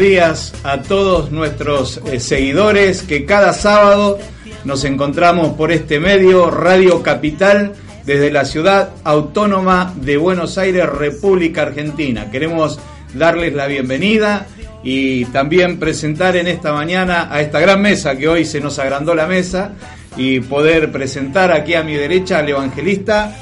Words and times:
días 0.00 0.54
a 0.64 0.80
todos 0.80 1.30
nuestros 1.30 2.00
eh, 2.06 2.18
seguidores 2.20 3.02
que 3.02 3.26
cada 3.26 3.52
sábado 3.52 4.18
nos 4.64 4.84
encontramos 4.84 5.54
por 5.56 5.70
este 5.72 6.00
medio 6.00 6.50
Radio 6.50 7.02
Capital 7.02 7.74
desde 8.06 8.30
la 8.30 8.46
ciudad 8.46 8.90
autónoma 9.04 9.94
de 9.96 10.16
Buenos 10.16 10.56
Aires, 10.56 10.86
República 10.86 11.62
Argentina. 11.62 12.30
Queremos 12.30 12.80
darles 13.12 13.52
la 13.52 13.66
bienvenida 13.66 14.46
y 14.82 15.26
también 15.26 15.78
presentar 15.78 16.34
en 16.34 16.46
esta 16.46 16.72
mañana 16.72 17.28
a 17.30 17.42
esta 17.42 17.60
gran 17.60 17.82
mesa 17.82 18.16
que 18.16 18.26
hoy 18.26 18.46
se 18.46 18.60
nos 18.60 18.78
agrandó 18.78 19.14
la 19.14 19.26
mesa 19.26 19.72
y 20.16 20.40
poder 20.40 20.90
presentar 20.90 21.52
aquí 21.52 21.74
a 21.74 21.82
mi 21.82 21.94
derecha 21.94 22.38
al 22.38 22.48
evangelista. 22.48 23.36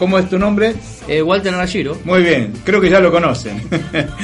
¿Cómo 0.00 0.18
es 0.18 0.28
tu 0.30 0.38
nombre? 0.38 0.72
Eh, 1.06 1.20
Walter 1.22 1.52
Arashiro. 1.54 1.96
Muy 2.04 2.22
bien, 2.22 2.52
creo 2.64 2.80
que 2.80 2.88
ya 2.88 2.98
lo 3.00 3.12
conocen. 3.12 3.60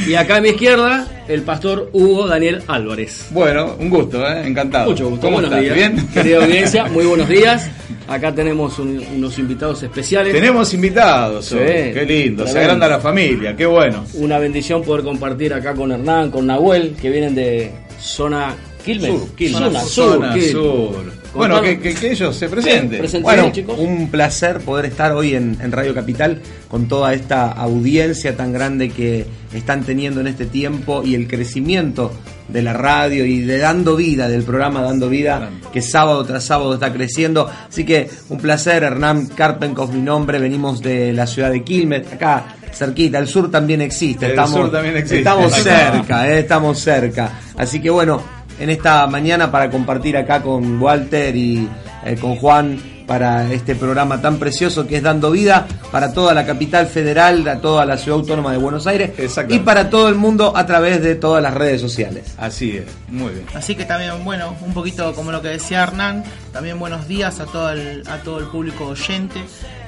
Y 0.09 0.15
acá 0.15 0.37
a 0.37 0.41
mi 0.41 0.49
izquierda, 0.49 1.07
el 1.29 1.43
pastor 1.43 1.91
Hugo 1.93 2.27
Daniel 2.27 2.63
Álvarez. 2.67 3.27
Bueno, 3.31 3.77
un 3.79 3.91
gusto, 3.91 4.27
¿eh? 4.27 4.47
encantado. 4.47 4.91
Mucho 4.91 5.11
gusto. 5.11 5.27
¿Cómo 5.27 5.41
buenos 5.41 5.53
estás? 5.53 5.63
días. 5.63 5.75
¿Bien? 5.95 6.09
Querida 6.15 6.39
audiencia, 6.45 6.85
muy 6.87 7.05
buenos 7.05 7.29
días. 7.29 7.71
Acá 8.09 8.35
tenemos 8.35 8.79
un- 8.79 9.05
unos 9.17 9.39
invitados 9.39 9.83
especiales. 9.83 10.33
Tenemos 10.33 10.73
invitados, 10.73 11.45
Sí, 11.45 11.57
qué 11.59 12.05
lindo, 12.09 12.47
se 12.47 12.59
agranda 12.59 12.89
la 12.89 12.99
familia, 13.01 13.55
qué 13.55 13.67
bueno. 13.67 14.05
Una 14.15 14.39
bendición 14.39 14.83
poder 14.83 15.05
compartir 15.05 15.53
acá 15.53 15.75
con 15.75 15.93
Hernán, 15.93 16.31
con 16.31 16.47
Nahuel, 16.47 16.97
que 17.03 17.11
vienen 17.11 17.35
de 17.35 17.71
zona 18.01 18.55
Quilmes. 18.85 19.11
Sur, 19.11 19.29
Quilmes. 19.35 19.59
zona, 19.59 19.81
Zona 19.81 19.81
sur. 19.81 20.13
zona 20.15 20.33
Quilmes. 20.35 20.51
sur. 20.53 21.13
Bueno, 21.37 21.61
que, 21.63 21.79
que- 21.79 21.95
que 21.95 22.11
ellos 22.13 22.35
se 22.37 22.49
presenten. 22.49 23.03
Bueno, 23.23 23.51
chicos. 23.53 23.79
un 23.79 24.09
placer 24.11 24.59
poder 24.61 24.87
estar 24.87 25.13
hoy 25.13 25.35
en, 25.35 25.57
en 25.61 25.73
Radio 25.73 25.95
Capital 25.95 26.41
con 26.69 26.89
toda 26.89 27.13
esta 27.15 27.51
audiencia 27.53 28.37
tan 28.37 28.53
grande 28.53 28.91
que 28.91 29.27
están 29.55 29.85
teniendo 29.85 30.21
en 30.21 30.27
este 30.27 30.47
tiempo 30.47 31.03
y 31.05 31.15
el 31.15 31.29
crecimiento 31.29 32.13
de 32.49 32.63
la 32.63 32.73
radio 32.73 33.25
y 33.25 33.41
de 33.41 33.59
Dando 33.59 33.97
Vida, 33.97 34.29
del 34.29 34.43
programa 34.45 34.81
Dando 34.83 35.09
Vida, 35.09 35.51
que 35.73 35.83
sábado 35.83 36.25
tras 36.25 36.45
sábado 36.45 36.75
está 36.75 36.93
creciendo. 36.93 37.51
Así 37.69 37.85
que 37.85 38.09
un 38.29 38.39
placer, 38.39 38.83
Hernán 38.85 39.27
Karpenkov, 39.27 39.93
mi 39.93 40.01
nombre, 40.03 40.39
venimos 40.39 40.81
de 40.81 41.13
la 41.13 41.27
ciudad 41.27 41.51
de 41.51 41.63
Quilmes, 41.65 42.07
acá 42.13 42.57
cerquita, 42.73 43.19
el 43.19 43.27
sur 43.27 43.51
también 43.51 43.81
existe. 43.81 44.27
El 44.27 44.47
sur 44.47 44.71
también 44.71 44.97
existe. 44.97 45.19
Estamos 45.19 45.53
cerca, 45.63 46.29
eh, 46.31 46.39
estamos 46.41 46.79
cerca. 46.79 47.33
Así 47.57 47.81
que 47.81 47.91
bueno, 47.91 48.23
en 48.59 48.71
esta 48.71 49.07
mañana 49.07 49.51
para 49.51 49.71
compartir 49.71 50.17
acá 50.17 50.43
con 50.43 50.81
Walter 50.81 51.35
y 51.37 51.69
eh, 52.05 52.17
con 52.17 52.37
Juan 52.37 52.79
para 53.07 53.53
este 53.53 53.75
programa 53.75 54.21
tan 54.21 54.39
precioso 54.39 54.87
que 54.87 54.97
es 54.97 55.03
Dando 55.03 55.31
Vida 55.31 55.67
para 55.93 56.13
toda 56.13 56.35
la 56.35 56.45
capital 56.45 56.87
federal, 56.87 57.47
a 57.49 57.61
toda 57.61 57.87
la 57.87 57.97
ciudad 57.97 58.19
autónoma 58.19 58.53
de 58.53 58.59
Buenos 58.59 58.87
Aires 58.87 59.13
y 59.49 59.59
para 59.61 59.89
todo 59.89 60.09
el 60.09 60.17
mundo 60.17 60.53
a 60.57 60.67
través 60.67 61.01
de 61.03 61.15
todas 61.15 61.43
las 61.43 61.55
redes 61.55 61.81
sociales. 61.81 62.35
Así 62.37 62.77
es, 62.77 62.87
muy 63.09 63.33
bien. 63.33 63.47
Así 63.55 63.77
que 63.77 63.85
también, 63.85 64.25
bueno, 64.25 64.55
un 64.61 64.75
poquito 64.75 65.15
como 65.15 65.31
lo 65.31 65.41
que 65.41 65.49
decía 65.49 65.85
Hernán, 65.85 66.25
también 66.53 66.79
buenos 66.79 67.07
días 67.07 67.41
a 67.41 67.47
todo 67.47 67.71
el, 67.71 68.03
a 68.09 68.19
todo 68.19 68.41
el 68.41 68.47
público 68.47 68.87
oyente. 68.87 69.41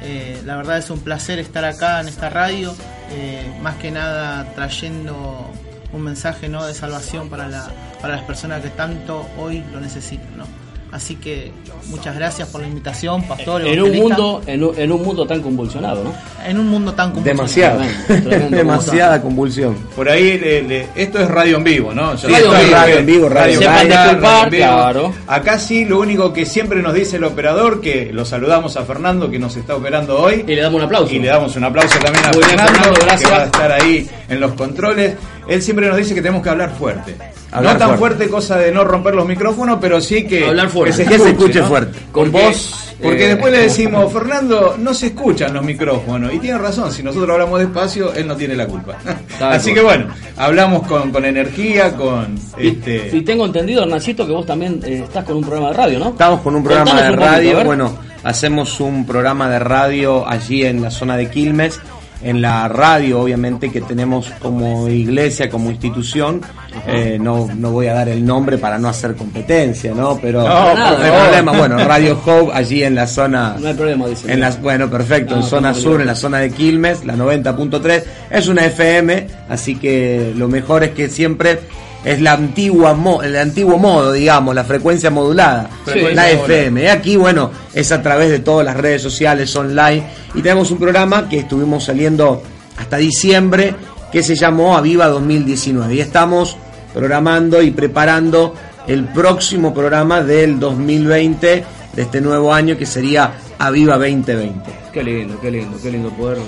Eh, 0.03 0.41
la 0.45 0.57
verdad 0.57 0.79
es 0.79 0.89
un 0.91 1.01
placer 1.01 1.39
estar 1.41 1.65
acá 1.65 2.01
en 2.01 2.09
esta 2.09 2.31
radio, 2.31 2.75
eh, 3.11 3.53
más 3.61 3.77
que 3.77 3.91
nada 3.91 4.53
trayendo 4.55 5.51
un 5.93 6.03
mensaje 6.03 6.49
¿no? 6.49 6.65
de 6.67 6.75
salvación 6.75 7.29
para, 7.29 7.49
la, 7.49 7.69
para 8.01 8.17
las 8.17 8.25
personas 8.25 8.63
que 8.63 8.71
tanto 8.71 9.27
hoy 9.39 9.63
lo 9.73 9.81
necesitan. 9.81 10.37
¿no? 10.37 10.45
Así 10.91 11.17
que 11.17 11.53
muchas 11.89 12.15
gracias 12.17 12.49
por 12.49 12.63
la 12.63 12.67
invitación, 12.67 13.23
Pastor. 13.25 13.61
En 13.67 13.83
un, 13.83 13.95
mundo, 13.95 14.41
en, 14.47 14.65
un, 14.65 14.79
en 14.79 14.91
un 14.91 15.03
mundo 15.03 15.27
tan 15.27 15.43
convulsionado, 15.43 16.03
¿no? 16.03 16.15
en 16.47 16.59
un 16.59 16.67
mundo 16.69 16.95
tan 16.95 17.13
convulsionado. 17.13 17.81
Demasiado, 17.81 18.49
demasiada 18.51 19.21
convulsión. 19.21 19.75
Por 19.95 20.09
ahí, 20.09 20.39
le- 20.39 20.63
le- 20.63 20.87
esto 20.95 21.19
es 21.21 21.29
radio 21.29 21.59
en 21.59 21.65
vivo, 21.65 21.93
¿no? 21.93 22.15
Ya 22.15 22.29
Radio 22.29 22.55
en 22.55 22.65
vivo, 22.65 22.75
radio 22.75 22.99
en 22.99 23.07
vivo, 23.07 23.29
radio 23.29 23.59
Sepan 23.59 23.81
en 23.83 23.89
vivo, 23.89 23.99
disculpar, 24.03 24.23
radio 24.23 24.45
en 24.45 24.51
vivo. 24.51 24.65
claro. 24.67 25.15
Acá 25.27 25.59
sí, 25.59 25.85
lo 25.85 26.01
único 26.01 26.33
que 26.33 26.47
siempre 26.47 26.81
nos 26.83 26.95
dice 26.95 27.17
el 27.17 27.25
operador, 27.25 27.81
que 27.83 28.11
lo 28.13 28.25
saludamos 28.25 28.77
a 28.79 28.85
Fernando, 28.85 29.31
que 29.31 29.39
nos 29.39 29.57
está 29.57 29.77
operando 29.77 30.19
hoy. 30.19 30.45
Y 30.47 30.55
le 30.55 30.63
damos 30.63 30.79
un 30.79 30.87
aplauso. 30.87 31.13
Y 31.15 31.19
le 31.19 31.29
damos 31.29 31.55
un 31.55 31.65
aplauso 31.65 31.99
también 31.99 32.25
a 32.25 32.29
Muy 32.31 32.39
bien, 32.39 32.49
Fernando, 32.51 32.73
Fernando, 32.73 33.01
gracias. 33.05 33.31
que 33.31 33.37
va 33.37 33.43
a 33.43 33.45
estar 33.47 33.73
ahí 33.73 34.11
en 34.29 34.41
los 34.41 34.53
controles. 34.53 35.15
Él 35.49 35.63
siempre 35.63 35.89
nos 35.89 35.97
dice 35.97 36.15
que 36.15 36.21
tenemos 36.23 36.43
que 36.43 36.51
hablar 36.51 36.71
fuerte. 36.77 37.17
Hablar 37.51 37.73
no 37.75 37.79
tan 37.79 37.89
fuerte. 37.99 38.17
fuerte. 38.17 38.29
cosa 38.31 38.59
de 38.59 38.71
no 38.71 38.85
romper 38.85 39.15
los 39.15 39.27
micrófonos, 39.27 39.79
pero 39.81 40.01
sí 40.01 40.27
que, 40.27 40.47
Hablar 40.47 40.69
fuerte. 40.69 41.03
que 41.05 41.09
Que 41.11 41.19
se 41.19 41.31
escuche 41.31 41.61
¿no? 41.61 41.67
fuerte. 41.69 41.99
Con 42.13 42.31
Porque- 42.31 42.47
voz, 42.47 42.95
Porque 43.03 43.25
eh, 43.25 43.29
después 43.29 43.53
le 43.53 43.59
decimos, 43.61 44.13
Fernando, 44.13 44.77
no 44.79 44.93
se 44.93 45.07
escuchan 45.07 45.55
los 45.55 45.65
micrófonos. 45.65 46.35
Y 46.35 46.39
tiene 46.41 46.59
razón, 46.59 46.93
si 46.93 47.03
nosotros 47.03 47.31
hablamos 47.31 47.61
despacio, 47.61 48.13
él 48.13 48.27
no 48.27 48.37
tiene 48.37 48.55
la 48.57 48.67
culpa. 48.67 48.97
Así 49.41 49.73
que 49.73 49.81
bueno, 49.81 50.09
hablamos 50.37 50.87
con, 50.87 51.11
con 51.11 51.25
energía, 51.25 51.97
con 51.97 52.39
Y, 52.59 52.69
este. 52.69 53.11
y 53.17 53.23
tengo 53.23 53.47
entendido, 53.47 53.85
Hernancito, 53.85 54.27
que 54.27 54.33
vos 54.33 54.45
también 54.45 54.81
eh, 54.85 55.03
estás 55.05 55.25
con 55.25 55.37
un 55.37 55.45
programa 55.45 55.69
de 55.71 55.77
radio, 55.77 55.99
¿no? 56.01 56.09
Estamos 56.11 56.41
con 56.43 56.55
un 56.57 56.63
programa 56.65 56.91
Contanos 56.91 57.11
de 57.13 57.17
poquito, 57.17 57.33
radio. 57.37 57.57
ver. 57.57 57.67
bueno, 57.67 57.99
hacemos 58.25 58.81
un 58.81 59.07
programa 59.07 59.49
de 59.49 59.59
radio 59.61 60.29
allí 60.29 60.65
en 60.65 60.83
la 60.83 60.91
zona 60.91 61.17
de 61.17 61.31
Quilmes. 61.31 61.81
En 62.23 62.43
la 62.43 62.67
radio, 62.67 63.21
obviamente, 63.21 63.71
que 63.71 63.81
tenemos 63.81 64.31
como 64.41 64.89
iglesia, 64.89 65.49
como 65.49 65.71
institución. 65.71 66.41
Eh, 66.87 67.19
no, 67.21 67.49
no 67.57 67.71
voy 67.71 67.87
a 67.87 67.95
dar 67.95 68.09
el 68.09 68.25
nombre 68.25 68.59
para 68.59 68.79
no 68.79 68.89
hacer 68.89 69.15
competencia, 69.15 69.95
¿no? 69.95 70.19
Pero 70.21 70.43
No, 70.43 70.69
hay 70.69 71.11
problema. 71.11 71.53
Bueno, 71.53 71.77
Radio 71.79 72.21
Hope, 72.25 72.53
allí 72.53 72.83
en 72.83 72.95
la 72.95 73.07
zona. 73.07 73.57
No 73.59 73.69
hay 73.69 73.75
problema, 73.75 74.07
dice. 74.07 74.33
En 74.33 74.41
las, 74.41 74.61
bueno, 74.61 74.91
perfecto, 74.91 75.37
en 75.37 75.43
zona 75.43 75.75
sur, 75.75 76.01
en 76.01 76.07
la 76.07 76.15
zona 76.15 76.39
de 76.39 76.51
Quilmes, 76.51 77.05
la 77.05 77.15
90.3, 77.15 78.03
es 78.31 78.49
una 78.49 78.67
FM, 78.67 79.27
así 79.49 79.77
que 79.77 80.33
lo 80.37 80.49
mejor 80.49 80.83
es 80.85 80.91
que 80.91 81.09
siempre 81.09 81.61
es 82.05 82.21
la 82.21 82.33
antigua 82.33 82.95
mo- 82.95 83.23
el 83.23 83.37
antiguo 83.37 83.77
modo, 83.79 84.13
digamos, 84.13 84.55
la 84.55 84.65
frecuencia 84.65 85.11
modulada, 85.11 85.69
Frecuencia 85.85 86.15
la. 86.15 86.31
FM. 86.31 86.83
Y 86.83 86.87
aquí, 86.87 87.17
bueno, 87.17 87.51
es 87.75 87.91
a 87.93 88.01
través 88.03 88.31
de 88.31 88.39
todas 88.41 88.65
las 88.65 88.77
redes 88.77 89.03
sociales, 89.03 89.55
online, 89.57 90.05
y 90.35 90.43
tenemos 90.43 90.71
un 90.71 90.79
programa 90.79 91.29
que 91.29 91.39
estuvimos 91.41 91.85
saliendo 91.85 92.43
hasta 92.77 92.97
diciembre, 92.99 93.75
que 94.13 94.23
se 94.23 94.35
llamó 94.37 94.77
Aviva 94.77 95.07
2019, 95.09 95.95
y 95.97 96.01
estamos 96.01 96.57
programando 96.95 97.61
y 97.63 97.71
preparando 97.73 98.55
el 98.87 99.05
próximo 99.05 99.75
programa 99.75 100.23
del 100.23 100.59
2020, 100.59 101.65
de 101.95 102.03
este 102.03 102.21
nuevo 102.21 102.55
año, 102.55 102.77
que 102.79 102.87
sería 102.87 103.33
Aviva 103.59 103.97
2020. 103.99 104.71
Qué 104.93 105.03
lindo, 105.03 105.39
qué 105.41 105.51
lindo, 105.51 105.77
qué 105.83 105.91
lindo 105.91 106.11
poder 106.11 106.39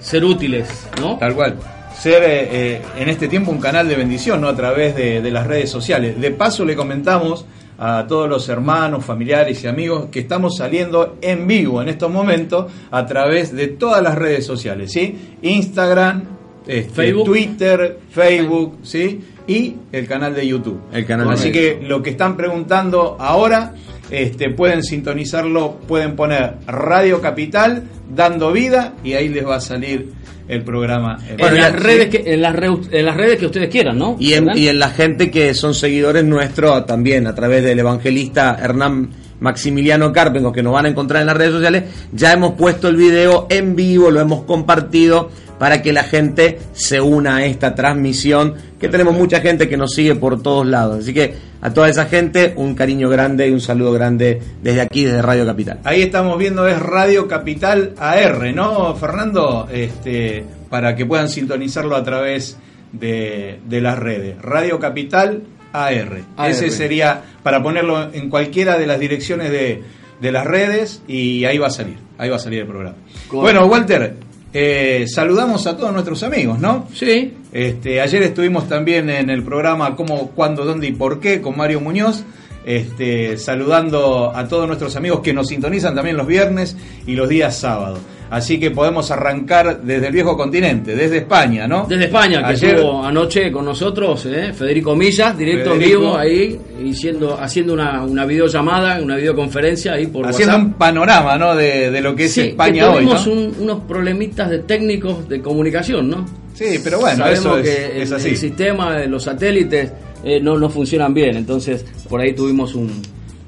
ser 0.00 0.24
útiles, 0.24 0.68
¿no? 1.00 1.16
Tal 1.18 1.34
cual. 1.34 1.56
Ser 2.02 2.24
eh, 2.24 2.48
eh, 2.50 2.82
en 2.98 3.08
este 3.08 3.28
tiempo 3.28 3.52
un 3.52 3.60
canal 3.60 3.88
de 3.88 3.94
bendición, 3.94 4.40
¿no? 4.40 4.48
A 4.48 4.56
través 4.56 4.96
de, 4.96 5.22
de 5.22 5.30
las 5.30 5.46
redes 5.46 5.70
sociales. 5.70 6.20
De 6.20 6.32
paso 6.32 6.64
le 6.64 6.74
comentamos 6.74 7.46
a 7.78 8.06
todos 8.08 8.28
los 8.28 8.48
hermanos, 8.48 9.04
familiares 9.04 9.62
y 9.62 9.68
amigos 9.68 10.06
que 10.10 10.18
estamos 10.18 10.56
saliendo 10.56 11.18
en 11.20 11.46
vivo 11.46 11.80
en 11.80 11.88
estos 11.88 12.10
momentos 12.10 12.72
a 12.90 13.06
través 13.06 13.54
de 13.54 13.68
todas 13.68 14.02
las 14.02 14.16
redes 14.16 14.44
sociales, 14.44 14.90
¿sí? 14.90 15.36
Instagram, 15.42 16.24
este, 16.66 16.92
Facebook. 16.92 17.24
Twitter, 17.24 17.98
Facebook, 18.10 18.78
¿sí? 18.82 19.20
Y 19.46 19.76
el 19.92 20.08
canal 20.08 20.34
de 20.34 20.44
YouTube. 20.44 20.80
El 20.92 21.06
canal 21.06 21.30
Así 21.30 21.52
que 21.52 21.80
lo 21.80 22.02
que 22.02 22.10
están 22.10 22.36
preguntando 22.36 23.16
ahora, 23.20 23.74
este, 24.12 24.50
pueden 24.50 24.82
sintonizarlo, 24.82 25.78
pueden 25.88 26.14
poner 26.16 26.54
Radio 26.66 27.20
Capital, 27.20 27.84
dando 28.14 28.52
vida, 28.52 28.92
y 29.02 29.14
ahí 29.14 29.28
les 29.28 29.46
va 29.46 29.56
a 29.56 29.60
salir 29.60 30.12
el 30.48 30.62
programa. 30.62 31.18
en, 31.28 31.56
las 31.56 31.72
redes 31.72 32.08
que, 32.08 32.22
en, 32.34 32.42
las 32.42 32.54
reu- 32.54 32.86
en 32.90 33.06
las 33.06 33.16
redes 33.16 33.38
que 33.38 33.46
ustedes 33.46 33.70
quieran, 33.70 33.98
¿no? 33.98 34.16
Y 34.18 34.34
en, 34.34 34.50
y 34.54 34.68
en 34.68 34.78
la 34.78 34.90
gente 34.90 35.30
que 35.30 35.54
son 35.54 35.74
seguidores 35.74 36.24
nuestros 36.24 36.84
también 36.84 37.26
a 37.26 37.34
través 37.34 37.64
del 37.64 37.78
evangelista 37.78 38.58
Hernán 38.60 39.08
Maximiliano 39.40 40.12
Carpengo 40.12 40.52
que 40.52 40.62
nos 40.62 40.72
van 40.74 40.86
a 40.86 40.88
encontrar 40.88 41.22
en 41.22 41.26
las 41.28 41.36
redes 41.36 41.52
sociales, 41.52 41.84
ya 42.12 42.32
hemos 42.32 42.52
puesto 42.52 42.88
el 42.88 42.96
video 42.96 43.46
en 43.50 43.74
vivo, 43.74 44.10
lo 44.10 44.20
hemos 44.20 44.42
compartido 44.44 45.30
para 45.62 45.80
que 45.80 45.92
la 45.92 46.02
gente 46.02 46.58
se 46.72 47.00
una 47.00 47.36
a 47.36 47.44
esta 47.44 47.72
transmisión, 47.76 48.56
que 48.80 48.88
tenemos 48.88 49.14
mucha 49.14 49.40
gente 49.40 49.68
que 49.68 49.76
nos 49.76 49.94
sigue 49.94 50.16
por 50.16 50.42
todos 50.42 50.66
lados. 50.66 51.04
Así 51.04 51.14
que 51.14 51.36
a 51.60 51.72
toda 51.72 51.88
esa 51.88 52.06
gente 52.06 52.52
un 52.56 52.74
cariño 52.74 53.08
grande 53.08 53.46
y 53.46 53.52
un 53.52 53.60
saludo 53.60 53.92
grande 53.92 54.42
desde 54.60 54.80
aquí, 54.80 55.04
desde 55.04 55.22
Radio 55.22 55.46
Capital. 55.46 55.78
Ahí 55.84 56.02
estamos 56.02 56.36
viendo 56.36 56.66
es 56.66 56.80
Radio 56.80 57.28
Capital 57.28 57.94
AR, 57.96 58.52
¿no, 58.52 58.96
Fernando? 58.96 59.68
Este, 59.72 60.44
para 60.68 60.96
que 60.96 61.06
puedan 61.06 61.28
sintonizarlo 61.28 61.94
a 61.94 62.02
través 62.02 62.58
de, 62.90 63.60
de 63.64 63.80
las 63.80 63.96
redes. 64.00 64.42
Radio 64.42 64.80
Capital 64.80 65.44
AR. 65.72 66.24
AR. 66.36 66.50
Ese 66.50 66.70
sería 66.70 67.22
para 67.44 67.62
ponerlo 67.62 68.12
en 68.12 68.30
cualquiera 68.30 68.78
de 68.78 68.88
las 68.88 68.98
direcciones 68.98 69.52
de, 69.52 69.80
de 70.20 70.32
las 70.32 70.44
redes 70.44 71.02
y 71.06 71.44
ahí 71.44 71.58
va 71.58 71.68
a 71.68 71.70
salir. 71.70 71.98
Ahí 72.18 72.30
va 72.30 72.34
a 72.34 72.40
salir 72.40 72.62
el 72.62 72.66
programa. 72.66 72.96
Correcto. 73.28 73.40
Bueno, 73.40 73.66
Walter, 73.66 74.16
eh, 74.52 75.06
saludamos 75.08 75.66
a 75.66 75.76
todos 75.76 75.92
nuestros 75.92 76.22
amigos, 76.22 76.58
¿no? 76.58 76.88
Sí, 76.94 77.34
Este, 77.52 78.00
ayer 78.00 78.22
estuvimos 78.22 78.68
también 78.68 79.08
en 79.10 79.30
el 79.30 79.42
programa 79.42 79.96
Cómo, 79.96 80.30
Cuándo, 80.30 80.64
Dónde 80.64 80.88
y 80.88 80.92
Por 80.92 81.20
qué 81.20 81.40
con 81.40 81.56
Mario 81.56 81.80
Muñoz, 81.80 82.24
este, 82.64 83.38
saludando 83.38 84.32
a 84.34 84.46
todos 84.48 84.66
nuestros 84.66 84.94
amigos 84.96 85.20
que 85.20 85.32
nos 85.32 85.48
sintonizan 85.48 85.94
también 85.94 86.16
los 86.16 86.26
viernes 86.26 86.76
y 87.06 87.14
los 87.14 87.28
días 87.28 87.56
sábados. 87.56 87.98
Así 88.32 88.58
que 88.58 88.70
podemos 88.70 89.10
arrancar 89.10 89.82
desde 89.82 90.06
el 90.06 90.12
viejo 90.12 90.34
continente, 90.38 90.96
desde 90.96 91.18
España, 91.18 91.68
¿no? 91.68 91.84
desde 91.86 92.04
España, 92.06 92.38
que 92.46 92.54
Ayer- 92.54 92.76
estuvo 92.76 93.04
anoche 93.04 93.52
con 93.52 93.66
nosotros, 93.66 94.24
¿eh? 94.24 94.54
Federico 94.54 94.96
Millas, 94.96 95.36
directo 95.36 95.74
en 95.74 95.78
vivo 95.78 96.16
ahí, 96.16 96.58
y 96.82 96.94
siendo, 96.94 97.38
haciendo 97.38 97.74
una, 97.74 98.02
una 98.02 98.24
videollamada, 98.24 99.02
una 99.02 99.16
videoconferencia 99.16 99.92
ahí 99.92 100.06
por 100.06 100.26
haciendo 100.26 100.54
WhatsApp. 100.54 100.66
un 100.72 100.72
panorama, 100.78 101.36
¿no? 101.36 101.54
De, 101.54 101.90
de 101.90 102.00
lo 102.00 102.16
que 102.16 102.24
es 102.24 102.32
Sí, 102.32 102.40
España 102.40 102.84
que 102.84 102.88
hoy, 102.88 103.04
¿no? 103.04 103.10
tuvimos 103.20 103.26
un- 103.26 103.54
unos 103.64 103.80
problemitas 103.84 104.48
de 104.48 104.60
técnicos 104.60 105.28
de 105.28 105.42
comunicación, 105.42 106.08
¿no? 106.08 106.24
Sí, 106.54 106.80
pero 106.82 107.00
bueno, 107.00 107.18
Sabemos 107.18 107.38
eso 107.44 107.58
es, 107.58 107.62
que 107.68 108.02
es 108.02 108.10
el, 108.10 108.16
así. 108.16 108.28
el 108.30 108.36
sistema 108.38 108.96
de 108.96 109.08
los 109.08 109.24
satélites 109.24 109.92
eh, 110.24 110.40
no, 110.40 110.56
no 110.56 110.70
funcionan 110.70 111.12
bien, 111.12 111.36
entonces 111.36 111.84
por 112.08 112.20
ahí 112.20 112.32
tuvimos 112.32 112.74
un... 112.74 113.02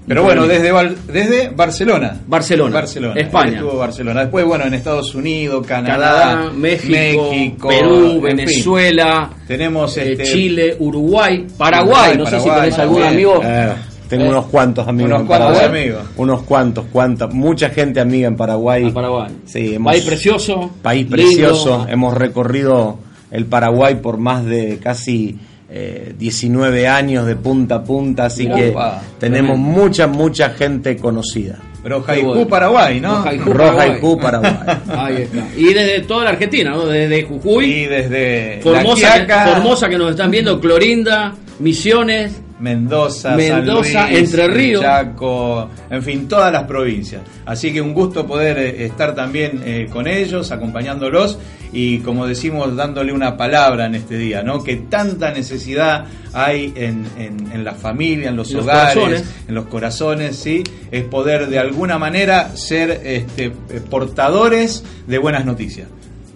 Pero 0.07 0.23
bueno, 0.23 0.47
desde, 0.47 0.71
desde 1.11 1.49
Barcelona. 1.49 2.21
Barcelona, 2.27 2.75
Barcelona. 2.75 3.21
España. 3.21 3.55
Estuvo 3.55 3.77
Barcelona. 3.79 4.21
Después, 4.23 4.45
bueno, 4.45 4.65
en 4.67 4.75
Estados 4.75 5.15
Unidos, 5.15 5.67
Canadá, 5.67 5.97
Canadá, 6.35 6.51
México, 6.55 7.31
México, 7.31 7.69
Perú, 7.69 8.11
fin. 8.13 8.23
Venezuela, 8.23 9.31
Tenemos 9.47 9.97
eh, 9.97 10.13
este, 10.13 10.25
Chile, 10.25 10.77
Uruguay, 10.79 11.47
Paraguay, 11.57 12.13
Uruguay, 12.13 12.19
no 12.19 12.27
sé 12.27 12.41
si 12.41 12.51
tenés 12.51 12.79
algún 12.79 13.03
amigo. 13.03 13.41
Eh, 13.43 13.73
tengo 14.09 14.25
Eh, 14.25 14.29
unos 14.29 14.47
cuantos 14.47 14.87
amigos. 14.87 15.09
unos 15.11 15.21
en 15.23 15.27
cuantos 15.27 15.57
Paraguay. 15.57 15.83
amigos. 15.83 16.03
Unos 16.17 16.43
cuantos, 16.43 16.85
cuantas. 16.93 17.33
Mucha 17.33 17.71
gente 17.71 18.01
amiga 18.01 18.29
en 18.29 18.37
Paraguay. 18.37 18.85
A 18.89 18.93
Paraguay. 18.93 19.33
Sí, 19.47 19.75
hemos- 19.75 19.93
País 19.93 20.05
precioso. 20.05 20.71
País 20.83 21.03
lindo. 21.11 21.17
precioso. 21.17 21.87
Hemos 21.89 22.15
recorrido 22.15 22.99
el 23.31 23.47
Paraguay 23.47 23.95
por 23.97 24.19
más 24.19 24.45
de 24.45 24.79
casi 24.83 25.39
eh, 25.71 26.15
19 26.19 26.87
años 26.89 27.27
de 27.27 27.37
punta 27.37 27.77
a 27.77 27.85
punta, 27.85 28.27
así 28.27 28.45
Mirá, 28.45 28.57
que 28.57 28.69
opa, 28.71 29.03
tenemos 29.19 29.53
tremendo. 29.57 29.81
mucha, 29.81 30.07
mucha 30.07 30.51
gente 30.51 30.97
conocida. 30.97 31.59
Pero 31.83 32.05
Qué 32.05 32.13
Haiku, 32.13 32.29
bueno. 32.29 32.49
Paraguay, 32.49 32.99
¿no? 33.01 33.23
Haiku, 33.23 33.53
Roja 33.53 33.77
Paraguay. 33.77 33.99
y 34.01 34.17
Paraguay. 34.17 34.53
Ahí 34.89 35.17
está. 35.23 35.47
Y 35.57 35.75
desde 35.75 36.01
toda 36.01 36.25
la 36.25 36.31
Argentina, 36.31 36.71
¿no? 36.71 36.87
Desde 36.87 37.23
Jujuy, 37.25 37.65
Y 37.67 37.85
desde 37.87 38.61
Formosa, 38.63 39.19
La 39.19 39.27
que, 39.27 39.51
Formosa 39.53 39.89
que 39.91 39.99
nos 39.99 40.11
están 40.13 40.31
viendo, 40.31 40.59
Clorinda, 40.61 41.35
Misiones, 41.59 42.41
Mendoza, 42.59 43.37
Mendoza, 43.37 43.93
San 43.93 44.11
Luis, 44.11 44.19
Entre 44.21 44.49
Ríos. 44.49 44.83
Chaco, 44.83 45.71
en 45.91 46.03
fin, 46.03 46.29
todas 46.29 46.53
las 46.53 46.65
provincias. 46.65 47.23
Así 47.47 47.73
que 47.73 47.81
un 47.81 47.95
gusto 47.95 48.27
poder 48.27 48.59
eh, 48.59 48.85
estar 48.87 49.15
también 49.15 49.63
eh, 49.65 49.89
con 49.91 50.07
ellos, 50.07 50.51
acompañándolos 50.53 51.39
y 51.73 51.99
como 51.99 52.27
decimos, 52.27 52.77
dándole 52.77 53.13
una 53.13 53.37
palabra 53.37 53.87
en 53.87 53.97
este 53.97 54.17
día, 54.17 54.43
¿no? 54.43 54.63
Que 54.63 54.77
tanta 54.77 55.33
necesidad 55.33 56.05
hay 56.33 56.73
en, 56.77 57.05
en, 57.19 57.53
en 57.53 57.65
la 57.65 57.75
familia, 57.75 58.29
en 58.29 58.37
los 58.37 58.53
En 58.53 58.61
hogares, 58.61 59.25
en 59.49 59.55
los 59.55 59.67
corazones, 59.67 60.37
¿sí? 60.37 60.63
Es 60.93 61.05
poder 61.05 61.49
de 61.49 61.59
alguna 61.59 61.99
manera 61.99 62.57
ser 62.57 63.01
este, 63.05 63.47
eh, 63.47 63.81
portadores 63.91 64.85
de 65.07 65.19
buenas 65.19 65.45
noticias. 65.45 65.89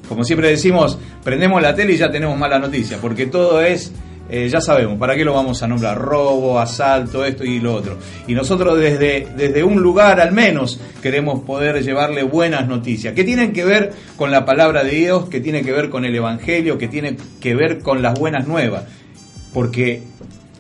Como 0.08 0.24
siempre 0.24 0.48
decimos, 0.48 0.98
prendemos 1.22 1.62
la 1.62 1.74
tele 1.74 1.92
y 1.92 1.96
ya 1.96 2.10
tenemos 2.10 2.36
mala 2.36 2.58
noticia, 2.58 2.98
porque 3.00 3.26
todo 3.26 3.60
es, 3.60 3.92
eh, 4.30 4.48
ya 4.48 4.60
sabemos, 4.60 4.98
¿para 4.98 5.16
qué 5.16 5.24
lo 5.24 5.32
vamos 5.32 5.62
a 5.62 5.68
nombrar? 5.68 5.96
Robo, 5.96 6.58
asalto, 6.58 7.24
esto 7.24 7.44
y 7.44 7.60
lo 7.60 7.74
otro. 7.74 7.96
Y 8.26 8.34
nosotros 8.34 8.78
desde, 8.78 9.26
desde 9.36 9.64
un 9.64 9.80
lugar 9.80 10.20
al 10.20 10.32
menos 10.32 10.78
queremos 11.02 11.40
poder 11.40 11.82
llevarle 11.82 12.22
buenas 12.22 12.68
noticias, 12.68 13.14
que 13.14 13.24
tienen 13.24 13.52
que 13.52 13.64
ver 13.64 13.92
con 14.16 14.30
la 14.30 14.44
palabra 14.44 14.84
de 14.84 14.90
Dios, 14.90 15.28
que 15.28 15.40
tienen 15.40 15.64
que 15.64 15.72
ver 15.72 15.88
con 15.88 16.04
el 16.04 16.14
Evangelio, 16.14 16.76
que 16.76 16.88
tienen 16.88 17.16
que 17.40 17.54
ver 17.54 17.80
con 17.80 18.02
las 18.02 18.18
buenas 18.18 18.46
nuevas. 18.46 18.84
Porque 19.54 20.02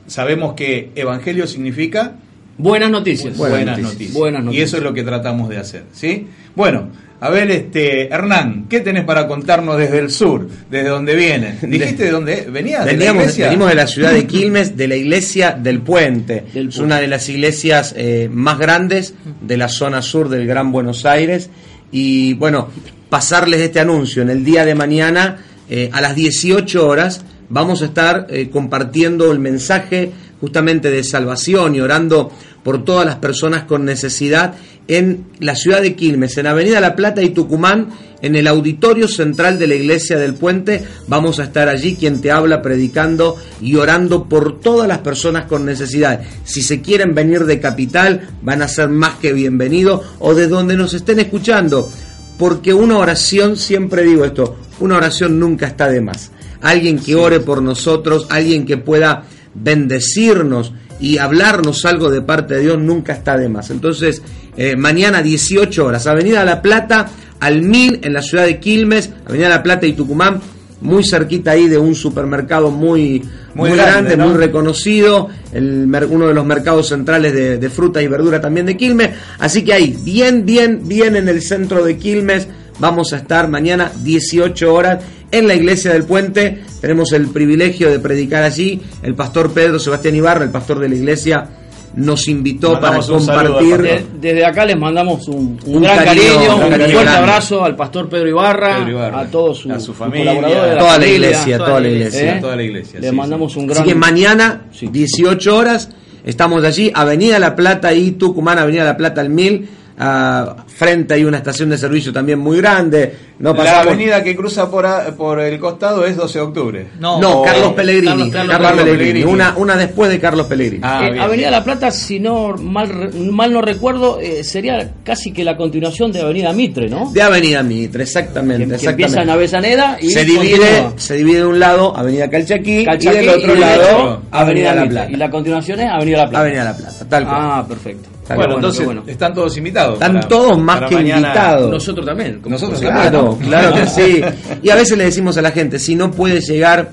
sabemos 0.06 0.54
que 0.54 0.90
Evangelio 0.94 1.46
significa 1.46 2.14
buenas 2.58 2.90
noticias. 2.90 3.36
buenas, 3.36 3.78
noticias. 3.78 4.12
Buenas 4.12 4.42
Y 4.42 4.44
noticias. 4.46 4.68
eso 4.68 4.76
es 4.78 4.82
lo 4.82 4.92
que 4.92 5.02
tratamos 5.02 5.48
de 5.48 5.56
hacer, 5.58 5.84
¿sí? 5.92 6.26
Bueno, 6.54 6.88
a 7.20 7.30
ver, 7.30 7.50
este 7.50 8.08
Hernán, 8.12 8.66
¿qué 8.68 8.80
tenés 8.80 9.04
para 9.04 9.26
contarnos 9.26 9.76
desde 9.78 9.98
el 9.98 10.10
sur, 10.10 10.48
desde 10.70 10.88
dónde 10.88 11.16
vienes? 11.16 11.60
¿Dijiste 11.68 12.04
de 12.04 12.10
dónde 12.10 12.46
venías? 12.50 12.84
¿De 12.84 12.92
la 12.92 12.98
Veníamos, 12.98 13.22
iglesia? 13.22 13.46
venimos 13.46 13.68
de 13.70 13.74
la 13.74 13.86
ciudad 13.94 14.12
de 14.12 14.26
Quilmes, 14.26 14.76
de 14.76 14.88
la 14.88 14.96
iglesia 14.96 15.52
del 15.52 15.80
Puente. 15.80 16.44
Del 16.52 16.68
es 16.68 16.78
una 16.78 17.00
de 17.00 17.08
las 17.08 17.28
iglesias 17.28 17.94
eh, 17.96 18.28
más 18.32 18.58
grandes 18.58 19.14
de 19.40 19.56
la 19.56 19.68
zona 19.68 20.02
sur 20.02 20.28
del 20.28 20.46
Gran 20.46 20.70
Buenos 20.70 21.06
Aires. 21.06 21.50
Y 21.90 22.34
bueno, 22.34 22.68
pasarles 23.08 23.60
este 23.60 23.80
anuncio. 23.80 24.22
En 24.22 24.30
el 24.30 24.44
día 24.44 24.64
de 24.64 24.74
mañana, 24.74 25.38
eh, 25.70 25.88
a 25.92 26.00
las 26.00 26.14
18 26.14 26.86
horas, 26.86 27.24
vamos 27.48 27.82
a 27.82 27.86
estar 27.86 28.26
eh, 28.30 28.48
compartiendo 28.50 29.32
el 29.32 29.38
mensaje 29.38 30.12
justamente 30.40 30.90
de 30.90 31.04
salvación 31.04 31.74
y 31.74 31.80
orando 31.80 32.30
por 32.62 32.84
todas 32.84 33.06
las 33.06 33.16
personas 33.16 33.64
con 33.64 33.84
necesidad 33.84 34.54
en 34.88 35.26
la 35.38 35.54
ciudad 35.54 35.82
de 35.82 35.94
Quilmes, 35.94 36.38
en 36.38 36.46
Avenida 36.46 36.80
La 36.80 36.96
Plata 36.96 37.22
y 37.22 37.30
Tucumán, 37.30 37.90
en 38.22 38.34
el 38.34 38.46
auditorio 38.46 39.06
central 39.06 39.58
de 39.58 39.66
la 39.66 39.74
Iglesia 39.74 40.18
del 40.18 40.34
Puente. 40.34 40.82
Vamos 41.06 41.38
a 41.38 41.44
estar 41.44 41.68
allí, 41.68 41.94
quien 41.94 42.20
te 42.20 42.30
habla, 42.30 42.62
predicando 42.62 43.36
y 43.60 43.76
orando 43.76 44.24
por 44.24 44.60
todas 44.60 44.88
las 44.88 44.98
personas 44.98 45.44
con 45.44 45.66
necesidad. 45.66 46.22
Si 46.44 46.62
se 46.62 46.80
quieren 46.80 47.14
venir 47.14 47.44
de 47.44 47.60
capital, 47.60 48.30
van 48.42 48.62
a 48.62 48.68
ser 48.68 48.88
más 48.88 49.16
que 49.16 49.32
bienvenidos, 49.32 50.04
o 50.18 50.34
de 50.34 50.48
donde 50.48 50.76
nos 50.76 50.94
estén 50.94 51.20
escuchando, 51.20 51.90
porque 52.38 52.72
una 52.72 52.98
oración, 52.98 53.56
siempre 53.56 54.02
digo 54.02 54.24
esto, 54.24 54.56
una 54.80 54.96
oración 54.96 55.38
nunca 55.38 55.66
está 55.66 55.88
de 55.88 56.00
más. 56.00 56.30
Alguien 56.60 56.98
que 56.98 57.14
ore 57.14 57.40
por 57.40 57.62
nosotros, 57.62 58.26
alguien 58.30 58.64
que 58.64 58.78
pueda 58.78 59.24
bendecirnos 59.62 60.72
y 61.00 61.18
hablarnos 61.18 61.84
algo 61.84 62.10
de 62.10 62.22
parte 62.22 62.54
de 62.54 62.62
Dios 62.62 62.78
nunca 62.78 63.12
está 63.12 63.36
de 63.36 63.48
más. 63.48 63.70
Entonces, 63.70 64.22
eh, 64.56 64.76
mañana 64.76 65.22
18 65.22 65.84
horas, 65.84 66.06
Avenida 66.06 66.44
La 66.44 66.60
Plata, 66.60 67.08
al 67.40 67.62
1000 67.62 68.00
en 68.02 68.12
la 68.12 68.22
ciudad 68.22 68.44
de 68.44 68.58
Quilmes, 68.58 69.10
Avenida 69.26 69.48
La 69.48 69.62
Plata 69.62 69.86
y 69.86 69.92
Tucumán, 69.92 70.40
muy 70.80 71.04
cerquita 71.04 71.52
ahí 71.52 71.68
de 71.68 71.78
un 71.78 71.94
supermercado 71.94 72.70
muy, 72.70 73.22
muy, 73.54 73.70
Muy 73.70 73.78
grande, 73.78 73.92
grande, 73.92 74.16
¿no? 74.16 74.28
muy 74.28 74.36
reconocido, 74.36 75.28
el 75.52 75.88
uno 76.08 76.28
de 76.28 76.34
los 76.34 76.46
mercados 76.46 76.88
centrales 76.88 77.32
de, 77.32 77.58
de 77.58 77.70
fruta 77.70 78.00
y 78.00 78.06
verdura 78.06 78.40
también 78.40 78.66
de 78.66 78.76
Quilmes. 78.76 79.10
Así 79.38 79.62
que 79.64 79.72
ahí, 79.72 79.96
bien, 80.04 80.44
bien, 80.46 80.82
bien 80.86 81.16
en 81.16 81.28
el 81.28 81.42
centro 81.42 81.84
de 81.84 81.96
Quilmes, 81.96 82.46
vamos 82.78 83.12
a 83.12 83.16
estar 83.16 83.48
mañana 83.48 83.90
18 84.02 84.72
horas 84.72 84.98
en 85.30 85.46
la 85.48 85.54
iglesia 85.54 85.92
del 85.92 86.04
puente. 86.04 86.62
Tenemos 86.80 87.12
el 87.12 87.28
privilegio 87.28 87.90
de 87.90 87.98
predicar 87.98 88.42
allí. 88.42 88.80
El 89.02 89.14
pastor 89.14 89.52
Pedro 89.52 89.78
Sebastián 89.78 90.14
Ibarra, 90.14 90.44
el 90.44 90.50
pastor 90.50 90.78
de 90.78 90.88
la 90.88 90.94
iglesia, 90.94 91.48
nos 91.94 92.28
invitó 92.28 92.74
para 92.80 92.98
Mandamos 92.98 93.06
compartir. 93.26 93.78
De- 93.82 94.04
desde 94.20 94.44
acá 94.44 94.64
les 94.66 94.76
mandamos 94.78 95.26
un, 95.28 95.58
un 95.64 95.76
Un 95.76 95.82
gran 95.82 96.04
cariño, 96.04 96.26
cariño, 96.34 96.54
un 96.54 96.60
fuerte 96.60 96.92
grande. 96.92 97.10
abrazo 97.10 97.64
al 97.64 97.74
pastor 97.76 98.08
Pedro 98.08 98.28
Ibarra, 98.28 98.78
Pedro 98.78 98.90
Ibarra, 98.90 99.20
a 99.20 99.26
todos 99.26 99.58
su, 99.58 99.72
a 99.72 99.80
su 99.80 99.86
sus 99.86 99.96
familia, 99.96 100.34
colaboradores, 100.34 100.78
toda 100.78 100.98
la 100.98 101.06
iglesia, 101.06 101.58
toda 101.58 101.80
la 101.80 101.88
iglesia. 101.88 102.36
¿eh? 102.36 102.40
Toda 102.40 102.56
la 102.56 102.62
iglesia, 102.62 103.00
Le 103.00 103.10
sí, 103.10 103.16
mandamos 103.16 103.52
sí. 103.52 103.58
un 103.58 103.66
gran 103.66 103.82
Así 103.82 103.88
que 103.88 103.94
mañana, 103.96 104.62
Sí. 104.72 104.86
18 104.86 105.56
horas, 105.56 105.88
estamos 106.24 106.62
allí, 106.62 106.92
Avenida 106.94 107.38
La 107.38 107.56
Plata 107.56 107.92
y 107.94 108.12
Tucumán, 108.12 108.58
Avenida 108.58 108.84
La 108.84 108.96
Plata 108.96 109.20
al 109.22 109.30
1000. 109.30 109.68
Ah, 109.98 110.56
frente 110.66 111.14
hay 111.14 111.24
una 111.24 111.38
estación 111.38 111.70
de 111.70 111.78
servicio 111.78 112.12
también 112.12 112.38
muy 112.38 112.58
grande. 112.58 113.28
No 113.38 113.52
la 113.52 113.56
pasamos- 113.58 113.86
avenida 113.86 114.22
que 114.24 114.34
cruza 114.34 114.68
por, 114.68 114.84
a- 114.84 115.14
por 115.16 115.38
el 115.40 115.60
costado 115.60 116.04
es 116.04 116.16
12 116.16 116.38
de 116.40 116.44
octubre. 116.44 116.86
No, 116.98 117.20
No, 117.20 117.42
Carlos 117.42 117.72
Pellegrini. 117.74 118.06
Carlos- 118.06 118.28
Carlos, 118.32 118.52
Carlos 118.56 118.72
Pellegrini. 118.72 118.98
Pellegrini. 118.98 119.32
Una, 119.32 119.54
una 119.56 119.76
después 119.76 120.10
de 120.10 120.18
Carlos 120.18 120.46
Pellegrini. 120.46 120.80
Ah, 120.84 121.08
Eh, 121.14 121.20
Avenida. 121.20 121.50
La 121.50 121.62
Plata, 121.62 121.90
si 121.92 122.18
no 122.18 122.56
mal, 122.56 122.88
re- 122.88 123.10
mal 123.30 123.52
no 123.52 123.60
recuerdo, 123.62 124.18
eh, 124.20 124.42
sería 124.42 124.92
casi 125.04 125.32
que 125.32 125.44
la 125.44 125.56
continuación 125.56 126.10
de 126.10 126.20
Avenida 126.22 126.52
Mitre, 126.52 126.88
¿no? 126.88 127.10
De 127.12 127.22
Avenida 127.22 127.62
Mitre, 127.62 128.02
exactamente. 128.02 128.76
que, 128.76 128.86
empieza 128.86 129.22
en 129.22 129.30
Avellaneda 129.30 129.98
y 130.00 130.10
se 130.10 130.24
divide, 130.24 130.56
continúa. 130.58 130.92
se 130.96 131.14
divide 131.14 131.38
de 131.38 131.46
un 131.46 131.58
lado 131.60 131.96
Avenida 131.96 132.28
Calchaquí, 132.28 132.84
Calchaquí 132.84 133.16
y 133.16 133.20
del 133.20 133.28
otro 133.28 133.54
lado 133.54 133.82
otro, 133.82 134.22
Avenida 134.32 134.74
La 134.74 134.80
Mitre. 134.82 134.90
Plata. 134.98 135.10
Y 135.12 135.16
la 135.16 135.30
continuación 135.30 135.80
es 135.80 135.90
Avenida 135.90 136.18
La 136.18 136.28
Plata. 136.28 136.40
Avenida 136.40 136.64
La 136.64 136.76
Plata, 136.76 137.04
tal 137.08 137.24
cual. 137.24 137.36
Ah, 137.40 137.64
perfecto. 137.68 138.08
Bueno, 138.36 138.54
entonces 138.56 138.84
bueno. 138.84 139.02
están 139.06 139.32
todos 139.34 139.56
invitados. 139.56 139.94
Están 139.94 140.14
para- 140.14 140.28
todos 140.28 140.58
más 140.58 140.82
que 140.88 140.94
mañana- 140.96 141.20
invitado. 141.28 141.70
Nosotros 141.70 142.04
también. 142.06 142.40
Nosotros 142.46 142.80
Claro, 142.80 143.38
claro 143.42 143.74
que 143.74 143.86
sí. 143.86 144.20
Y 144.62 144.70
a 144.70 144.74
veces 144.74 144.96
le 144.98 145.04
decimos 145.04 145.36
a 145.38 145.42
la 145.42 145.50
gente, 145.50 145.78
si 145.78 145.94
no 145.94 146.10
puede 146.10 146.40
llegar 146.40 146.90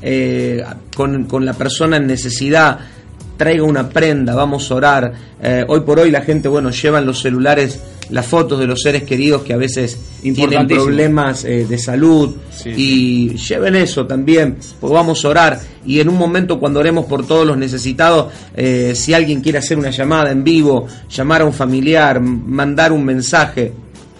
eh, 0.00 0.62
con, 0.96 1.24
con 1.24 1.44
la 1.44 1.52
persona 1.54 1.96
en 1.96 2.06
necesidad, 2.06 2.78
traiga 3.36 3.64
una 3.64 3.88
prenda, 3.88 4.34
vamos 4.34 4.70
a 4.70 4.74
orar. 4.74 5.12
Eh, 5.42 5.64
hoy 5.68 5.80
por 5.80 5.98
hoy 6.00 6.10
la 6.10 6.22
gente, 6.22 6.48
bueno, 6.48 6.70
lleva 6.70 6.98
en 7.00 7.06
los 7.06 7.20
celulares 7.20 7.80
las 8.10 8.26
fotos 8.26 8.58
de 8.58 8.66
los 8.66 8.80
seres 8.80 9.02
queridos 9.02 9.42
que 9.42 9.52
a 9.52 9.56
veces 9.56 9.98
tienen 10.22 10.66
problemas 10.66 11.44
eh, 11.44 11.66
de 11.68 11.78
salud 11.78 12.36
Sí, 12.50 12.70
y 12.76 13.36
lleven 13.36 13.76
eso 13.76 14.06
también, 14.06 14.56
pues 14.80 14.92
vamos 14.92 15.24
a 15.24 15.28
orar 15.28 15.60
y 15.84 16.00
en 16.00 16.08
un 16.08 16.16
momento 16.16 16.58
cuando 16.58 16.80
oremos 16.80 17.06
por 17.06 17.26
todos 17.26 17.46
los 17.46 17.56
necesitados, 17.56 18.32
eh, 18.56 18.92
si 18.94 19.14
alguien 19.14 19.40
quiere 19.40 19.58
hacer 19.58 19.78
una 19.78 19.90
llamada 19.90 20.30
en 20.30 20.42
vivo, 20.44 20.86
llamar 21.08 21.42
a 21.42 21.44
un 21.44 21.52
familiar, 21.52 22.20
mandar 22.20 22.92
un 22.92 23.04
mensaje, 23.04 23.72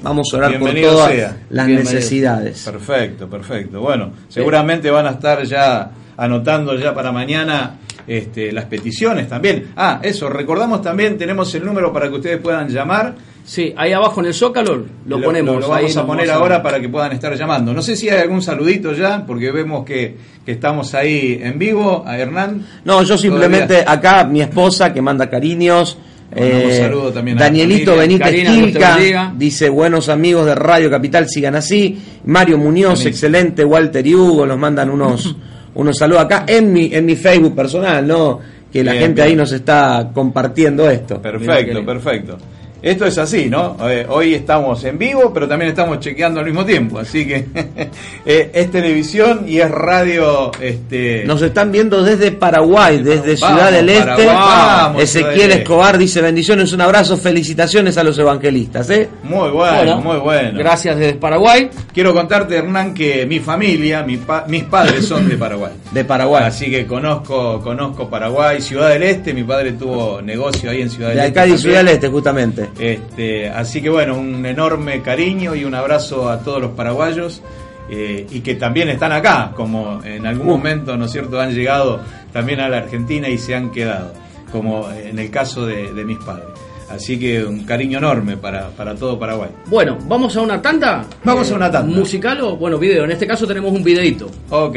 vamos 0.02 0.28
a 0.32 0.36
orar 0.36 0.58
por 0.58 0.72
todas 0.74 1.10
sea. 1.12 1.36
las 1.50 1.66
Bienvenido. 1.66 1.94
necesidades. 1.94 2.62
Perfecto, 2.64 3.28
perfecto. 3.28 3.80
Bueno, 3.80 4.12
seguramente 4.28 4.90
van 4.90 5.06
a 5.06 5.10
estar 5.10 5.42
ya 5.44 5.90
anotando 6.16 6.74
ya 6.76 6.94
para 6.94 7.12
mañana 7.12 7.78
este, 8.06 8.52
las 8.52 8.64
peticiones 8.66 9.28
también. 9.28 9.72
Ah, 9.76 10.00
eso, 10.02 10.28
recordamos 10.30 10.80
también, 10.82 11.18
tenemos 11.18 11.54
el 11.54 11.64
número 11.64 11.92
para 11.92 12.08
que 12.08 12.14
ustedes 12.14 12.38
puedan 12.40 12.68
llamar. 12.68 13.14
Sí, 13.48 13.72
ahí 13.78 13.94
abajo 13.94 14.20
en 14.20 14.26
el 14.26 14.34
Zócalo 14.34 14.84
lo, 15.06 15.22
ponemos. 15.22 15.58
Lo, 15.58 15.70
vamos 15.70 15.96
a 15.96 16.06
poner 16.06 16.26
vamos 16.26 16.42
ahora 16.42 16.62
para 16.62 16.78
que 16.82 16.90
puedan 16.90 17.12
estar 17.12 17.34
llamando. 17.34 17.72
No 17.72 17.80
sé 17.80 17.96
si 17.96 18.10
hay 18.10 18.18
algún 18.20 18.42
saludito 18.42 18.92
ya, 18.92 19.24
porque 19.26 19.50
vemos 19.50 19.86
que, 19.86 20.16
que 20.44 20.52
estamos 20.52 20.94
ahí 20.94 21.40
en 21.42 21.58
vivo. 21.58 22.04
A 22.06 22.18
Hernán. 22.18 22.66
No, 22.84 23.02
yo 23.02 23.16
simplemente 23.16 23.82
Todavía. 23.82 23.90
acá 23.90 24.24
mi 24.24 24.42
esposa 24.42 24.92
que 24.92 25.00
manda 25.00 25.30
cariños. 25.30 25.96
Mandamos 26.30 26.72
eh, 26.74 26.78
saludo 26.78 27.10
también 27.10 27.38
a 27.38 27.40
la 27.40 27.46
Danielito 27.46 27.94
familia. 27.94 28.18
Benítez 28.18 28.54
Quilca 28.54 29.32
dice 29.34 29.70
buenos 29.70 30.10
amigos 30.10 30.44
de 30.44 30.54
Radio 30.54 30.90
Capital 30.90 31.26
sigan 31.26 31.54
así. 31.54 31.98
Mario 32.26 32.58
Muñoz, 32.58 33.06
excelente. 33.06 33.64
Walter 33.64 34.06
y 34.06 34.14
Hugo 34.14 34.44
nos 34.44 34.58
mandan 34.58 34.90
unos 34.90 35.34
unos 35.74 35.96
saludos 35.96 36.24
acá 36.24 36.44
en 36.46 36.70
mi 36.70 36.90
en 36.92 37.06
mi 37.06 37.16
Facebook 37.16 37.56
personal, 37.56 38.06
no 38.06 38.40
que 38.70 38.84
la 38.84 38.92
Bien, 38.92 39.04
gente 39.04 39.22
bien. 39.22 39.28
ahí 39.28 39.36
nos 39.36 39.52
está 39.52 40.10
compartiendo 40.12 40.90
esto. 40.90 41.22
Perfecto, 41.22 41.82
perfecto. 41.82 42.36
Esto 42.80 43.06
es 43.06 43.18
así, 43.18 43.46
¿no? 43.50 43.76
Eh, 43.88 44.06
hoy 44.08 44.34
estamos 44.34 44.82
en 44.84 44.96
vivo, 44.98 45.32
pero 45.34 45.48
también 45.48 45.70
estamos 45.70 45.98
chequeando 45.98 46.38
al 46.40 46.46
mismo 46.46 46.64
tiempo. 46.64 46.98
Así 47.00 47.26
que 47.26 47.46
eh, 48.24 48.50
es 48.54 48.70
televisión 48.70 49.44
y 49.48 49.58
es 49.58 49.70
radio. 49.70 50.52
Este, 50.60 51.24
Nos 51.26 51.42
están 51.42 51.72
viendo 51.72 52.02
desde 52.02 52.30
Paraguay, 52.32 52.98
desde 53.02 53.34
Vamos, 53.34 53.38
Ciudad 53.56 53.72
del 53.72 53.88
Este. 53.88 54.04
Paraguay, 54.04 54.36
vamos, 54.36 55.02
Ezequiel 55.02 55.50
Este. 55.50 55.62
Escobar 55.62 55.98
dice 55.98 56.20
bendiciones, 56.22 56.72
un 56.72 56.80
abrazo, 56.80 57.16
felicitaciones 57.16 57.98
a 57.98 58.04
los 58.04 58.16
evangelistas, 58.18 58.88
¿eh? 58.90 59.08
Muy 59.24 59.50
bueno, 59.50 60.00
muy 60.00 60.18
bueno. 60.18 60.56
Gracias 60.58 60.96
desde 60.98 61.14
Paraguay. 61.14 61.68
Quiero 61.92 62.14
contarte, 62.14 62.56
Hernán, 62.56 62.94
que 62.94 63.26
mi 63.26 63.40
familia, 63.40 64.02
mi 64.04 64.18
pa- 64.18 64.44
mis 64.46 64.62
padres 64.64 65.04
son 65.06 65.28
de 65.28 65.36
Paraguay. 65.36 65.72
De 65.92 66.04
Paraguay. 66.04 66.44
Así 66.44 66.70
que 66.70 66.86
conozco, 66.86 67.60
conozco 67.60 68.08
Paraguay, 68.10 68.60
Ciudad 68.60 68.90
del 68.90 69.02
Este. 69.02 69.32
Mi 69.34 69.42
padre 69.42 69.72
tuvo 69.72 70.20
negocio 70.22 70.70
ahí 70.70 70.82
en 70.82 70.90
Ciudad 70.90 71.08
del 71.08 71.16
De 71.18 71.26
Este. 71.26 71.30
acá 71.40 71.40
de 71.42 71.46
también. 71.52 71.58
Ciudad 71.62 71.78
del 71.78 71.88
Este, 71.88 72.08
justamente. 72.08 72.67
Este, 72.78 73.48
así 73.48 73.80
que 73.82 73.90
bueno, 73.90 74.16
un 74.16 74.44
enorme 74.46 75.02
cariño 75.02 75.54
y 75.54 75.64
un 75.64 75.74
abrazo 75.74 76.28
a 76.28 76.40
todos 76.40 76.60
los 76.60 76.72
paraguayos 76.72 77.42
eh, 77.90 78.26
y 78.30 78.40
que 78.40 78.54
también 78.54 78.88
están 78.88 79.12
acá, 79.12 79.52
como 79.54 80.02
en 80.04 80.26
algún 80.26 80.46
momento, 80.46 80.96
¿no 80.96 81.06
es 81.06 81.12
cierto?, 81.12 81.40
han 81.40 81.54
llegado 81.54 82.00
también 82.32 82.60
a 82.60 82.68
la 82.68 82.78
Argentina 82.78 83.28
y 83.28 83.38
se 83.38 83.54
han 83.54 83.70
quedado, 83.70 84.12
como 84.52 84.90
en 84.90 85.18
el 85.18 85.30
caso 85.30 85.66
de, 85.66 85.92
de 85.92 86.04
mis 86.04 86.18
padres. 86.18 86.46
Así 86.90 87.18
que 87.18 87.44
un 87.44 87.64
cariño 87.64 87.98
enorme 87.98 88.38
para, 88.38 88.68
para 88.70 88.94
todo 88.94 89.18
Paraguay. 89.18 89.50
Bueno, 89.66 89.98
¿vamos 90.04 90.34
a 90.36 90.40
una 90.40 90.62
tanda? 90.62 91.04
Eh, 91.10 91.14
Vamos 91.22 91.50
a 91.50 91.54
una 91.54 91.70
tanda. 91.70 91.94
¿Musical 91.94 92.40
o, 92.40 92.56
bueno, 92.56 92.78
video? 92.78 93.04
En 93.04 93.10
este 93.10 93.26
caso 93.26 93.46
tenemos 93.46 93.72
un 93.72 93.84
videito. 93.84 94.30
Ok. 94.50 94.76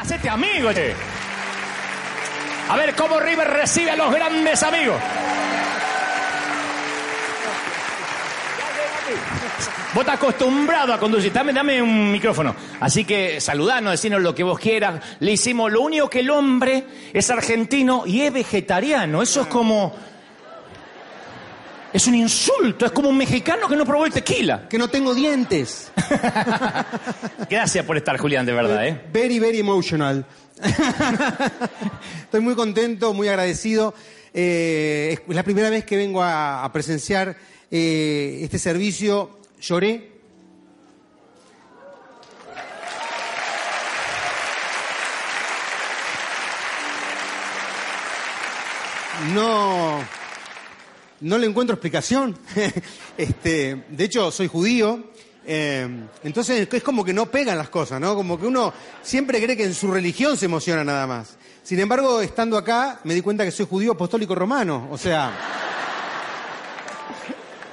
Hacete 0.00 0.28
amigo, 0.28 0.72
che. 0.72 0.92
A 2.68 2.76
ver 2.76 2.94
cómo 2.96 3.20
River 3.20 3.46
recibe 3.46 3.92
a 3.92 3.96
los 3.96 4.12
grandes 4.12 4.62
amigos. 4.62 4.96
Vos 9.94 10.02
estás 10.02 10.16
acostumbrado 10.16 10.92
a 10.92 10.98
conducir. 10.98 11.32
Dame, 11.32 11.52
dame 11.52 11.80
un 11.80 12.12
micrófono. 12.12 12.54
Así 12.80 13.04
que 13.04 13.40
saludanos, 13.40 13.92
decinos 13.92 14.20
lo 14.20 14.34
que 14.34 14.42
vos 14.42 14.58
quieras. 14.58 15.02
Le 15.20 15.32
hicimos 15.32 15.72
lo 15.72 15.80
único 15.80 16.10
que 16.10 16.20
el 16.20 16.30
hombre 16.30 16.84
es 17.12 17.30
argentino 17.30 18.04
y 18.06 18.20
es 18.20 18.32
vegetariano. 18.32 19.22
Eso 19.22 19.42
es 19.42 19.46
como. 19.46 19.94
Es 21.90 22.06
un 22.06 22.14
insulto. 22.16 22.84
Es 22.84 22.92
como 22.92 23.08
un 23.08 23.16
mexicano 23.16 23.66
que 23.66 23.76
no 23.76 23.86
probó 23.86 24.04
el 24.04 24.12
tequila. 24.12 24.68
que 24.68 24.76
no 24.76 24.88
tengo 24.88 25.14
dientes. 25.14 25.90
Gracias 27.50 27.84
por 27.86 27.96
estar, 27.96 28.18
Julián, 28.18 28.44
de 28.44 28.52
verdad, 28.52 28.86
¿eh? 28.86 29.00
Very, 29.10 29.38
very 29.38 29.58
emotional. 29.58 30.26
Estoy 32.24 32.40
muy 32.40 32.54
contento, 32.54 33.14
muy 33.14 33.28
agradecido. 33.28 33.94
Eh, 34.34 35.18
es 35.26 35.34
la 35.34 35.42
primera 35.42 35.70
vez 35.70 35.86
que 35.86 35.96
vengo 35.96 36.22
a, 36.22 36.62
a 36.62 36.72
presenciar 36.72 37.36
eh, 37.70 38.40
este 38.42 38.58
servicio. 38.58 39.38
Lloré. 39.60 40.18
No, 49.34 49.98
no 51.20 51.38
le 51.38 51.46
encuentro 51.46 51.74
explicación. 51.74 52.38
este, 53.16 53.84
de 53.88 54.04
hecho, 54.04 54.30
soy 54.30 54.46
judío. 54.46 55.10
eh, 55.44 55.88
entonces 56.22 56.68
es 56.70 56.82
como 56.82 57.04
que 57.04 57.12
no 57.12 57.26
pegan 57.26 57.58
las 57.58 57.68
cosas, 57.68 58.00
¿no? 58.00 58.14
Como 58.14 58.38
que 58.38 58.46
uno 58.46 58.72
siempre 59.02 59.42
cree 59.42 59.56
que 59.56 59.64
en 59.64 59.74
su 59.74 59.90
religión 59.90 60.36
se 60.36 60.44
emociona 60.44 60.84
nada 60.84 61.06
más. 61.06 61.36
Sin 61.64 61.80
embargo, 61.80 62.20
estando 62.20 62.56
acá, 62.56 63.00
me 63.04 63.14
di 63.14 63.20
cuenta 63.20 63.44
que 63.44 63.50
soy 63.50 63.66
judío 63.68 63.92
apostólico 63.92 64.34
romano. 64.34 64.88
O 64.90 64.96
sea, 64.96 65.67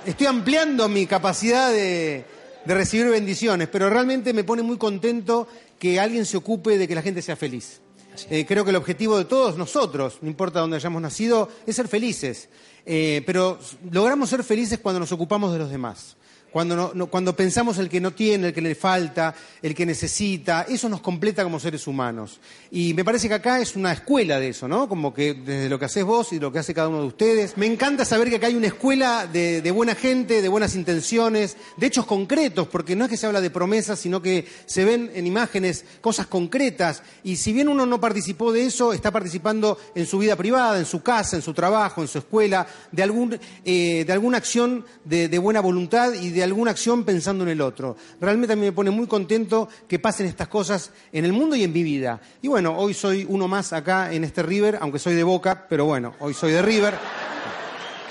estoy 0.06 0.28
ampliando 0.28 0.88
mi 0.88 1.06
capacidad 1.06 1.72
de, 1.72 2.26
de 2.66 2.74
recibir 2.74 3.08
bendiciones, 3.08 3.68
pero 3.68 3.90
realmente 3.90 4.34
me 4.34 4.44
pone 4.44 4.62
muy 4.64 4.78
contento 4.78 5.48
que 5.80 6.00
alguien 6.00 6.26
se 6.26 6.38
ocupe 6.38 6.78
de 6.78 6.88
que 6.88 6.96
la 6.96 7.02
gente 7.02 7.22
sea 7.22 7.36
feliz. 7.36 7.82
Eh, 8.30 8.46
creo 8.48 8.64
que 8.64 8.70
el 8.70 8.78
objetivo 8.78 9.18
de 9.18 9.26
todos 9.26 9.58
nosotros, 9.58 10.20
no 10.22 10.30
importa 10.30 10.60
dónde 10.62 10.78
hayamos 10.78 11.02
nacido, 11.02 11.50
es 11.66 11.76
ser 11.76 11.88
felices. 11.88 12.50
Eh, 12.86 13.24
pero 13.26 13.60
logramos 13.92 14.30
ser 14.30 14.44
felices 14.44 14.80
cuando 14.80 15.00
nos 15.00 15.12
ocupamos 15.12 15.52
de 15.52 15.60
los 15.60 15.70
demás. 15.70 16.16
Cuando, 16.56 16.74
no- 16.78 16.92
no- 16.94 17.08
cuando 17.08 17.36
pensamos 17.36 17.78
el 17.80 17.90
que 17.90 18.00
no 18.00 18.12
tiene, 18.12 18.48
el 18.48 18.54
que 18.54 18.62
le 18.62 18.76
falta, 18.76 19.36
el 19.62 19.76
que 19.76 19.86
necesita, 19.86 20.66
eso 20.70 20.88
nos 20.88 21.02
completa 21.02 21.44
como 21.44 21.60
seres 21.60 21.86
humanos. 21.86 22.40
Y 22.72 22.94
me 22.94 23.04
parece 23.04 23.28
que 23.28 23.34
acá 23.34 23.60
es 23.60 23.76
una 23.76 23.92
escuela 23.92 24.40
de 24.40 24.48
eso, 24.48 24.66
¿no? 24.66 24.88
Como 24.88 25.14
que 25.14 25.34
desde 25.34 25.68
lo 25.68 25.78
que 25.78 25.84
haces 25.84 26.06
vos 26.06 26.32
y 26.32 26.40
lo 26.40 26.54
que 26.54 26.60
hace 26.60 26.74
cada 26.74 26.88
uno 26.88 27.02
de 27.02 27.08
ustedes. 27.08 27.58
Me 27.58 27.66
encanta 27.66 28.06
saber 28.06 28.30
que 28.30 28.38
acá 28.38 28.48
hay 28.48 28.56
una 28.56 28.68
escuela 28.68 29.28
de, 29.28 29.70
buena 29.72 29.96
gente, 29.96 30.42
de 30.42 30.48
buenas 30.48 30.76
intenciones, 30.76 31.58
de 31.76 31.88
hechos 31.88 32.06
concretos, 32.06 32.70
porque 32.70 32.96
no 32.96 33.04
es 33.04 33.10
que 33.10 33.18
se 33.18 33.26
habla 33.26 33.42
de 33.42 33.50
promesas, 33.50 34.00
sino 34.00 34.22
que 34.22 34.48
se 34.66 34.86
ven 34.86 35.12
en 35.14 35.28
imágenes 35.28 35.84
cosas 36.00 36.28
concretas. 36.28 37.04
Y 37.26 37.36
si 37.36 37.52
bien 37.52 37.68
uno 37.68 37.86
no 37.86 38.00
participó 38.00 38.54
de 38.54 38.66
eso, 38.66 38.94
está 38.94 39.12
participando 39.12 39.78
en 39.94 40.06
su 40.06 40.20
vida 40.20 40.38
privada, 40.38 40.80
en 40.80 40.86
su 40.86 41.04
casa, 41.04 41.36
en 41.36 41.42
su 41.42 41.54
trabajo, 41.54 42.02
en 42.02 42.08
su 42.08 42.20
escuela, 42.20 42.66
de, 42.94 43.04
algún, 43.04 43.38
eh, 43.66 44.06
de 44.08 44.14
alguna 44.14 44.38
acción 44.38 44.86
de 45.04 45.38
buena 45.38 45.60
voluntad 45.60 46.14
y 46.14 46.30
de 46.30 46.45
alguna 46.46 46.72
acción 46.72 47.04
pensando 47.04 47.44
en 47.44 47.50
el 47.50 47.62
otro. 47.62 47.96
Realmente 48.22 48.54
a 48.54 48.56
mí 48.56 48.62
me 48.64 48.72
pone 48.72 48.90
muy 48.90 49.08
contento 49.08 49.68
que 49.88 50.00
pasen 50.00 50.28
estas 50.28 50.48
cosas 50.48 50.92
en 51.12 51.26
el 51.26 51.34
mundo 51.34 51.56
y 51.56 51.64
en 51.64 51.74
mi 51.74 51.84
vida. 51.84 52.22
Y 52.42 52.48
bueno, 52.48 52.78
hoy 52.78 52.94
soy 52.94 53.26
uno 53.28 53.48
más 53.48 53.74
acá 53.74 54.14
en 54.14 54.24
este 54.24 54.42
River, 54.44 54.78
aunque 54.82 55.00
soy 55.00 55.16
de 55.16 55.24
Boca, 55.24 55.66
pero 55.70 55.86
bueno, 55.86 56.16
hoy 56.20 56.34
soy 56.34 56.54
de 56.54 56.62
River. 56.62 56.96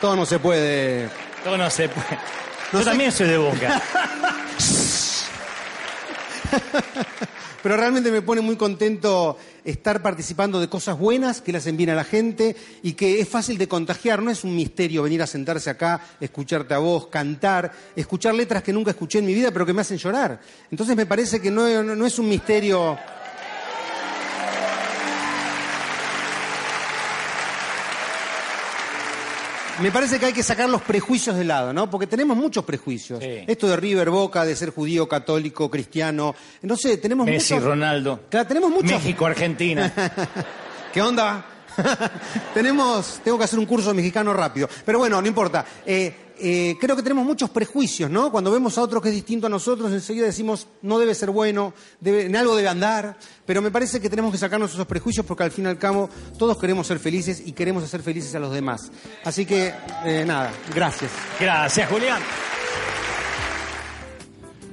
Todo 0.01 0.17
no 0.17 0.27
se 0.27 0.39
puede. 0.39 1.09
Todo 1.43 1.57
no 1.57 1.71
se 1.71 1.89
puede. 1.89 2.19
No 2.73 2.81
Yo 2.81 2.85
también 2.85 3.11
soy 3.13 3.29
de 3.29 3.39
boca. 3.39 3.81
Pero 7.63 7.77
realmente 7.79 8.11
me 8.11 8.21
pone 8.21 8.43
muy 8.43 8.57
contento 8.57 9.39
estar 9.65 10.03
participando 10.03 10.61
de 10.61 10.69
cosas 10.69 10.99
buenas 10.99 11.41
que 11.41 11.53
le 11.53 11.59
hacen 11.59 11.77
bien 11.77 11.91
a 11.91 11.95
la 11.95 12.05
gente 12.05 12.55
y 12.83 12.93
que 12.93 13.21
es 13.21 13.29
fácil 13.29 13.57
de 13.59 13.67
contagiar. 13.69 14.23
No 14.23 14.31
es 14.31 14.45
un 14.45 14.55
misterio 14.55 15.03
venir 15.03 15.23
a 15.23 15.27
sentarse 15.27 15.71
acá, 15.71 16.01
escucharte 16.21 16.75
a 16.75 16.79
vos, 16.79 17.07
cantar, 17.09 17.73
escuchar 17.97 18.35
letras 18.35 18.63
que 18.63 18.73
nunca 18.73 18.91
escuché 18.91 19.19
en 19.21 19.27
mi 19.27 19.35
vida 19.35 19.51
pero 19.51 19.65
que 19.67 19.73
me 19.73 19.81
hacen 19.81 19.99
llorar. 19.99 20.41
Entonces 20.71 20.97
me 20.97 21.07
parece 21.07 21.41
que 21.41 21.51
no, 21.51 21.83
no- 21.83 21.97
no 21.97 22.07
es 22.07 22.19
un 22.19 22.29
misterio. 22.29 22.97
Me 29.81 29.91
parece 29.91 30.21
que 30.21 30.27
hay 30.27 30.33
que 30.33 30.43
sacar 30.43 30.69
los 30.69 30.83
prejuicios 30.83 31.37
de 31.37 31.45
lado, 31.45 31.73
¿no? 31.73 31.91
Porque 31.91 32.07
tenemos 32.07 32.37
muchos 32.37 32.65
prejuicios. 32.65 33.19
Sí. 33.21 33.45
Esto 33.47 33.67
de 33.69 33.77
River 33.77 34.09
Boca, 34.09 34.45
de 34.45 34.55
ser 34.55 34.71
judío, 34.71 35.09
católico, 35.09 35.69
cristiano. 35.71 36.35
No 36.63 36.77
sé, 36.77 36.99
tenemos 36.99 37.27
Messi, 37.27 37.55
muchos. 37.55 37.69
Ronaldo. 37.69 38.21
Claro, 38.31 38.47
tenemos 38.47 38.71
muchos. 38.71 38.93
México, 38.93 39.27
Argentina. 39.27 39.93
¿Qué 40.93 41.03
onda? 41.03 41.45
tenemos, 42.55 43.21
tengo 43.25 43.37
que 43.37 43.45
hacer 43.45 43.59
un 43.59 43.67
curso 43.67 43.93
mexicano 43.93 44.33
rápido. 44.33 44.69
Pero 44.85 44.99
bueno, 44.99 45.21
no 45.21 45.27
importa. 45.27 45.65
Eh, 45.85 46.24
eh, 46.39 46.77
creo 46.81 46.97
que 46.97 47.03
tenemos 47.03 47.25
muchos 47.25 47.51
prejuicios, 47.51 48.11
¿no? 48.11 48.31
Cuando 48.31 48.51
vemos 48.51 48.77
a 48.77 48.83
otro 48.83 49.01
que 49.01 49.09
es 49.09 49.15
distinto 49.15 49.47
a 49.47 49.51
nosotros, 49.51 49.93
enseguida 49.93 50.27
decimos, 50.27 50.67
no 50.83 50.99
debe 50.99 51.15
ser 51.15 51.31
bueno, 51.31 51.73
debe, 52.01 52.27
en 52.27 52.37
algo 52.37 52.57
debe 52.57 52.69
andar, 52.69 53.17
pero 53.47 53.63
me 53.63 53.71
parece 53.71 54.01
que 54.01 54.11
tenemos 54.11 54.33
que 54.33 54.39
sacarnos 54.39 54.73
esos 54.73 54.87
prejuicios 54.87 55.25
porque 55.25 55.45
al 55.45 55.51
fin 55.51 55.67
y 55.67 55.69
al 55.69 55.79
cabo 55.79 56.11
todos 56.39 56.59
queremos 56.59 56.87
ser 56.87 56.99
felices 56.99 57.43
y 57.45 57.53
queremos 57.53 57.85
hacer 57.85 58.03
felices 58.03 58.35
a 58.35 58.41
los 58.41 58.53
demás. 58.53 58.91
Así 59.25 59.47
que, 59.47 59.73
eh, 60.05 60.25
nada, 60.27 60.53
gracias. 60.75 61.11
Gracias, 61.39 61.89
Julián. 61.89 62.21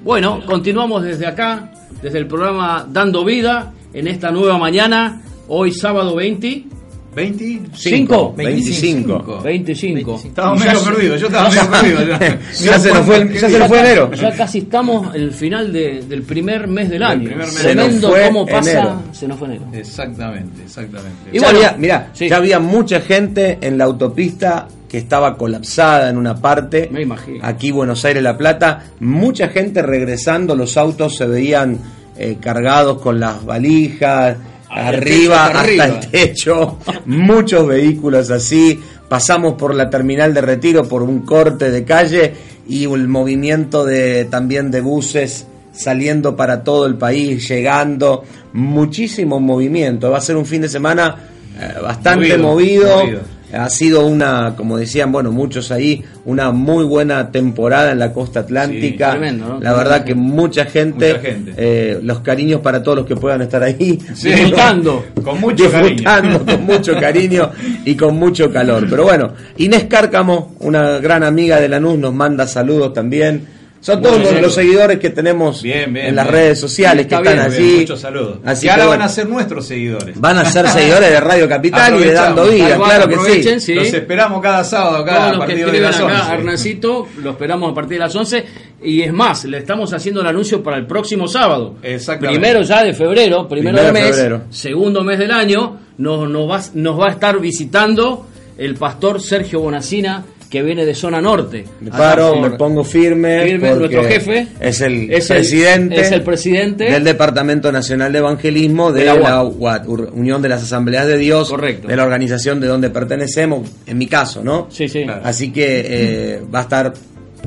Bueno, 0.04 0.44
continuamos 0.48 1.04
desde 1.04 1.28
acá, 1.28 1.72
desde 2.02 2.18
el 2.18 2.28
programa 2.28 2.88
Dando 2.90 3.24
Vida, 3.24 3.72
en 3.94 4.08
esta 4.08 4.32
nueva 4.32 4.58
mañana, 4.58 5.22
hoy 5.48 5.72
sábado 5.74 6.16
20. 6.16 6.81
25. 7.14 8.34
25. 8.38 9.42
25. 9.44 10.22
Estaba 10.26 10.56
medio 10.56 10.84
perdido, 10.84 11.16
yo 11.18 11.28
estaba 11.28 11.50
medio 11.50 11.70
perdido. 11.70 12.00
Ya, 12.20 12.72
Ya 12.72 12.80
se 12.80 12.94
nos 12.94 13.06
fue, 13.06 13.18
el- 13.18 13.34
ya 13.34 13.50
se 13.50 13.60
nos 13.60 13.68
fue 13.68 13.80
enero. 13.80 14.12
Ya 14.14 14.32
casi 14.32 14.58
estamos 14.60 15.14
el 15.16 15.32
final 15.32 15.74
de- 15.74 16.04
del 16.08 16.24
primer 16.24 16.68
mes 16.68 16.90
del 16.90 17.04
año. 17.04 17.26
primer 17.26 17.46
mes. 17.48 17.54
Se 17.54 17.76
nos 17.76 17.86
Tremendo 17.86 18.10
fue 18.10 18.28
cómo 18.28 18.46
pasa. 18.46 18.72
enero. 18.72 19.02
Se 19.12 19.28
nos 19.28 19.38
fue 19.40 19.48
enero. 19.48 19.66
Exactamente, 19.74 20.64
exactamente. 20.64 21.18
Y 21.32 21.40
ya 21.40 21.42
bueno, 21.52 21.58
había, 21.60 21.78
mirá, 21.78 22.10
sí. 22.14 22.30
ya 22.30 22.38
había 22.38 22.60
mucha 22.60 23.02
gente 23.02 23.58
en 23.62 23.78
la 23.78 23.84
autopista 23.86 24.68
que 24.88 24.98
estaba 24.98 25.38
colapsada 25.38 26.10
en 26.10 26.18
una 26.18 26.36
parte. 26.36 26.90
Me 26.92 27.02
imagino. 27.02 27.40
Aquí 27.44 27.72
Buenos 27.72 28.04
Aires 28.06 28.24
La 28.24 28.38
Plata, 28.38 28.84
mucha 29.00 29.48
gente 29.50 29.82
regresando, 29.82 30.56
los 30.56 30.76
autos 30.78 31.16
se 31.16 31.26
veían 31.26 31.78
eh, 32.18 32.38
cargados 32.42 33.02
con 33.02 33.20
las 33.20 33.46
valijas, 33.46 34.38
arriba 34.72 35.46
hasta 35.46 35.60
hasta 35.60 35.60
arriba. 35.62 35.86
el 35.86 36.00
techo, 36.12 36.78
muchos 37.06 37.68
vehículos 37.68 38.32
así. 38.32 38.80
Pasamos 39.08 39.54
por 39.56 39.76
la 39.76 39.90
terminal 39.90 40.34
de 40.34 40.42
retiro 40.42 40.88
por 40.88 41.04
un 41.04 41.22
corte 41.22 41.70
de 41.70 41.84
calle 41.84 42.34
y 42.68 42.86
el 42.86 43.08
movimiento 43.08 43.86
de 43.86 44.26
también 44.26 44.72
de 44.72 44.82
buses 44.82 45.46
saliendo 45.74 46.36
para 46.36 46.64
todo 46.64 46.86
el 46.86 46.96
país, 46.96 47.48
llegando, 47.48 48.24
muchísimo 48.54 49.40
movimiento. 49.40 50.12
Va 50.12 50.18
a 50.18 50.22
ser 50.22 50.36
un 50.38 50.46
fin 50.46 50.62
de 50.62 50.70
semana 50.70 51.16
eh, 51.60 51.74
bastante 51.82 52.38
Movido, 52.38 52.88
movido. 52.88 52.98
movido. 53.00 53.41
Ha 53.54 53.70
sido 53.70 54.06
una, 54.06 54.54
como 54.56 54.78
decían, 54.78 55.12
bueno, 55.12 55.32
muchos 55.32 55.72
ahí, 55.72 56.04
una 56.26 56.52
muy 56.52 56.86
buena 56.86 57.32
temporada 57.32 57.92
en 57.92 58.00
la 58.00 58.14
costa 58.14 58.42
atlántica. 58.42 59.12
Sí, 59.12 59.18
tremendo, 59.18 59.48
¿no? 59.48 59.60
La 59.60 59.74
verdad 59.74 60.04
que 60.04 60.16
mucha 60.16 60.66
gente, 60.66 61.14
Mucha 61.14 61.22
gente. 61.22 61.54
eh, 61.58 62.00
los 62.02 62.20
cariños 62.22 62.62
para 62.62 62.82
todos 62.82 63.00
los 63.00 63.06
que 63.06 63.16
puedan 63.16 63.42
estar 63.42 63.62
ahí. 63.64 64.00
Sí. 64.14 64.30
Disfrutando. 64.30 65.06
Con 65.24 65.40
mucho 65.42 65.64
Disfrutando, 65.66 66.40
cariño. 66.40 66.58
con 66.58 66.66
mucho 66.66 66.94
cariño 67.00 67.52
y 67.86 67.96
con 67.96 68.16
mucho 68.18 68.52
calor. 68.52 68.88
Pero 68.90 69.04
bueno, 69.04 69.34
Inés 69.58 69.86
Cárcamo, 69.86 70.56
una 70.62 71.00
gran 71.00 71.24
amiga 71.24 71.60
de 71.60 71.68
Lanús, 71.70 71.98
nos 72.00 72.14
manda 72.14 72.48
saludos 72.48 72.94
también. 72.94 73.61
Son 73.82 74.00
todos 74.00 74.22
los, 74.40 74.54
seguidores 74.54 75.00
que 75.00 75.10
tenemos 75.10 75.64
Bien, 75.64 75.92
bien, 75.92 76.06
en 76.06 76.16
las 76.16 76.26
bien. 76.26 76.36
redes 76.36 76.60
sociales 76.60 77.08
que 77.08 77.16
Está 77.16 77.32
están 77.32 77.50
bien, 77.52 77.62
allí. 77.68 77.80
Muchos 77.80 78.00
saludos. 78.00 78.38
Así 78.46 78.68
que 78.68 78.72
ahora 78.72 78.86
bueno, 78.86 79.00
van 79.00 79.08
a 79.08 79.10
ser 79.12 79.28
nuestros 79.28 79.66
seguidores. 79.66 80.22
van 80.22 80.38
a 80.38 80.46
ser 80.46 80.68
seguidores 80.70 81.10
de 81.10 81.20
Radio 81.20 81.50
Capital 81.50 81.96
y 82.00 82.04
de 82.04 82.14
Dando. 82.14 82.46
Vida, 82.48 82.76
claro 82.78 83.10
que 83.10 83.42
sí. 83.44 83.60
sí. 83.60 83.74
Los 83.74 83.92
esperamos 83.92 84.40
cada 84.42 84.64
sábado, 84.64 84.98
acá 84.98 85.16
Todos 85.16 85.28
a 85.28 85.34
los 85.34 85.46
que 85.46 85.56
de 85.56 85.60
escriben 85.62 85.82
las 85.84 86.00
acá, 86.00 86.22
11. 86.22 86.34
Hernancito, 86.36 87.08
lo 87.24 87.32
esperamos 87.32 87.72
a 87.72 87.74
partir 87.74 87.94
de 87.98 88.00
las 88.00 88.16
11. 88.16 88.46
Y 88.84 89.02
es 89.02 89.12
más, 89.14 89.46
le 89.46 89.58
estamos 89.58 89.92
haciendo 89.94 90.22
el 90.22 90.28
anuncio 90.28 90.62
para 90.62 90.78
el 90.78 90.86
próximo 90.86 91.28
sábado. 91.28 91.76
Exactamente. 91.82 92.40
Primero 92.40 92.62
ya 92.64 92.84
de 92.84 92.94
febrero, 92.94 93.48
primero, 93.48 93.78
Primero 93.78 93.86
de 93.88 93.92
mes, 93.94 94.16
febrero. 94.16 94.42
segundo 94.52 95.04
mes 95.04 95.18
del 95.18 95.32
año, 95.32 95.80
nos, 95.98 96.30
nos, 96.30 96.50
va, 96.50 96.62
nos 96.76 97.00
va 97.00 97.08
a 97.08 97.12
estar 97.12 97.40
visitando 97.40 98.28
el 98.58 98.76
pastor 98.76 99.20
Sergio 99.22 99.60
Bonacina, 99.60 100.24
que 100.52 100.62
viene 100.62 100.86
de 100.86 100.94
zona 100.94 101.22
norte. 101.22 101.64
Me 101.80 101.90
paro, 101.90 102.36
me 102.42 102.52
pongo 102.52 102.84
firme. 102.84 103.42
Firme, 103.46 103.74
nuestro 103.74 104.04
jefe. 104.04 104.48
Es 104.60 104.82
el 104.82 105.10
Es 105.10 105.30
el- 105.32 105.38
presidente. 105.38 106.02
es 106.02 106.12
el 106.12 106.22
presidente. 106.24 106.84
Del 106.92 107.06
Departamento 107.06 107.72
Nacional 107.72 108.12
de 108.12 108.20
Evangelismo 108.20 108.92
de, 108.92 109.00
De 109.00 109.06
la 109.06 109.16
la, 109.16 109.44
UAT. 109.44 109.88
Unión 109.88 110.42
de 110.42 110.50
las 110.50 110.62
Asambleas 110.64 111.08
de 111.08 111.18
Dios. 111.18 111.50
Correcto. 111.50 111.88
De 111.88 111.96
la 111.96 112.04
organización 112.04 112.60
de 112.60 112.68
donde 112.68 112.90
pertenecemos, 112.90 113.68
en 113.88 113.98
mi 113.98 114.08
caso, 114.08 114.44
¿no? 114.44 114.68
Sí, 114.70 114.90
sí. 114.90 115.04
Claro. 115.06 115.22
Así 115.24 115.54
que 115.54 115.86
eh, 115.86 116.42
va 116.54 116.60
a 116.60 116.64
estar 116.64 116.94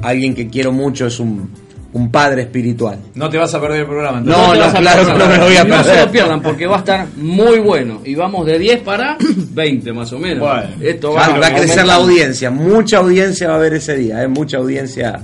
alguien 0.01 0.35
que 0.35 0.49
quiero 0.49 0.73
mucho, 0.73 1.07
es 1.07 1.21
un, 1.21 1.51
un 1.95 2.11
padre 2.11 2.43
espiritual. 2.43 2.99
No 3.15 3.31
te 3.31 3.39
vas 3.39 3.55
a 3.55 3.61
perder 3.61 3.81
el 3.81 3.87
programa. 3.87 4.21
No, 4.21 4.55
no, 4.55 4.65
a 4.65 4.73
claro 4.73 5.03
perder. 5.07 5.13
que 5.13 5.19
no 5.19 5.27
me 5.29 5.37
lo 5.39 5.45
voy 5.47 5.57
a 5.57 5.65
No 5.65 5.79
se 5.79 5.85
perder. 5.91 6.07
lo 6.07 6.13
pierdan 6.13 6.43
porque 6.43 6.67
va 6.67 6.77
a 6.77 6.79
estar 6.81 7.07
muy 7.17 7.59
bueno. 7.61 8.01
Y 8.05 8.15
vamos 8.15 8.45
de 8.47 8.59
10 8.59 8.81
para 8.83 9.17
20 9.53 9.93
más 9.93 10.13
o 10.13 10.19
menos. 10.19 10.41
Bueno. 10.41 10.69
Esto 10.81 11.13
Va, 11.13 11.29
va, 11.31 11.39
va 11.39 11.47
a 11.47 11.55
crecer 11.55 11.87
la 11.87 11.95
audiencia, 11.95 12.51
mucha 12.51 12.99
audiencia 12.99 13.49
va 13.49 13.55
a 13.55 13.57
haber 13.57 13.75
ese 13.75 13.97
día, 13.97 14.23
¿eh? 14.23 14.29
mucha 14.29 14.59
audiencia 14.59 15.21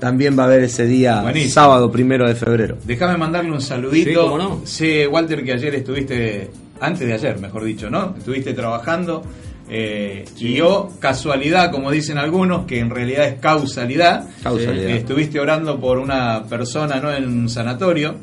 también 0.00 0.36
va 0.38 0.42
a 0.42 0.46
haber 0.46 0.64
ese 0.64 0.84
día, 0.86 1.22
Buenísimo. 1.22 1.52
sábado 1.54 1.90
primero 1.90 2.26
de 2.28 2.34
febrero. 2.34 2.76
Déjame 2.84 3.16
mandarle 3.16 3.52
un 3.52 3.60
saludito. 3.60 4.10
Sí, 4.10 4.16
cómo 4.16 4.36
no. 4.36 4.60
Sé, 4.64 5.06
Walter, 5.06 5.42
que 5.44 5.52
ayer 5.52 5.74
estuviste, 5.76 6.50
antes 6.80 7.06
de 7.06 7.14
ayer, 7.14 7.38
mejor 7.38 7.64
dicho, 7.64 7.88
¿no? 7.88 8.14
Estuviste 8.18 8.52
trabajando. 8.52 9.22
Eh, 9.68 10.24
Y 10.38 10.54
yo, 10.54 10.90
casualidad, 11.00 11.70
como 11.70 11.90
dicen 11.90 12.18
algunos, 12.18 12.66
que 12.66 12.78
en 12.80 12.90
realidad 12.90 13.26
es 13.26 13.34
causalidad, 13.40 14.24
Causalidad. 14.42 14.90
eh, 14.90 14.96
estuviste 14.96 15.40
orando 15.40 15.80
por 15.80 15.98
una 15.98 16.44
persona 16.44 16.96
¿no? 17.00 17.12
en 17.12 17.26
un 17.28 17.48
sanatorio. 17.48 18.14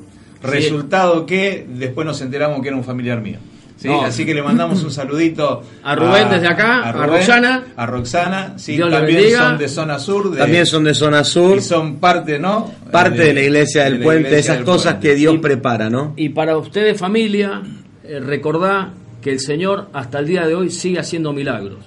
Resultado 0.43 1.25
que 1.25 1.65
después 1.69 2.05
nos 2.05 2.19
enteramos 2.21 2.61
que 2.61 2.67
era 2.69 2.77
un 2.77 2.83
familiar 2.83 3.21
mío. 3.21 3.37
¿sí? 3.77 3.87
No. 3.87 4.01
Así 4.03 4.25
que 4.25 4.33
le 4.33 4.41
mandamos 4.41 4.83
un 4.83 4.91
saludito 4.91 5.61
A 5.83 5.95
Rubén 5.95 6.29
desde 6.29 6.47
acá, 6.47 6.81
a 6.81 6.91
Rubén, 6.91 7.09
Roxana. 7.09 7.63
A 7.75 7.85
Roxana, 7.85 8.53
sí, 8.57 8.73
Dios 8.75 8.89
también 8.89 9.31
son 9.31 9.57
de 9.59 9.67
zona 9.67 9.99
sur. 9.99 10.31
de- 10.31 10.37
También 10.39 10.65
son 10.65 10.83
de 10.83 10.93
zona 10.95 11.23
sur, 11.23 11.57
y 11.57 11.61
son 11.61 11.97
parte, 11.97 12.39
¿no? 12.39 12.71
parte 12.91 13.21
de, 13.23 13.33
la 13.35 13.41
iglesia 13.41 13.83
del 13.85 13.99
de 13.99 14.03
puente, 14.03 14.21
iglesia 14.29 14.39
esas 14.39 14.55
del 14.57 14.65
cosas 14.65 14.93
puente. 14.93 15.07
que 15.09 15.15
Dios 15.15 15.35
Y- 15.35 15.37
prepara, 15.39 15.89
¿no? 15.89 16.13
Y 16.15 16.29
para 16.29 16.57
ustedes 16.57 16.97
familia, 16.99 17.61
eh, 18.03 18.19
recordá 18.19 18.93
que 19.21 19.31
el 19.31 19.39
Señor 19.39 19.89
hasta 19.93 20.19
el 20.19 20.27
día 20.27 20.45
de 20.47 20.55
hoy 20.55 20.69
sigue 20.69 20.99
haciendo 20.99 21.31
milagros. 21.33 21.79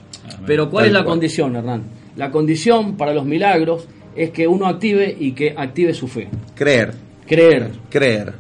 Pero 0.47 0.71
¿cuál 0.71 0.85
Tal 0.85 0.89
es 0.89 0.93
la 0.95 1.01
cual. 1.05 1.13
condición, 1.15 1.57
Hernán? 1.57 1.83
La 2.17 2.31
condición 2.31 2.97
para 2.97 3.13
los 3.13 3.25
milagros 3.25 3.87
es 4.17 4.31
que 4.31 4.47
uno 4.47 4.67
active 4.67 5.15
y 5.19 5.33
que 5.33 5.55
active 5.57 5.93
su 5.93 6.07
fe. 6.09 6.29
Creer, 6.55 6.95
Creer. 7.27 7.71
creer, 7.91 8.33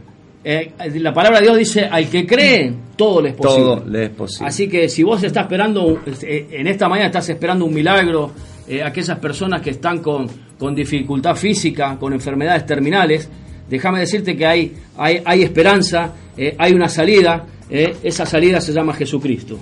Eh, 0.45 0.73
la 0.97 1.13
palabra 1.13 1.39
de 1.41 1.47
Dios 1.47 1.59
dice, 1.59 1.85
al 1.87 2.07
que 2.09 2.27
cree, 2.27 2.73
todo 2.97 3.21
le 3.23 3.31
es 3.31 3.35
posible. 3.35 3.65
todo 3.65 3.85
le 3.87 4.05
es 4.05 4.11
posible. 4.11 4.47
Así 4.49 4.69
que 4.69 4.89
si 4.89 5.03
vos 5.03 5.23
estás 5.23 5.45
esperando, 5.45 6.03
eh, 6.23 6.49
en 6.53 6.67
esta 6.67 6.87
mañana 6.89 7.07
estás 7.07 7.29
esperando 7.31 7.65
un 7.65 7.73
milagro, 7.75 8.31
eh, 8.69 8.83
aquellas 8.83 9.19
personas 9.19 9.61
que 9.63 9.71
están 9.71 9.99
con, 10.01 10.27
con 10.59 10.75
dificultad 10.75 11.35
física, 11.35 11.97
con 11.99 12.13
enfermedades 12.13 12.67
terminales, 12.67 13.29
déjame 13.69 14.01
decirte 14.01 14.37
que 14.37 14.47
hay, 14.47 14.73
hay, 14.99 15.23
hay 15.25 15.43
esperanza, 15.43 16.13
eh, 16.37 16.55
hay 16.59 16.73
una 16.75 16.89
salida, 16.89 17.45
eh, 17.77 17.97
esa 18.05 18.25
salida 18.25 18.61
se 18.61 18.73
llama 18.73 18.95
Jesucristo. 18.95 19.59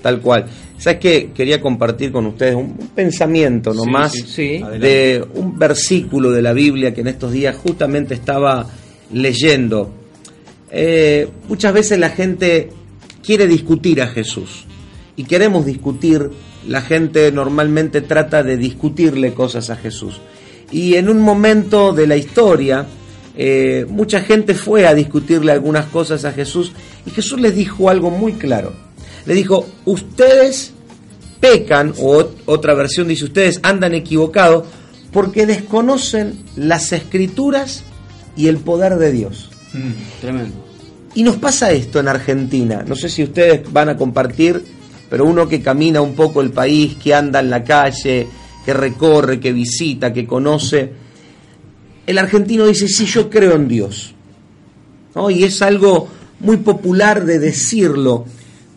Tal 0.00 0.20
cual. 0.20 0.46
¿Sabes 0.78 1.00
qué? 1.00 1.30
Quería 1.34 1.60
compartir 1.60 2.12
con 2.12 2.24
ustedes 2.26 2.54
un, 2.54 2.76
un 2.78 2.88
pensamiento 2.94 3.74
nomás 3.74 4.12
sí, 4.12 4.22
sí. 4.24 4.62
de 4.78 5.24
un 5.34 5.58
versículo 5.58 6.30
de 6.30 6.42
la 6.42 6.52
Biblia 6.52 6.94
que 6.94 7.00
en 7.00 7.08
estos 7.08 7.32
días 7.32 7.56
justamente 7.56 8.14
estaba 8.14 8.66
leyendo. 9.12 9.90
Eh, 10.70 11.28
muchas 11.48 11.74
veces 11.74 11.98
la 11.98 12.10
gente 12.10 12.68
quiere 13.20 13.48
discutir 13.48 14.00
a 14.00 14.06
Jesús 14.06 14.64
y 15.16 15.24
queremos 15.24 15.66
discutir, 15.66 16.30
la 16.68 16.82
gente 16.82 17.32
normalmente 17.32 18.00
trata 18.00 18.44
de 18.44 18.56
discutirle 18.56 19.34
cosas 19.34 19.70
a 19.70 19.76
Jesús. 19.76 20.20
Y 20.70 20.94
en 20.94 21.08
un 21.08 21.20
momento 21.20 21.92
de 21.92 22.06
la 22.06 22.16
historia, 22.16 22.86
eh, 23.36 23.86
mucha 23.88 24.20
gente 24.20 24.54
fue 24.54 24.86
a 24.86 24.94
discutirle 24.94 25.52
algunas 25.52 25.86
cosas 25.86 26.24
a 26.24 26.32
Jesús 26.32 26.72
y 27.06 27.10
Jesús 27.10 27.40
les 27.40 27.54
dijo 27.54 27.88
algo 27.90 28.10
muy 28.10 28.32
claro. 28.34 28.72
Le 29.26 29.34
dijo, 29.34 29.66
ustedes 29.84 30.72
pecan, 31.40 31.94
o 31.98 32.18
ot- 32.22 32.30
otra 32.46 32.74
versión 32.74 33.08
dice, 33.08 33.24
ustedes 33.24 33.60
andan 33.62 33.94
equivocados 33.94 34.64
porque 35.12 35.46
desconocen 35.46 36.44
las 36.56 36.92
escrituras 36.92 37.82
y 38.36 38.48
el 38.48 38.58
poder 38.58 38.96
de 38.96 39.12
Dios. 39.12 39.50
Mm. 39.72 40.20
Tremendo. 40.20 40.54
Y 41.14 41.22
nos 41.24 41.36
pasa 41.36 41.72
esto 41.72 41.98
en 41.98 42.08
Argentina. 42.08 42.84
No 42.86 42.94
sé 42.94 43.08
si 43.08 43.22
ustedes 43.24 43.70
van 43.72 43.88
a 43.88 43.96
compartir, 43.96 44.62
pero 45.08 45.24
uno 45.24 45.48
que 45.48 45.60
camina 45.60 46.00
un 46.00 46.14
poco 46.14 46.40
el 46.40 46.50
país, 46.50 46.94
que 47.02 47.14
anda 47.14 47.40
en 47.40 47.50
la 47.50 47.64
calle, 47.64 48.28
que 48.64 48.72
recorre, 48.74 49.40
que 49.40 49.52
visita, 49.52 50.12
que 50.12 50.26
conoce, 50.26 50.92
el 52.06 52.18
argentino 52.18 52.66
dice, 52.66 52.88
sí, 52.88 53.06
yo 53.06 53.30
creo 53.30 53.54
en 53.56 53.68
Dios. 53.68 54.14
¿No? 55.14 55.30
Y 55.30 55.44
es 55.44 55.62
algo 55.62 56.08
muy 56.40 56.58
popular 56.58 57.24
de 57.24 57.38
decirlo, 57.38 58.24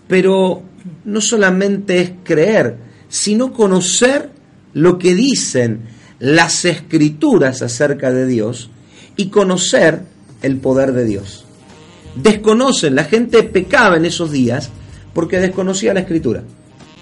pero 0.07 0.63
no 1.05 1.21
solamente 1.21 2.01
es 2.01 2.11
creer, 2.23 2.77
sino 3.09 3.53
conocer 3.53 4.29
lo 4.73 4.97
que 4.97 5.13
dicen 5.15 5.81
las 6.19 6.65
escrituras 6.65 7.61
acerca 7.61 8.11
de 8.11 8.25
Dios 8.25 8.69
y 9.15 9.27
conocer 9.27 10.01
el 10.41 10.57
poder 10.57 10.93
de 10.93 11.05
Dios. 11.05 11.45
Desconocen, 12.15 12.95
la 12.95 13.05
gente 13.05 13.43
pecaba 13.43 13.97
en 13.97 14.05
esos 14.05 14.31
días 14.31 14.69
porque 15.13 15.39
desconocía 15.39 15.93
la 15.93 16.01
escritura. 16.01 16.43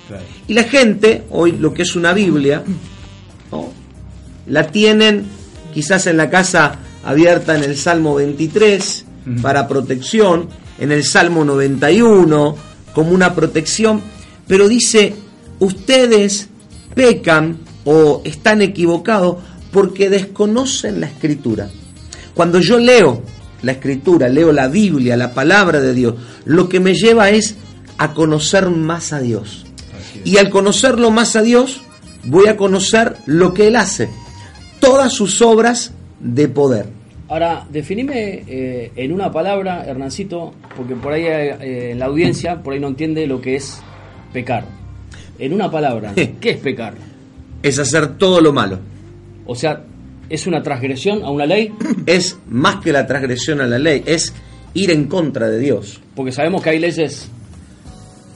Claro. 0.07 0.23
Y 0.47 0.53
la 0.53 0.63
gente, 0.63 1.23
hoy 1.29 1.53
lo 1.53 1.73
que 1.73 1.83
es 1.83 1.95
una 1.95 2.13
Biblia, 2.13 2.63
¿no? 3.51 3.71
la 4.47 4.67
tienen 4.67 5.25
quizás 5.73 6.07
en 6.07 6.17
la 6.17 6.29
casa 6.29 6.75
abierta 7.03 7.55
en 7.55 7.63
el 7.63 7.75
Salmo 7.77 8.15
23 8.15 9.05
para 9.41 9.67
protección, 9.67 10.49
en 10.79 10.91
el 10.91 11.03
Salmo 11.03 11.45
91 11.45 12.55
como 12.93 13.11
una 13.11 13.33
protección, 13.33 14.01
pero 14.47 14.67
dice, 14.67 15.13
ustedes 15.59 16.49
pecan 16.93 17.59
o 17.85 18.21
están 18.25 18.61
equivocados 18.61 19.37
porque 19.71 20.09
desconocen 20.09 20.99
la 20.99 21.07
escritura. 21.07 21.69
Cuando 22.33 22.59
yo 22.59 22.77
leo 22.77 23.23
la 23.61 23.73
escritura, 23.73 24.27
leo 24.27 24.51
la 24.51 24.67
Biblia, 24.67 25.15
la 25.15 25.33
palabra 25.33 25.79
de 25.79 25.93
Dios, 25.93 26.15
lo 26.45 26.67
que 26.67 26.79
me 26.79 26.93
lleva 26.95 27.29
es 27.29 27.55
a 27.97 28.13
conocer 28.13 28.69
más 28.69 29.13
a 29.13 29.19
Dios. 29.19 29.65
Y 30.25 30.37
al 30.37 30.49
conocerlo 30.49 31.11
más 31.11 31.35
a 31.35 31.41
Dios, 31.41 31.81
voy 32.23 32.47
a 32.47 32.57
conocer 32.57 33.15
lo 33.25 33.53
que 33.53 33.67
Él 33.67 33.75
hace, 33.75 34.09
todas 34.81 35.13
sus 35.13 35.41
obras 35.41 35.93
de 36.19 36.49
poder. 36.49 36.87
Ahora, 37.29 37.65
definime 37.69 38.43
eh, 38.45 38.91
en 38.97 39.13
una 39.13 39.31
palabra, 39.31 39.85
Hernancito, 39.85 40.53
porque 40.75 40.95
por 40.95 41.13
ahí 41.13 41.23
eh, 41.25 41.95
la 41.97 42.07
audiencia 42.07 42.61
por 42.61 42.73
ahí 42.73 42.79
no 42.81 42.89
entiende 42.89 43.25
lo 43.25 43.39
que 43.39 43.55
es 43.55 43.79
pecar. 44.33 44.65
En 45.39 45.53
una 45.53 45.71
palabra, 45.71 46.13
¿qué 46.13 46.49
es 46.49 46.57
pecar? 46.57 46.95
Es 47.63 47.79
hacer 47.79 48.17
todo 48.17 48.41
lo 48.41 48.51
malo. 48.51 48.79
O 49.45 49.55
sea, 49.55 49.81
¿es 50.29 50.45
una 50.45 50.61
transgresión 50.61 51.23
a 51.23 51.29
una 51.29 51.45
ley? 51.45 51.71
Es 52.05 52.37
más 52.49 52.83
que 52.83 52.91
la 52.91 53.07
transgresión 53.07 53.61
a 53.61 53.67
la 53.67 53.79
ley, 53.79 54.03
es 54.05 54.33
ir 54.73 54.91
en 54.91 55.05
contra 55.05 55.47
de 55.47 55.59
Dios. 55.59 56.01
Porque 56.13 56.33
sabemos 56.33 56.61
que 56.61 56.71
hay 56.71 56.79
leyes 56.79 57.29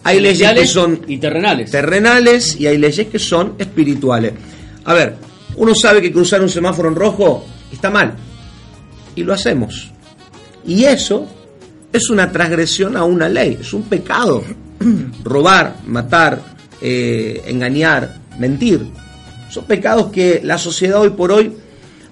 hay 0.06 0.20
leyes 0.20 0.52
que 0.52 0.68
son 0.68 1.02
y 1.08 1.18
terrenales. 1.18 1.72
Terrenales 1.72 2.60
y 2.60 2.68
hay 2.68 2.78
leyes 2.78 3.08
que 3.08 3.18
son 3.18 3.56
espirituales. 3.58 4.34
A 4.84 4.94
ver, 4.94 5.16
uno 5.58 5.74
sabe 5.76 6.02
que 6.02 6.12
cruzar 6.12 6.42
un 6.42 6.50
semáforo 6.50 6.90
en 6.90 6.96
rojo 6.96 7.46
está 7.72 7.90
mal. 7.90 8.16
Y 9.16 9.24
lo 9.24 9.34
hacemos. 9.34 9.92
Y 10.66 10.84
eso 10.84 11.28
es 11.92 12.10
una 12.10 12.32
transgresión 12.32 12.98
a 12.98 13.04
una 13.04 13.30
ley, 13.30 13.58
es 13.62 13.74
un 13.74 13.84
pecado. 13.84 14.44
Robar, 15.24 15.78
matar, 15.86 16.42
eh, 16.82 17.44
engañar, 17.48 18.18
mentir. 18.38 18.86
Son 19.50 19.66
pecados 19.66 20.12
que 20.12 20.42
la 20.44 20.58
sociedad 20.58 21.00
hoy 21.00 21.12
por 21.12 21.32
hoy 21.32 21.54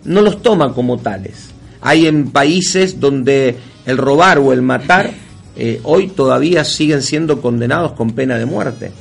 no 0.06 0.22
los 0.22 0.42
toma 0.42 0.74
como 0.74 1.00
tales. 1.00 1.50
Hay 1.82 2.08
en 2.08 2.32
países 2.32 3.00
donde 3.00 3.58
el 3.86 3.98
robar 3.98 4.40
o 4.40 4.54
el 4.54 4.62
matar 4.62 5.12
eh, 5.56 5.82
hoy 5.84 6.08
todavía 6.08 6.64
siguen 6.64 7.02
siendo 7.02 7.42
condenados 7.42 7.92
con 7.94 8.12
pena 8.12 8.38
de 8.38 8.46
muerte. 8.46 8.92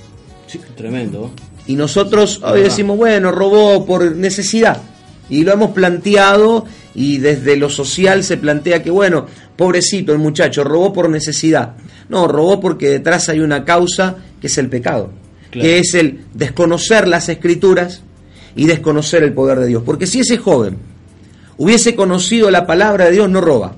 Sí, 0.46 0.60
tremendo. 0.76 1.30
Y 1.66 1.76
nosotros 1.76 2.40
hoy 2.42 2.62
decimos, 2.62 2.96
bueno, 2.96 3.30
robó 3.30 3.86
por 3.86 4.16
necesidad. 4.16 4.82
Y 5.30 5.44
lo 5.44 5.52
hemos 5.52 5.70
planteado 5.70 6.66
y 6.94 7.18
desde 7.18 7.56
lo 7.56 7.70
social 7.70 8.24
se 8.24 8.36
plantea 8.36 8.82
que, 8.82 8.90
bueno, 8.90 9.26
pobrecito 9.56 10.12
el 10.12 10.18
muchacho, 10.18 10.64
robó 10.64 10.92
por 10.92 11.08
necesidad. 11.08 11.74
No, 12.08 12.28
robó 12.28 12.60
porque 12.60 12.90
detrás 12.90 13.28
hay 13.28 13.40
una 13.40 13.64
causa 13.64 14.16
que 14.40 14.48
es 14.48 14.58
el 14.58 14.68
pecado, 14.68 15.10
que 15.50 15.78
es 15.78 15.94
el 15.94 16.24
desconocer 16.34 17.08
las 17.08 17.28
escrituras 17.28 18.02
y 18.56 18.66
desconocer 18.66 19.22
el 19.22 19.32
poder 19.32 19.60
de 19.60 19.68
Dios. 19.68 19.82
Porque 19.86 20.06
si 20.06 20.20
ese 20.20 20.36
joven 20.36 20.76
hubiese 21.56 21.94
conocido 21.94 22.50
la 22.50 22.66
palabra 22.66 23.06
de 23.06 23.12
Dios, 23.12 23.30
no 23.30 23.40
roba. 23.40 23.76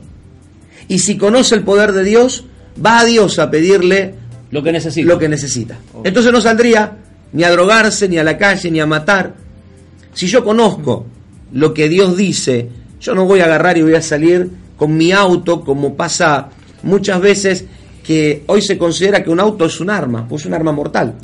Y 0.88 0.98
si 1.00 1.16
conoce 1.16 1.54
el 1.54 1.62
poder 1.62 1.92
de 1.92 2.02
Dios, 2.02 2.44
va 2.84 3.00
a 3.00 3.04
Dios 3.04 3.38
a 3.38 3.50
pedirle 3.50 4.14
lo 4.50 4.62
que 4.62 4.72
necesita. 4.72 5.06
Lo 5.06 5.18
que 5.18 5.28
necesita. 5.28 5.78
Entonces 6.02 6.32
no 6.32 6.40
saldría 6.40 6.96
ni 7.34 7.42
a 7.42 7.50
drogarse, 7.50 8.08
ni 8.08 8.16
a 8.16 8.24
la 8.24 8.38
calle, 8.38 8.70
ni 8.70 8.80
a 8.80 8.86
matar. 8.86 9.34
Si 10.14 10.26
yo 10.26 10.44
conozco 10.44 11.04
lo 11.52 11.74
que 11.74 11.88
Dios 11.88 12.16
dice, 12.16 12.68
yo 13.00 13.14
no 13.14 13.26
voy 13.26 13.40
a 13.40 13.44
agarrar 13.44 13.76
y 13.76 13.82
voy 13.82 13.94
a 13.94 14.02
salir 14.02 14.48
con 14.76 14.96
mi 14.96 15.10
auto, 15.12 15.60
como 15.60 15.94
pasa 15.94 16.48
muchas 16.84 17.20
veces 17.20 17.64
que 18.04 18.44
hoy 18.46 18.62
se 18.62 18.78
considera 18.78 19.22
que 19.24 19.30
un 19.30 19.40
auto 19.40 19.64
es 19.64 19.80
un 19.80 19.90
arma, 19.90 20.26
pues 20.28 20.42
es 20.42 20.46
un 20.46 20.54
arma 20.54 20.70
mortal. 20.70 21.14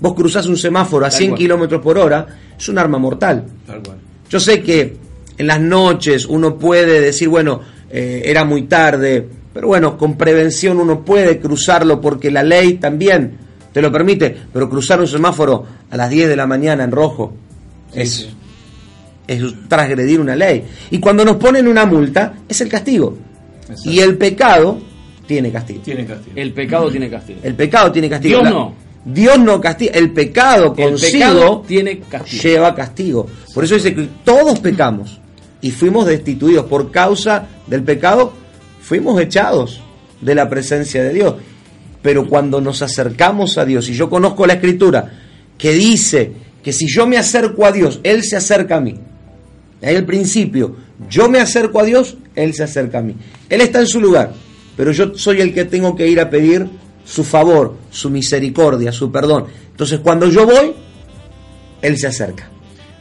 Vos 0.00 0.14
cruzás 0.14 0.46
un 0.46 0.56
semáforo 0.56 1.06
a 1.06 1.10
100 1.10 1.36
kilómetros 1.36 1.80
por 1.80 1.96
hora, 1.96 2.26
es 2.58 2.68
un 2.68 2.78
arma 2.78 2.98
mortal. 2.98 3.44
Yo 4.28 4.40
sé 4.40 4.62
que 4.62 4.96
en 5.38 5.46
las 5.46 5.60
noches 5.60 6.26
uno 6.26 6.58
puede 6.58 7.00
decir, 7.00 7.28
bueno, 7.28 7.60
eh, 7.88 8.22
era 8.24 8.44
muy 8.44 8.62
tarde, 8.62 9.26
pero 9.54 9.68
bueno, 9.68 9.96
con 9.96 10.16
prevención 10.16 10.80
uno 10.80 11.04
puede 11.04 11.38
cruzarlo 11.38 12.00
porque 12.00 12.32
la 12.32 12.42
ley 12.42 12.74
también 12.74 13.45
te 13.76 13.82
lo 13.82 13.92
permite, 13.92 14.34
pero 14.50 14.70
cruzar 14.70 14.98
un 15.00 15.06
semáforo 15.06 15.62
a 15.90 15.98
las 15.98 16.08
10 16.08 16.30
de 16.30 16.36
la 16.36 16.46
mañana 16.46 16.82
en 16.82 16.90
rojo 16.90 17.34
es, 17.92 18.26
es 19.26 19.42
transgredir 19.68 20.18
una 20.18 20.34
ley. 20.34 20.64
Y 20.90 20.98
cuando 20.98 21.26
nos 21.26 21.36
ponen 21.36 21.68
una 21.68 21.84
multa, 21.84 22.36
es 22.48 22.58
el 22.62 22.70
castigo. 22.70 23.18
Y 23.84 23.98
el 23.98 24.16
pecado 24.16 24.78
tiene 25.26 25.52
castigo. 25.52 25.82
Tiene 25.82 26.06
castigo. 26.06 26.32
El 26.36 26.54
pecado 26.54 26.90
tiene 26.90 27.10
castigo. 27.10 27.40
El 27.42 27.54
pecado 27.54 27.92
tiene 27.92 28.08
castigo. 28.08 28.40
Dios 28.40 28.50
no. 28.50 28.74
Dios 29.04 29.38
no 29.40 29.60
castiga. 29.60 29.92
El 29.92 30.10
pecado 30.10 30.72
consigo 30.72 31.62
tiene 31.68 31.98
castigo. 31.98 32.42
lleva 32.42 32.74
castigo. 32.74 33.26
Por 33.52 33.64
eso 33.64 33.74
dice 33.74 33.94
que 33.94 34.08
todos 34.24 34.58
pecamos 34.58 35.20
y 35.60 35.70
fuimos 35.70 36.06
destituidos 36.06 36.64
por 36.64 36.90
causa 36.90 37.46
del 37.66 37.82
pecado 37.82 38.32
fuimos 38.80 39.20
echados 39.20 39.82
de 40.22 40.34
la 40.34 40.48
presencia 40.48 41.02
de 41.02 41.12
Dios. 41.12 41.34
Pero 42.02 42.26
cuando 42.28 42.60
nos 42.60 42.82
acercamos 42.82 43.58
a 43.58 43.64
Dios, 43.64 43.88
y 43.88 43.94
yo 43.94 44.08
conozco 44.08 44.46
la 44.46 44.54
escritura 44.54 45.10
que 45.58 45.72
dice 45.72 46.32
que 46.62 46.72
si 46.72 46.86
yo 46.88 47.06
me 47.06 47.16
acerco 47.16 47.66
a 47.66 47.72
Dios, 47.72 48.00
Él 48.02 48.22
se 48.22 48.36
acerca 48.36 48.76
a 48.76 48.80
mí. 48.80 48.98
Ahí 49.82 49.94
el 49.94 50.04
principio, 50.04 50.76
yo 51.08 51.28
me 51.28 51.38
acerco 51.38 51.80
a 51.80 51.84
Dios, 51.84 52.16
Él 52.34 52.54
se 52.54 52.64
acerca 52.64 52.98
a 52.98 53.02
mí. 53.02 53.14
Él 53.48 53.60
está 53.60 53.80
en 53.80 53.86
su 53.86 54.00
lugar, 54.00 54.32
pero 54.76 54.92
yo 54.92 55.14
soy 55.16 55.40
el 55.40 55.52
que 55.52 55.64
tengo 55.64 55.94
que 55.94 56.08
ir 56.08 56.20
a 56.20 56.30
pedir 56.30 56.66
su 57.04 57.24
favor, 57.24 57.76
su 57.90 58.10
misericordia, 58.10 58.92
su 58.92 59.12
perdón. 59.12 59.46
Entonces 59.70 60.00
cuando 60.00 60.28
yo 60.28 60.46
voy, 60.46 60.72
Él 61.82 61.96
se 61.98 62.06
acerca. 62.06 62.50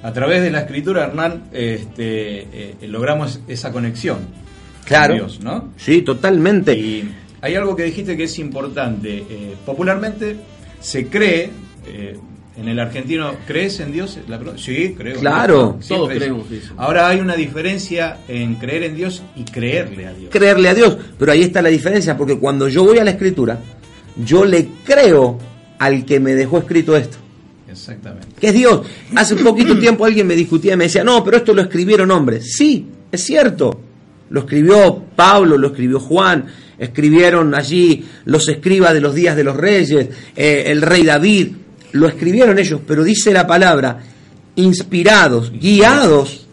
A 0.03 0.13
través 0.13 0.43
de 0.43 0.51
la 0.51 0.61
escritura, 0.61 1.05
Hernán, 1.05 1.45
este, 1.51 2.47
eh, 2.51 2.75
logramos 2.87 3.39
esa 3.47 3.71
conexión 3.71 4.45
claro. 4.85 5.27
¿no? 5.41 5.71
Sí, 5.77 6.01
totalmente. 6.01 6.73
Y 6.73 7.11
hay 7.45 7.53
algo 7.53 7.75
que 7.75 7.83
dijiste 7.83 8.17
que 8.17 8.23
es 8.23 8.39
importante. 8.39 9.17
Eh, 9.17 9.55
popularmente 9.67 10.35
se 10.79 11.05
cree, 11.05 11.51
eh, 11.85 12.17
en 12.57 12.67
el 12.67 12.79
argentino, 12.79 13.35
¿crees 13.45 13.79
en 13.81 13.91
Dios? 13.91 14.17
sí, 14.57 14.95
creo. 14.97 15.19
Claro. 15.19 15.77
Todos 15.87 16.09
creemos. 16.09 16.47
Ahora 16.75 17.07
hay 17.07 17.19
una 17.19 17.35
diferencia 17.35 18.17
en 18.27 18.55
creer 18.55 18.81
en 18.83 18.95
Dios 18.95 19.21
y 19.35 19.43
creerle 19.43 20.07
a 20.07 20.13
Dios. 20.13 20.31
Creerle 20.31 20.69
a 20.69 20.73
Dios, 20.73 20.97
pero 21.19 21.33
ahí 21.33 21.43
está 21.43 21.61
la 21.61 21.69
diferencia, 21.69 22.17
porque 22.17 22.39
cuando 22.39 22.67
yo 22.67 22.83
voy 22.83 22.97
a 22.97 23.03
la 23.03 23.11
escritura, 23.11 23.59
yo 24.15 24.43
le 24.43 24.67
creo 24.83 25.37
al 25.77 26.03
que 26.03 26.19
me 26.19 26.33
dejó 26.33 26.57
escrito 26.57 26.97
esto. 26.97 27.17
Exactamente. 27.69 28.27
Que 28.39 28.47
es 28.47 28.53
Dios. 28.55 28.87
Hace 29.15 29.35
un 29.35 29.43
poquito 29.43 29.77
tiempo 29.79 30.03
alguien 30.03 30.25
me 30.25 30.35
discutía 30.35 30.73
y 30.73 30.77
me 30.77 30.85
decía, 30.85 31.03
no, 31.03 31.23
pero 31.23 31.37
esto 31.37 31.53
lo 31.53 31.61
escribieron 31.61 32.09
hombres. 32.09 32.55
Sí, 32.55 32.87
es 33.11 33.23
cierto. 33.23 33.81
Lo 34.29 34.41
escribió 34.41 35.03
Pablo, 35.15 35.57
lo 35.57 35.67
escribió 35.67 35.99
Juan, 35.99 36.45
escribieron 36.77 37.53
allí 37.55 38.05
los 38.25 38.47
escribas 38.47 38.93
de 38.93 39.01
los 39.01 39.13
días 39.13 39.35
de 39.35 39.43
los 39.43 39.55
reyes, 39.55 40.09
eh, 40.35 40.63
el 40.67 40.81
rey 40.81 41.03
David, 41.03 41.49
lo 41.93 42.07
escribieron 42.07 42.59
ellos, 42.59 42.81
pero 42.85 43.03
dice 43.03 43.31
la 43.31 43.47
palabra, 43.47 43.99
inspirados, 44.55 45.51
guiados 45.51 46.45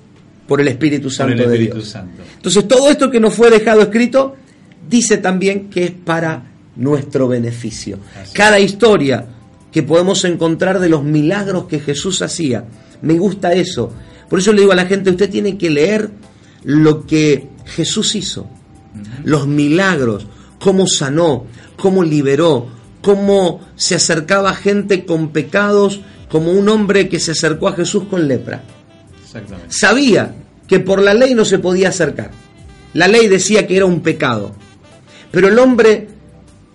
por 0.46 0.60
el 0.60 0.68
Espíritu 0.68 1.10
Santo 1.10 1.48
de 1.48 1.58
Dios. 1.58 1.96
Entonces 2.36 2.68
todo 2.68 2.90
esto 2.90 3.10
que 3.10 3.20
nos 3.20 3.34
fue 3.34 3.50
dejado 3.50 3.82
escrito, 3.82 4.36
dice 4.88 5.18
también 5.18 5.70
que 5.70 5.84
es 5.84 5.90
para 5.90 6.44
nuestro 6.76 7.28
beneficio. 7.28 7.98
Cada 8.32 8.60
historia 8.60 9.26
que 9.70 9.82
podemos 9.82 10.24
encontrar 10.24 10.78
de 10.78 10.88
los 10.88 11.02
milagros 11.02 11.64
que 11.64 11.80
Jesús 11.80 12.22
hacía, 12.22 12.64
me 13.00 13.14
gusta 13.14 13.52
eso. 13.52 13.92
Por 14.28 14.38
eso 14.38 14.52
le 14.52 14.60
digo 14.60 14.72
a 14.72 14.76
la 14.76 14.86
gente, 14.86 15.10
usted 15.10 15.30
tiene 15.30 15.56
que 15.56 15.70
leer 15.70 16.10
lo 16.64 17.06
que 17.06 17.48
Jesús 17.66 18.14
hizo, 18.14 18.46
los 19.24 19.46
milagros, 19.46 20.26
cómo 20.58 20.86
sanó, 20.86 21.46
cómo 21.76 22.02
liberó, 22.02 22.68
cómo 23.00 23.60
se 23.76 23.96
acercaba 23.96 24.50
a 24.50 24.54
gente 24.54 25.04
con 25.04 25.30
pecados, 25.30 26.00
como 26.28 26.52
un 26.52 26.68
hombre 26.68 27.08
que 27.08 27.20
se 27.20 27.32
acercó 27.32 27.68
a 27.68 27.74
Jesús 27.74 28.04
con 28.08 28.26
lepra. 28.26 28.62
Sabía 29.68 30.34
que 30.66 30.80
por 30.80 31.02
la 31.02 31.14
ley 31.14 31.34
no 31.34 31.44
se 31.44 31.58
podía 31.58 31.88
acercar. 31.88 32.30
La 32.94 33.08
ley 33.08 33.28
decía 33.28 33.66
que 33.66 33.76
era 33.76 33.86
un 33.86 34.00
pecado. 34.00 34.54
Pero 35.30 35.48
el 35.48 35.58
hombre 35.58 36.08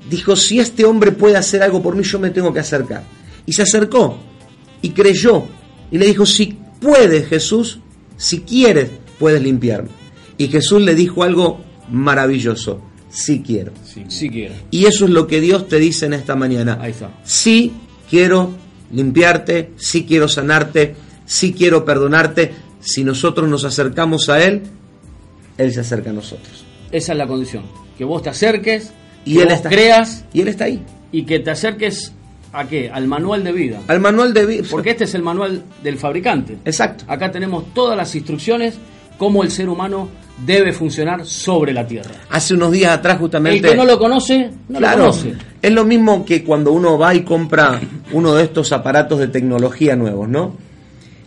dijo, 0.10 0.36
si 0.36 0.60
este 0.60 0.86
hombre 0.86 1.12
puede 1.12 1.38
hacer 1.38 1.64
algo 1.64 1.82
por 1.82 1.96
mí, 1.96 2.04
yo 2.04 2.20
me 2.20 2.32
tengo 2.32 2.54
que 2.54 2.60
acercar. 2.60 3.04
Y 3.46 3.54
se 3.54 3.64
acercó 3.64 4.18
y 4.82 4.90
creyó. 4.92 5.46
Y 5.92 5.98
le 5.98 6.08
dijo, 6.08 6.26
si 6.26 6.58
puedes 6.80 7.28
Jesús, 7.28 7.80
si 8.18 8.42
quieres, 8.42 8.90
puedes 9.20 9.42
limpiarme. 9.42 9.90
Y 10.38 10.48
Jesús 10.48 10.82
le 10.82 10.96
dijo 10.96 11.24
algo 11.24 11.60
maravilloso, 11.90 12.82
sí 13.10 13.42
quiero. 13.46 13.72
Sí, 14.08 14.30
quiero. 14.30 14.54
Y 14.72 14.86
eso 14.86 15.06
es 15.06 15.12
lo 15.12 15.28
que 15.28 15.42
Dios 15.42 15.68
te 15.68 15.80
dice 15.80 16.06
en 16.06 16.14
esta 16.14 16.36
mañana. 16.36 16.78
Ahí 16.82 16.92
está. 16.92 17.10
Sí 17.24 17.74
quiero 18.10 18.52
limpiarte, 18.92 19.72
sí 19.78 20.06
quiero 20.06 20.28
sanarte, 20.28 20.96
sí 21.26 21.54
quiero 21.54 21.84
perdonarte, 21.86 22.54
Si 22.80 23.04
nosotros 23.04 23.50
nos 23.50 23.66
acercamos 23.66 24.30
a 24.30 24.42
Él, 24.44 24.62
Él 25.58 25.74
se 25.74 25.82
acerca 25.82 26.12
a 26.12 26.14
nosotros. 26.14 26.64
Esa 26.92 27.12
es 27.12 27.18
la 27.18 27.28
condición. 27.28 27.64
Que 27.98 28.06
vos 28.06 28.22
te 28.22 28.30
acerques, 28.30 28.94
Y 29.26 29.34
que 29.34 29.40
Él 29.42 29.46
vos 29.48 29.56
está 29.56 29.70
creas 29.70 30.24
Y 30.32 30.42
Él 30.42 30.48
está 30.48 30.66
ahí. 30.66 30.82
y 31.12 31.24
que 31.24 31.40
te 31.40 31.52
acerques 31.52 32.14
a 32.54 32.66
qué? 32.68 32.90
Al 32.90 33.08
manual 33.08 33.44
de 33.44 33.52
vida. 33.52 33.82
Al 33.88 34.00
manual 34.00 34.34
de 34.34 34.46
vida. 34.46 34.64
Porque 34.70 34.92
este 34.92 35.04
es 35.04 35.16
el 35.16 35.22
manual 35.22 35.64
del 35.84 35.98
fabricante. 35.98 36.58
Exacto. 36.64 37.04
Acá 37.08 37.30
tenemos 37.32 37.74
todas 37.74 37.98
las 37.98 38.16
instrucciones 38.16 38.76
cómo 39.18 39.44
el 39.44 39.52
ser 39.52 39.70
humano 39.70 40.10
debe 40.46 40.72
funcionar 40.72 41.26
sobre 41.26 41.74
la 41.74 41.88
Tierra. 41.88 42.12
Hace 42.30 42.54
unos 42.54 42.72
días 42.72 42.92
atrás 42.92 43.16
El 43.16 43.20
justamente... 43.22 43.70
que 43.70 43.76
no 43.76 43.86
lo 43.86 43.98
conoce, 43.98 44.52
no 44.70 44.78
claro, 44.80 45.06
lo 45.06 45.12
conoce. 45.12 45.34
es 45.62 45.72
lo 45.72 45.84
mismo 45.84 46.24
que 46.26 46.44
cuando 46.44 46.72
uno 46.72 46.98
va 46.98 47.16
y 47.16 47.22
compra 47.22 47.80
uno 48.12 48.36
de 48.36 48.44
estos 48.44 48.72
aparatos 48.72 49.20
de 49.20 49.28
tecnología 49.30 49.96
nuevos, 49.96 50.30
¿no? 50.30 50.56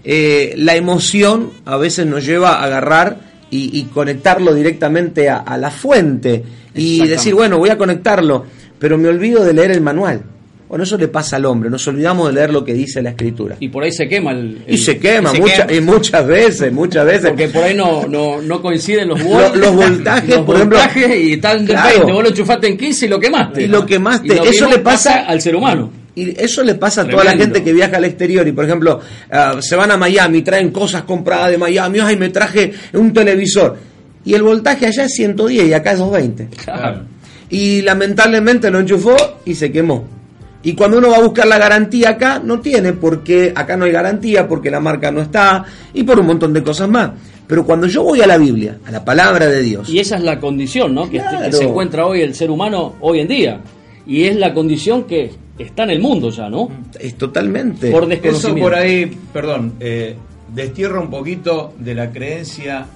Eh, 0.05 0.55
la 0.57 0.77
emoción 0.77 1.51
a 1.65 1.77
veces 1.77 2.07
nos 2.07 2.25
lleva 2.25 2.55
a 2.61 2.65
agarrar 2.65 3.19
y, 3.51 3.77
y 3.79 3.85
conectarlo 3.85 4.55
directamente 4.55 5.29
a, 5.29 5.39
a 5.39 5.59
la 5.59 5.71
fuente 5.71 6.45
y 6.75 7.05
decir, 7.07 7.35
bueno, 7.35 7.59
voy 7.59 7.71
a 7.71 7.77
conectarlo, 7.77 8.45
pero 8.79 8.97
me 8.97 9.09
olvido 9.09 9.45
de 9.45 9.53
leer 9.53 9.73
el 9.73 9.81
manual. 9.81 10.23
Bueno, 10.71 10.85
eso 10.85 10.97
le 10.97 11.09
pasa 11.09 11.35
al 11.35 11.45
hombre, 11.47 11.69
nos 11.69 11.85
olvidamos 11.89 12.29
de 12.29 12.33
leer 12.35 12.53
lo 12.53 12.65
que 12.65 12.73
dice 12.73 13.03
la 13.03 13.11
escritura. 13.11 13.57
Y 13.59 13.69
por 13.71 13.83
ahí 13.83 13.91
se 13.91 14.09
quema 14.09 14.31
el... 14.31 14.63
Y 14.69 14.79
se 14.79 14.99
quema, 14.99 15.31
y 15.33 15.35
se 15.35 15.41
mucha- 15.41 15.67
quema. 15.67 15.73
y 15.79 15.81
muchas 15.81 16.27
veces, 16.29 16.73
muchas 16.73 17.05
veces. 17.07 17.29
Porque 17.31 17.49
por 17.49 17.65
ahí 17.65 17.75
no, 17.75 18.07
no, 18.07 18.41
no 18.41 18.63
coinciden 18.63 19.09
los 19.09 19.19
Lo- 19.19 19.27
volts, 19.31 19.57
los 19.57 19.75
voltajes, 19.75 20.31
los 20.37 20.47
por 20.47 20.55
ejemplo. 20.55 20.79
voltajes 20.79 21.17
y 21.17 21.37
tal 21.39 21.67
de 21.67 21.73
Claro. 21.73 21.89
20, 21.97 22.13
vos 22.13 22.23
lo 22.23 22.29
enchufaste 22.29 22.69
en 22.69 22.77
15 22.79 23.07
y 23.07 23.09
lo 23.09 23.19
quemaste. 23.19 23.63
Y 23.63 23.67
lo 23.67 23.85
quemaste. 23.85 24.27
Y 24.29 24.37
lo 24.37 24.45
Eso 24.45 24.69
le 24.71 24.79
pasa- 24.79 25.27
al 25.27 25.41
ser 25.41 25.57
humano. 25.57 25.91
Y 26.15 26.41
eso 26.41 26.63
le 26.63 26.77
pasa 26.77 27.03
a 27.03 27.09
toda 27.09 27.25
la 27.25 27.33
gente 27.37 27.65
que 27.65 27.73
viaja 27.73 27.97
al 27.97 28.05
exterior 28.05 28.47
y, 28.47 28.53
por 28.53 28.65
ejemplo, 28.65 29.01
ah, 29.33 29.57
se 29.61 29.75
van 29.75 29.91
a 29.91 29.97
Miami, 29.97 30.43
traen 30.43 30.71
cosas 30.71 31.03
compradas 31.03 31.51
de 31.51 31.59
Miami, 31.59 31.99
ay, 31.99 32.17
me 32.17 32.29
traje 32.29 32.73
un 32.93 33.13
televisor. 33.13 33.77
Y 34.25 34.35
el 34.35 34.43
voltaje 34.45 34.87
allá 34.87 35.05
es 35.07 35.15
110 35.15 35.67
y 35.67 35.73
acá 35.73 35.93
es 35.93 35.99
220. 35.99 36.49
Claro. 36.65 37.03
Y 37.49 37.83
lamentablemente 37.83 38.71
lo 38.71 38.79
enchufó 38.79 39.17
y 39.45 39.57
se 39.57 39.73
quemó. 39.73 40.20
Y 40.63 40.75
cuando 40.75 40.99
uno 40.99 41.09
va 41.11 41.17
a 41.17 41.23
buscar 41.23 41.47
la 41.47 41.59
garantía 41.59 42.11
acá, 42.11 42.39
no 42.45 42.61
tiene, 42.61 42.93
porque 42.93 43.53
acá 43.55 43.77
no 43.77 43.87
hay 43.87 43.93
garantía, 43.93 44.47
porque 44.47 44.71
la 44.71 44.81
marca 44.81 45.11
no 45.11 45.23
está, 45.23 45.65
y 45.95 46.03
por 46.03 46.21
un 46.21 46.27
montón 46.27 46.53
de 46.53 46.63
cosas 46.63 46.89
más. 46.89 47.11
Pero 47.47 47.65
cuando 47.65 47.87
yo 47.87 48.03
voy 48.03 48.21
a 48.21 48.27
la 48.27 48.37
Biblia, 48.37 48.79
a 48.87 48.91
la 48.91 49.05
palabra 49.05 49.47
de 49.47 49.63
Dios, 49.63 49.89
Y 49.89 49.99
esa 49.99 50.17
es 50.17 50.23
la 50.23 50.39
condición, 50.39 50.95
¿no? 50.95 51.09
Que, 51.09 51.17
este- 51.17 51.37
que 51.47 51.53
se 51.53 51.65
encuentra 51.65 52.07
hoy 52.07 52.21
el 52.21 52.35
ser 52.35 52.51
humano 52.51 52.97
hoy 53.01 53.21
en 53.21 53.29
día. 53.29 53.61
Y 54.07 54.25
es 54.25 54.37
la 54.37 54.53
condición 54.53 55.05
que 55.05 55.31
está 55.59 55.85
en 55.85 55.91
el 55.91 56.01
mundo 56.01 56.31
ya, 56.31 56.49
¿no? 56.49 56.69
es 56.99 57.15
totalmente... 57.17 57.91
Por 57.91 58.03
Eso 58.05 58.09
desconocimiento. 58.11 58.63
por 58.63 58.75
ahí, 58.75 59.19
perdón, 59.33 59.75
eh, 59.81 60.15
destierra 60.55 61.01
un 61.01 61.11
poquito 61.11 61.73
de 61.79 61.95
la 61.95 62.11
creencia 62.11 62.87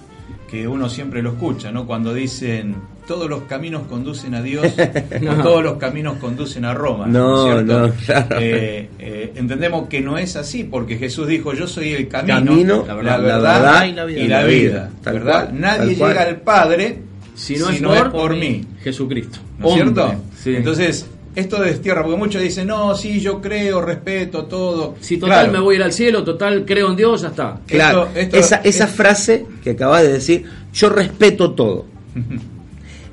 que 0.51 0.69
uno 0.69 0.89
siempre 0.89 1.23
lo 1.23 1.31
escucha, 1.33 1.71
¿no? 1.73 1.87
Cuando 1.87 2.13
dicen 2.15 2.77
todos 3.07 3.29
los 3.29 3.43
caminos 3.43 3.83
conducen 3.89 4.35
a 4.35 4.43
Dios, 4.43 4.67
o 5.31 5.43
todos 5.43 5.63
los 5.63 5.75
caminos 5.79 6.17
conducen 6.19 6.65
a 6.65 6.75
Roma. 6.75 7.07
No, 7.07 7.45
¿cierto? 7.45 7.81
no, 7.89 7.93
claro. 8.07 8.37
Eh, 8.41 8.89
eh, 8.99 9.33
entendemos 9.37 9.89
que 9.89 10.01
no 10.01 10.17
es 10.19 10.37
así, 10.37 10.65
porque 10.65 10.97
Jesús 10.97 11.27
dijo, 11.29 11.53
yo 11.55 11.67
soy 11.67 11.93
el 11.93 12.09
camino, 12.09 12.35
Camino, 12.37 12.85
la, 12.87 12.95
la 13.03 13.17
verdad, 13.19 13.63
verdad 13.63 13.85
y 13.87 13.93
la 13.93 14.05
vida. 14.05 14.21
y 14.23 14.29
la 14.29 14.45
vida. 14.45 14.91
Tal 15.03 15.15
¿verdad? 15.15 15.45
cual, 15.47 15.61
Nadie 15.61 15.79
tal 15.89 15.97
cual. 15.99 16.11
llega 16.13 16.23
al 16.25 16.37
Padre 16.41 16.99
Si 17.35 17.57
no, 17.57 17.71
es, 17.71 17.81
por, 17.83 18.13
por 18.13 18.37
mí. 18.37 18.65
Jesucristo. 18.83 19.39
¿No 19.59 19.69
es 19.69 19.75
cierto? 19.75 20.15
Sí. 20.43 20.57
Entonces, 20.57 21.07
esto 21.35 21.61
destierra, 21.61 22.03
porque 22.03 22.17
muchos 22.17 22.41
dicen, 22.41 22.69
no, 22.69 22.95
sí, 22.95 23.21
yo 23.21 23.41
creo, 23.41 23.81
respeto 23.83 24.45
todo. 24.45 24.95
si 25.01 25.17
total 25.19 25.41
Claro. 25.47 25.53
me 25.53 25.59
voy 25.59 25.75
a 25.75 25.79
ir 25.79 25.85
al 25.85 25.93
cielo, 25.93 26.23
total 26.23 26.65
creo 26.65 26.91
en 26.91 26.97
Dios, 26.97 27.23
ya 27.23 27.29
está. 27.29 27.59
Claro, 27.67 28.05
Esto- 28.15 28.19
esto- 28.21 28.37
esa, 28.39 28.57
esa 28.59 28.85
es- 28.85 28.91
frase 28.91 29.47
que 29.65 29.71
acabas 29.71 30.03
de 30.03 30.13
decir, 30.13 30.45
yo 30.73 30.89
respeto 30.91 31.51
todo. 31.53 31.87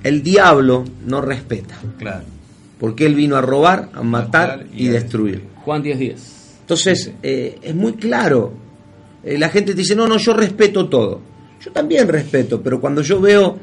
El 0.04 0.24
diablo 0.24 0.84
no 1.06 1.22
respeta, 1.22 1.76
Claro. 1.98 2.24
porque 2.80 3.06
él 3.06 3.16
vino 3.16 3.36
a 3.36 3.42
robar, 3.42 3.90
a 3.94 4.02
matar 4.02 4.58
Matar 4.60 4.66
y 4.76 4.86
y 4.86 4.90
a 4.90 4.94
destruir. 4.94 5.44
Juan 5.64 5.84
10 5.84 6.00
10. 6.00 6.58
Entonces, 6.62 7.12
eh, 7.22 7.60
es 7.62 7.76
muy 7.76 7.94
claro. 7.94 8.54
Eh, 9.24 9.38
la 9.38 9.50
gente 9.50 9.74
te 9.74 9.78
dice, 9.80 9.96
no, 9.96 10.08
no, 10.08 10.18
yo 10.18 10.34
respeto 10.34 10.88
todo. 10.90 11.22
Yo 11.64 11.72
también 11.72 12.08
respeto, 12.08 12.62
pero 12.62 12.82
cuando 12.82 13.02
yo 13.04 13.20
veo, 13.22 13.58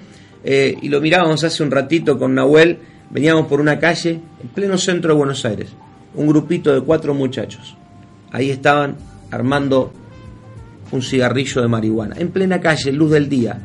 eh, 0.44 0.76
y 0.80 0.88
lo 0.88 1.00
mirábamos 1.00 1.42
hace 1.42 1.62
un 1.64 1.70
ratito 1.72 2.16
con 2.18 2.34
Nahuel, 2.34 2.78
veníamos 3.10 3.46
por 3.48 3.60
una 3.60 3.78
calle 3.80 4.20
en 4.42 4.48
pleno 4.54 4.78
centro 4.78 5.12
de 5.12 5.18
Buenos 5.18 5.44
Aires, 5.44 5.70
un 6.14 6.28
grupito 6.28 6.72
de 6.72 6.82
cuatro 6.82 7.14
muchachos. 7.14 7.76
Ahí 8.30 8.50
estaban 8.50 8.96
armando 9.32 9.92
un 10.92 11.02
cigarrillo 11.02 11.60
de 11.60 11.66
marihuana, 11.68 12.14
en 12.18 12.28
plena 12.30 12.60
calle, 12.60 12.92
luz 12.92 13.10
del 13.10 13.28
día. 13.28 13.58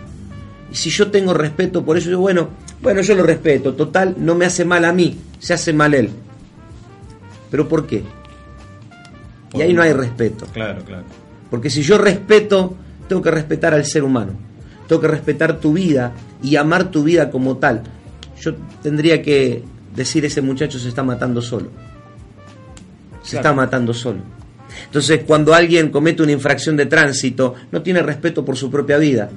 Y 0.72 0.76
si 0.76 0.90
yo 0.90 1.12
tengo 1.12 1.34
respeto 1.36 1.86
por 1.86 1.98
eso, 1.98 2.10
yo, 2.10 2.20
bueno, 2.20 2.50
bueno, 2.84 3.02
yo 3.02 3.16
lo 3.16 3.24
respeto, 3.24 3.74
total, 3.74 4.16
no 4.20 4.36
me 4.36 4.46
hace 4.46 4.64
mal 4.66 4.86
a 4.86 4.94
mí, 4.94 5.18
se 5.40 5.54
hace 5.54 5.74
mal 5.74 5.94
él. 5.94 6.10
¿Pero 7.50 7.68
por 7.68 7.88
qué? 7.88 8.04
Y 9.54 9.62
ahí 9.62 9.74
no 9.74 9.82
hay 9.82 9.94
respeto. 9.94 10.46
Claro, 10.54 10.84
claro. 10.84 11.04
Porque 11.50 11.70
si 11.70 11.82
yo 11.84 11.98
respeto, 11.98 12.76
tengo 13.08 13.22
que 13.22 13.32
respetar 13.32 13.74
al 13.74 13.86
ser 13.86 14.04
humano. 14.04 14.34
Tengo 14.88 15.02
que 15.02 15.08
respetar 15.08 15.60
tu 15.60 15.74
vida 15.74 16.12
y 16.42 16.56
amar 16.56 16.92
tu 16.92 17.04
vida 17.04 17.30
como 17.32 17.58
tal. 17.58 17.84
Yo 18.42 18.56
tendría 18.82 19.22
que 19.22 19.64
decir 19.96 20.26
ese 20.26 20.42
muchacho 20.42 20.80
se 20.80 20.90
está 20.90 21.04
matando 21.04 21.42
solo. 21.42 21.70
Se 23.22 23.32
Claro. 23.32 23.42
está 23.50 23.54
matando 23.54 23.94
solo. 23.94 24.20
Entonces, 24.86 25.22
cuando 25.26 25.54
alguien 25.54 25.90
comete 25.90 26.24
una 26.24 26.32
infracción 26.32 26.76
de 26.76 26.88
tránsito, 26.88 27.54
no 27.72 27.82
tiene 27.84 28.02
respeto 28.02 28.44
por 28.44 28.58
su 28.58 28.70
propia 28.72 28.98
vida. 28.98 29.30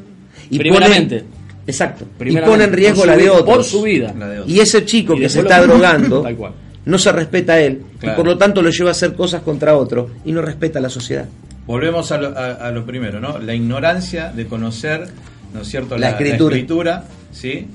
Y 0.50 0.58
Primeramente. 0.58 1.20
pone- 1.20 1.45
exacto. 1.66 2.06
Y 2.24 2.36
pone 2.38 2.64
en 2.64 2.72
riesgo 2.72 3.04
la 3.06 3.16
de 3.16 3.28
otros. 3.30 3.44
Por 3.56 3.64
su 3.64 3.82
vida. 3.82 4.14
La. 4.18 4.42
Y 4.46 4.60
ese 4.60 4.84
chico 4.84 5.14
Y 5.14 5.20
que 5.20 5.28
se 5.28 5.40
está 5.40 5.60
lo- 5.60 5.66
drogando 5.68 6.22
Tal 6.22 6.36
cual. 6.36 6.52
no 6.84 6.98
se 6.98 7.12
respeta 7.12 7.54
a 7.54 7.60
él 7.60 7.82
Claro. 7.98 8.14
y 8.14 8.16
por 8.16 8.26
lo 8.26 8.38
tanto 8.38 8.62
lo 8.62 8.70
lleva 8.70 8.90
a 8.90 8.92
hacer 8.92 9.14
cosas 9.14 9.42
contra 9.42 9.76
otro 9.76 10.10
y 10.24 10.32
no 10.32 10.42
respeta 10.42 10.78
a 10.78 10.82
la 10.82 10.90
sociedad. 10.90 11.26
Volvemos 11.66 12.12
a 12.12 12.18
lo, 12.18 12.28
a- 12.38 12.52
a 12.52 12.70
lo 12.70 12.84
primero, 12.86 13.18
¿no? 13.20 13.38
La 13.38 13.54
ignorancia 13.54 14.30
de 14.32 14.46
conocer, 14.46 15.08
¿no 15.52 15.62
es 15.62 15.68
cierto? 15.68 15.98
La 15.98 16.10
escritura. 16.10 16.54
escritura, 16.56 17.04
¿sí? 17.32 17.66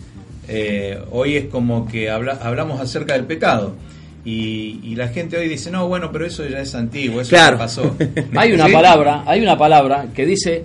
Eh, 0.47 0.97
hoy 1.11 1.35
es 1.35 1.45
como 1.45 1.87
que 1.87 2.09
habla- 2.09 2.39
hablamos 2.41 2.79
acerca 2.79 3.13
del 3.13 3.25
pecado. 3.25 3.75
Y, 4.23 4.79
y 4.83 4.95
la 4.95 5.07
gente 5.07 5.35
hoy 5.37 5.49
dice, 5.49 5.71
no, 5.71 5.87
bueno, 5.87 6.11
pero 6.11 6.25
eso 6.27 6.47
ya 6.47 6.59
es 6.59 6.75
antiguo, 6.75 7.21
eso 7.21 7.29
Claro. 7.31 7.57
ya 7.57 7.63
pasó. 7.63 7.95
Hay 8.35 8.53
una 8.53 8.67
¿Sí? 8.67 8.71
palabra, 8.73 9.23
hay 9.25 9.41
una 9.41 9.57
palabra 9.57 10.05
que 10.13 10.25
dice 10.27 10.63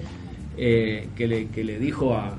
eh, 0.59 1.09
que, 1.17 1.27
le, 1.27 1.47
que 1.49 1.65
le 1.65 1.79
dijo 1.79 2.15
a 2.15 2.37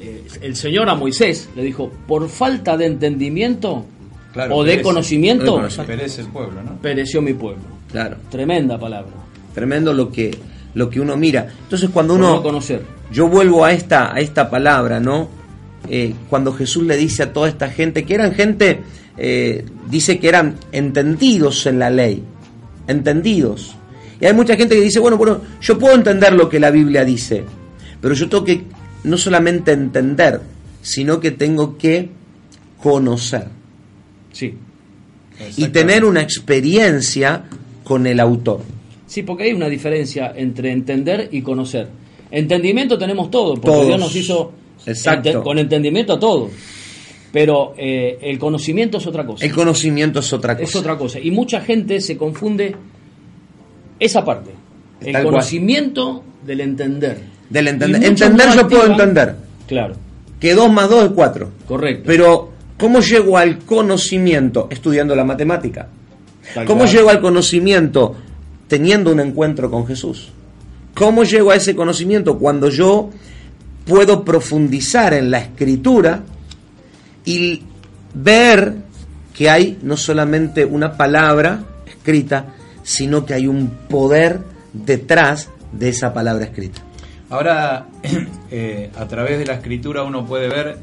eh, 0.00 0.26
el 0.42 0.56
Señor 0.56 0.88
a 0.88 0.94
Moisés, 0.94 1.48
le 1.56 1.62
dijo, 1.62 1.90
por 2.06 2.28
falta 2.28 2.76
de 2.76 2.86
entendimiento 2.86 3.84
Claro, 4.32 4.56
o 4.56 4.64
de 4.64 4.72
perece. 4.72 4.82
conocimiento. 4.82 5.68
Perece 5.86 6.20
el 6.20 6.28
pueblo, 6.28 6.62
¿no? 6.62 6.76
pereció 6.82 7.22
mi 7.22 7.32
pueblo. 7.32 7.62
Claro. 7.90 8.16
Tremenda 8.30 8.78
palabra. 8.78 9.12
Tremendo 9.54 9.94
lo 9.94 10.12
que, 10.12 10.36
lo 10.74 10.90
que 10.90 11.00
uno 11.00 11.16
mira. 11.16 11.48
Entonces 11.62 11.88
cuando 11.90 12.14
uno... 12.14 12.34
no 12.34 12.42
conocer. 12.42 12.82
Yo 13.10 13.28
vuelvo 13.28 13.64
a 13.64 13.72
esta, 13.72 14.14
a 14.14 14.20
esta 14.20 14.50
palabra, 14.50 15.00
¿no? 15.00 15.28
Eh, 15.88 16.12
cuando 16.28 16.52
Jesús 16.52 16.82
le 16.84 16.96
dice 16.96 17.22
a 17.22 17.32
toda 17.32 17.48
esta 17.48 17.70
gente, 17.70 18.04
que 18.04 18.14
eran 18.14 18.34
gente, 18.34 18.80
eh, 19.16 19.64
dice 19.88 20.18
que 20.18 20.28
eran 20.28 20.56
entendidos 20.72 21.64
en 21.66 21.78
la 21.78 21.88
ley, 21.88 22.22
entendidos. 22.88 23.76
Y 24.20 24.26
hay 24.26 24.34
mucha 24.34 24.56
gente 24.56 24.74
que 24.74 24.82
dice, 24.82 24.98
bueno, 24.98 25.16
bueno, 25.16 25.40
yo 25.60 25.78
puedo 25.78 25.94
entender 25.94 26.32
lo 26.32 26.48
que 26.48 26.58
la 26.58 26.70
Biblia 26.70 27.04
dice, 27.04 27.44
pero 28.00 28.14
yo 28.14 28.28
tengo 28.28 28.44
que 28.44 28.64
no 29.06 29.16
solamente 29.16 29.72
entender, 29.72 30.40
sino 30.82 31.18
que 31.20 31.30
tengo 31.32 31.76
que 31.78 32.10
conocer 32.82 33.46
Sí. 34.32 34.54
y 35.56 35.68
tener 35.68 36.04
una 36.04 36.20
experiencia 36.22 37.44
con 37.84 38.06
el 38.06 38.20
autor. 38.20 38.60
Sí, 39.06 39.22
porque 39.22 39.44
hay 39.44 39.52
una 39.52 39.68
diferencia 39.68 40.32
entre 40.36 40.70
entender 40.72 41.28
y 41.32 41.40
conocer. 41.42 41.88
Entendimiento 42.30 42.98
tenemos 42.98 43.30
todo, 43.30 43.54
porque 43.54 43.68
Todos. 43.68 43.86
Dios 43.86 44.00
nos 44.00 44.14
hizo 44.16 44.52
Exacto. 44.84 45.28
ente- 45.30 45.42
con 45.42 45.58
entendimiento 45.58 46.12
a 46.14 46.18
todo. 46.20 46.50
Pero 47.32 47.74
eh, 47.76 48.18
el 48.22 48.38
conocimiento 48.38 48.98
es 48.98 49.06
otra 49.06 49.24
cosa. 49.26 49.44
El 49.44 49.52
conocimiento 49.52 50.20
es 50.20 50.32
otra 50.32 50.54
cosa. 50.56 50.64
es 50.64 50.76
otra 50.76 50.96
cosa. 50.98 51.20
Y 51.20 51.30
mucha 51.30 51.60
gente 51.60 52.00
se 52.00 52.16
confunde 52.16 52.74
esa 54.00 54.24
parte. 54.24 54.50
El 55.00 55.12
cual. 55.12 55.24
conocimiento 55.24 56.24
del 56.44 56.60
entender. 56.62 57.35
Del 57.50 57.68
entender. 57.68 58.04
Entender 58.04 58.48
yo 58.54 58.68
puedo 58.68 58.86
entender. 58.86 59.36
Claro, 59.66 59.94
Que 60.40 60.54
2 60.54 60.72
más 60.72 60.88
2 60.88 61.04
es 61.06 61.10
4. 61.12 61.50
correcto. 61.66 62.04
Pero, 62.06 62.52
¿cómo 62.78 63.00
llego 63.00 63.38
al 63.38 63.58
conocimiento? 63.58 64.68
Estudiando 64.70 65.14
la 65.16 65.24
matemática. 65.24 65.88
Tal 66.54 66.66
¿Cómo 66.66 66.84
llego 66.86 67.10
al 67.10 67.20
conocimiento? 67.20 68.14
Teniendo 68.68 69.12
un 69.12 69.20
encuentro 69.20 69.70
con 69.70 69.86
Jesús. 69.86 70.30
¿Cómo 70.94 71.24
llego 71.24 71.50
a 71.50 71.56
ese 71.56 71.74
conocimiento? 71.74 72.38
Cuando 72.38 72.68
yo 72.70 73.10
puedo 73.84 74.24
profundizar 74.24 75.14
en 75.14 75.30
la 75.30 75.38
escritura 75.38 76.22
y 77.24 77.62
ver 78.14 78.74
que 79.34 79.50
hay 79.50 79.78
no 79.82 79.96
solamente 79.96 80.64
una 80.64 80.96
palabra 80.96 81.64
escrita, 81.86 82.46
sino 82.82 83.26
que 83.26 83.34
hay 83.34 83.46
un 83.46 83.68
poder 83.88 84.40
detrás 84.72 85.50
de 85.72 85.90
esa 85.90 86.14
palabra 86.14 86.46
escrita. 86.46 86.80
Ahora, 87.30 87.86
eh, 88.50 88.90
a 88.96 89.06
través 89.08 89.38
de 89.38 89.46
la 89.46 89.54
escritura 89.54 90.02
uno 90.02 90.26
puede 90.26 90.48
ver, 90.48 90.78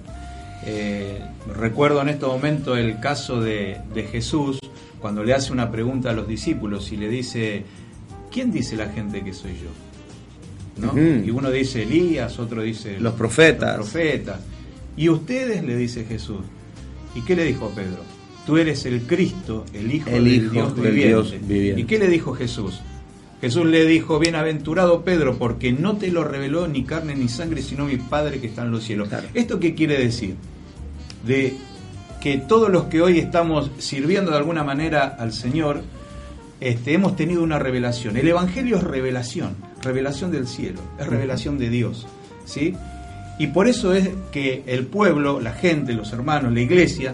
eh, 0.65 1.21
recuerdo 1.55 2.01
en 2.01 2.09
este 2.09 2.25
momento 2.25 2.75
el 2.75 2.99
caso 2.99 3.39
de, 3.41 3.79
de 3.93 4.03
Jesús, 4.03 4.59
cuando 4.99 5.23
le 5.23 5.33
hace 5.33 5.51
una 5.51 5.71
pregunta 5.71 6.11
a 6.11 6.13
los 6.13 6.27
discípulos 6.27 6.91
y 6.91 6.97
le 6.97 7.09
dice, 7.09 7.63
¿quién 8.31 8.51
dice 8.51 8.75
la 8.75 8.89
gente 8.89 9.23
que 9.23 9.33
soy 9.33 9.51
yo? 9.51 9.69
¿No? 10.77 10.97
Y 10.97 11.29
uno 11.29 11.51
dice 11.51 11.83
Elías, 11.83 12.39
otro 12.39 12.63
dice 12.63 12.99
Los 12.99 13.13
profetas. 13.13 13.77
los 13.77 13.89
profetas. 13.89 14.39
Y 14.97 15.09
ustedes 15.09 15.63
le 15.63 15.75
dice 15.75 16.05
Jesús. 16.05 16.39
¿Y 17.15 17.21
qué 17.21 17.35
le 17.35 17.43
dijo 17.43 17.69
Pedro? 17.75 17.99
Tú 18.45 18.57
eres 18.57 18.85
el 18.85 19.01
Cristo, 19.03 19.65
el 19.73 19.93
Hijo, 19.93 20.09
El 20.09 20.23
del, 20.25 20.33
Hijo 20.33 20.51
Dios, 20.51 20.75
del 20.75 20.85
viviente. 20.85 21.09
Dios 21.09 21.47
viviente. 21.47 21.81
¿Y 21.81 21.83
qué 21.85 21.99
le 21.99 22.07
dijo 22.07 22.33
Jesús? 22.33 22.81
Jesús 23.43 23.65
le 23.65 23.85
dijo, 23.85 24.19
bienaventurado 24.19 25.03
Pedro, 25.03 25.37
porque 25.37 25.73
no 25.73 25.97
te 25.97 26.09
lo 26.11 26.23
reveló 26.23 26.69
ni 26.69 26.85
carne 26.85 27.13
ni 27.13 27.27
sangre, 27.27 27.61
sino 27.61 27.83
mi 27.83 27.97
Padre 27.97 28.39
que 28.39 28.47
está 28.47 28.61
en 28.61 28.71
los 28.71 28.85
cielos. 28.85 29.09
Claro. 29.09 29.27
¿Esto 29.33 29.59
qué 29.59 29.75
quiere 29.75 29.97
decir? 29.97 30.35
De 31.25 31.57
que 32.21 32.37
todos 32.37 32.69
los 32.69 32.85
que 32.85 33.01
hoy 33.01 33.19
estamos 33.19 33.69
sirviendo 33.79 34.31
de 34.31 34.37
alguna 34.37 34.63
manera 34.63 35.17
al 35.19 35.33
Señor, 35.33 35.81
este, 36.61 36.93
hemos 36.93 37.17
tenido 37.17 37.43
una 37.43 37.59
revelación. 37.59 38.15
El 38.15 38.29
Evangelio 38.29 38.77
es 38.77 38.83
revelación, 38.85 39.57
revelación 39.81 40.31
del 40.31 40.47
cielo, 40.47 40.79
es 40.97 41.05
revelación 41.05 41.57
de 41.57 41.69
Dios. 41.69 42.07
¿sí? 42.45 42.75
Y 43.39 43.47
por 43.47 43.67
eso 43.67 43.93
es 43.93 44.09
que 44.31 44.63
el 44.67 44.85
pueblo, 44.85 45.41
la 45.41 45.51
gente, 45.51 45.91
los 45.91 46.13
hermanos, 46.13 46.53
la 46.53 46.61
iglesia, 46.61 47.13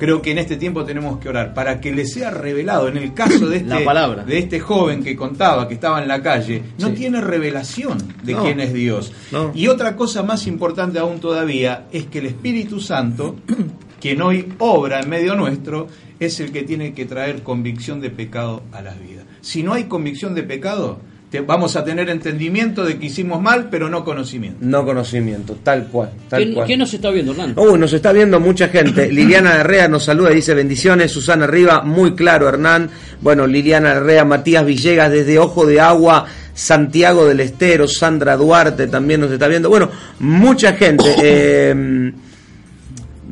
creo 0.00 0.20
que 0.20 0.32
en 0.32 0.38
este 0.38 0.56
tiempo 0.56 0.84
tenemos 0.84 1.20
que 1.20 1.28
orar 1.28 1.54
para 1.54 1.80
que 1.80 1.92
le 1.92 2.04
sea 2.06 2.30
revelado. 2.30 2.88
En 2.88 2.96
el 2.96 3.14
caso 3.14 3.46
de 3.48 3.60
La 3.64 3.74
este, 3.76 3.84
palabra. 3.84 4.24
de 4.24 4.38
este 4.38 4.58
joven 4.58 5.04
que 5.04 5.14
contaba, 5.14 5.68
que 5.68 5.74
estaba 5.74 6.02
en 6.02 6.08
la 6.08 6.20
calle, 6.20 6.62
no 6.78 6.88
Sí. 6.88 6.94
tiene 6.94 7.20
revelación 7.20 7.98
de 8.24 8.32
No. 8.32 8.42
quién 8.42 8.58
es 8.58 8.72
Dios. 8.72 9.12
No. 9.30 9.52
Y 9.54 9.68
otra 9.68 9.94
cosa 9.94 10.24
más 10.24 10.48
importante 10.48 10.98
aún 10.98 11.20
todavía 11.20 11.86
es 11.92 12.06
que 12.06 12.18
el 12.18 12.26
Espíritu 12.26 12.80
Santo, 12.80 13.36
quien 14.00 14.20
hoy 14.22 14.52
obra 14.58 15.00
en 15.00 15.08
medio 15.10 15.34
nuestro, 15.36 15.86
es 16.18 16.40
el 16.40 16.50
que 16.52 16.62
tiene 16.64 16.92
que 16.94 17.04
traer 17.04 17.42
convicción 17.42 18.00
de 18.00 18.10
pecado 18.10 18.62
a 18.72 18.82
las 18.82 18.98
vidas. 19.00 19.24
Si 19.42 19.62
no 19.62 19.72
hay 19.74 19.84
convicción 19.84 20.34
de 20.34 20.42
pecado, 20.42 20.98
te- 21.30 21.40
vamos 21.40 21.76
a 21.76 21.84
tener 21.84 22.08
entendimiento 22.10 22.84
de 22.84 22.98
que 22.98 23.06
hicimos 23.06 23.40
mal, 23.40 23.68
pero 23.70 23.88
no 23.88 24.04
conocimiento. 24.04 24.58
No 24.60 24.84
conocimiento, 24.84 25.56
tal 25.62 25.86
cual. 25.86 26.10
Tal 26.28 26.42
¿Quién, 26.42 26.54
cual. 26.54 26.66
quién 26.66 26.78
nos 26.80 26.92
está 26.92 27.10
viendo, 27.10 27.32
Hernán? 27.32 27.54
Uy, 27.56 27.78
nos 27.78 27.92
está 27.92 28.12
viendo 28.12 28.40
mucha 28.40 28.68
gente. 28.68 29.10
Liliana 29.12 29.56
Herrea 29.60 29.88
nos 29.88 30.04
saluda 30.04 30.32
y 30.32 30.36
dice 30.36 30.54
bendiciones. 30.54 31.10
Susana 31.12 31.44
Arriba, 31.44 31.82
muy 31.82 32.14
claro, 32.14 32.48
Hernán. 32.48 32.90
Bueno, 33.20 33.46
Liliana 33.46 33.92
Herrea, 33.92 34.24
Matías 34.24 34.64
Villegas 34.66 35.10
desde 35.12 35.38
Ojo 35.38 35.66
de 35.66 35.80
Agua, 35.80 36.26
Santiago 36.54 37.26
del 37.26 37.40
Estero, 37.40 37.86
Sandra 37.88 38.36
Duarte 38.36 38.86
también 38.88 39.20
nos 39.20 39.30
está 39.30 39.46
viendo. 39.48 39.68
Bueno, 39.70 39.88
mucha 40.18 40.72
gente. 40.74 41.04
Eh, 41.22 42.12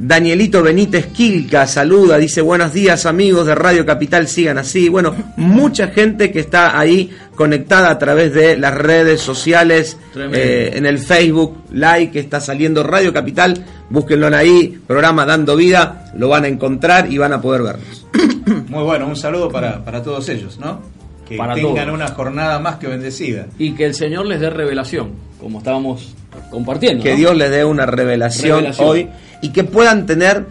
Danielito 0.00 0.62
Benítez 0.62 1.06
Quilca 1.08 1.66
saluda, 1.66 2.18
dice 2.18 2.40
buenos 2.40 2.72
días 2.72 3.04
amigos 3.04 3.46
de 3.48 3.56
Radio 3.56 3.84
Capital, 3.84 4.28
sigan 4.28 4.56
así. 4.56 4.88
Bueno, 4.88 5.12
mucha 5.36 5.88
gente 5.88 6.30
que 6.30 6.38
está 6.38 6.78
ahí 6.78 7.10
conectada 7.34 7.90
a 7.90 7.98
través 7.98 8.32
de 8.32 8.56
las 8.56 8.74
redes 8.74 9.20
sociales, 9.20 9.98
eh, 10.16 10.70
en 10.74 10.86
el 10.86 11.00
Facebook 11.00 11.64
Live 11.72 12.12
que 12.12 12.20
está 12.20 12.40
saliendo 12.40 12.84
Radio 12.84 13.12
Capital, 13.12 13.64
búsquenlo 13.90 14.28
ahí, 14.36 14.78
programa 14.86 15.26
Dando 15.26 15.56
Vida, 15.56 16.12
lo 16.16 16.28
van 16.28 16.44
a 16.44 16.48
encontrar 16.48 17.12
y 17.12 17.18
van 17.18 17.32
a 17.32 17.40
poder 17.40 17.62
vernos. 17.62 18.06
Muy 18.68 18.84
bueno, 18.84 19.08
un 19.08 19.16
saludo 19.16 19.48
para, 19.50 19.84
para 19.84 20.00
todos 20.00 20.28
ellos, 20.28 20.58
¿no? 20.60 20.80
Que 21.28 21.36
Para 21.36 21.54
tengan 21.54 21.74
todos. 21.86 21.94
una 21.94 22.08
jornada 22.08 22.60
más 22.60 22.76
que 22.76 22.86
bendecida. 22.86 23.46
Y 23.58 23.72
que 23.72 23.84
el 23.84 23.94
Señor 23.94 24.26
les 24.26 24.40
dé 24.40 24.48
revelación, 24.48 25.10
como 25.40 25.58
estábamos 25.58 26.14
compartiendo. 26.50 27.02
Que 27.02 27.10
¿no? 27.10 27.16
Dios 27.16 27.36
les 27.36 27.50
dé 27.50 27.64
una 27.64 27.84
revelación, 27.84 28.58
Revelación. 28.60 28.88
hoy 28.88 29.08
y 29.42 29.50
que 29.50 29.64
puedan 29.64 30.06
tener 30.06 30.46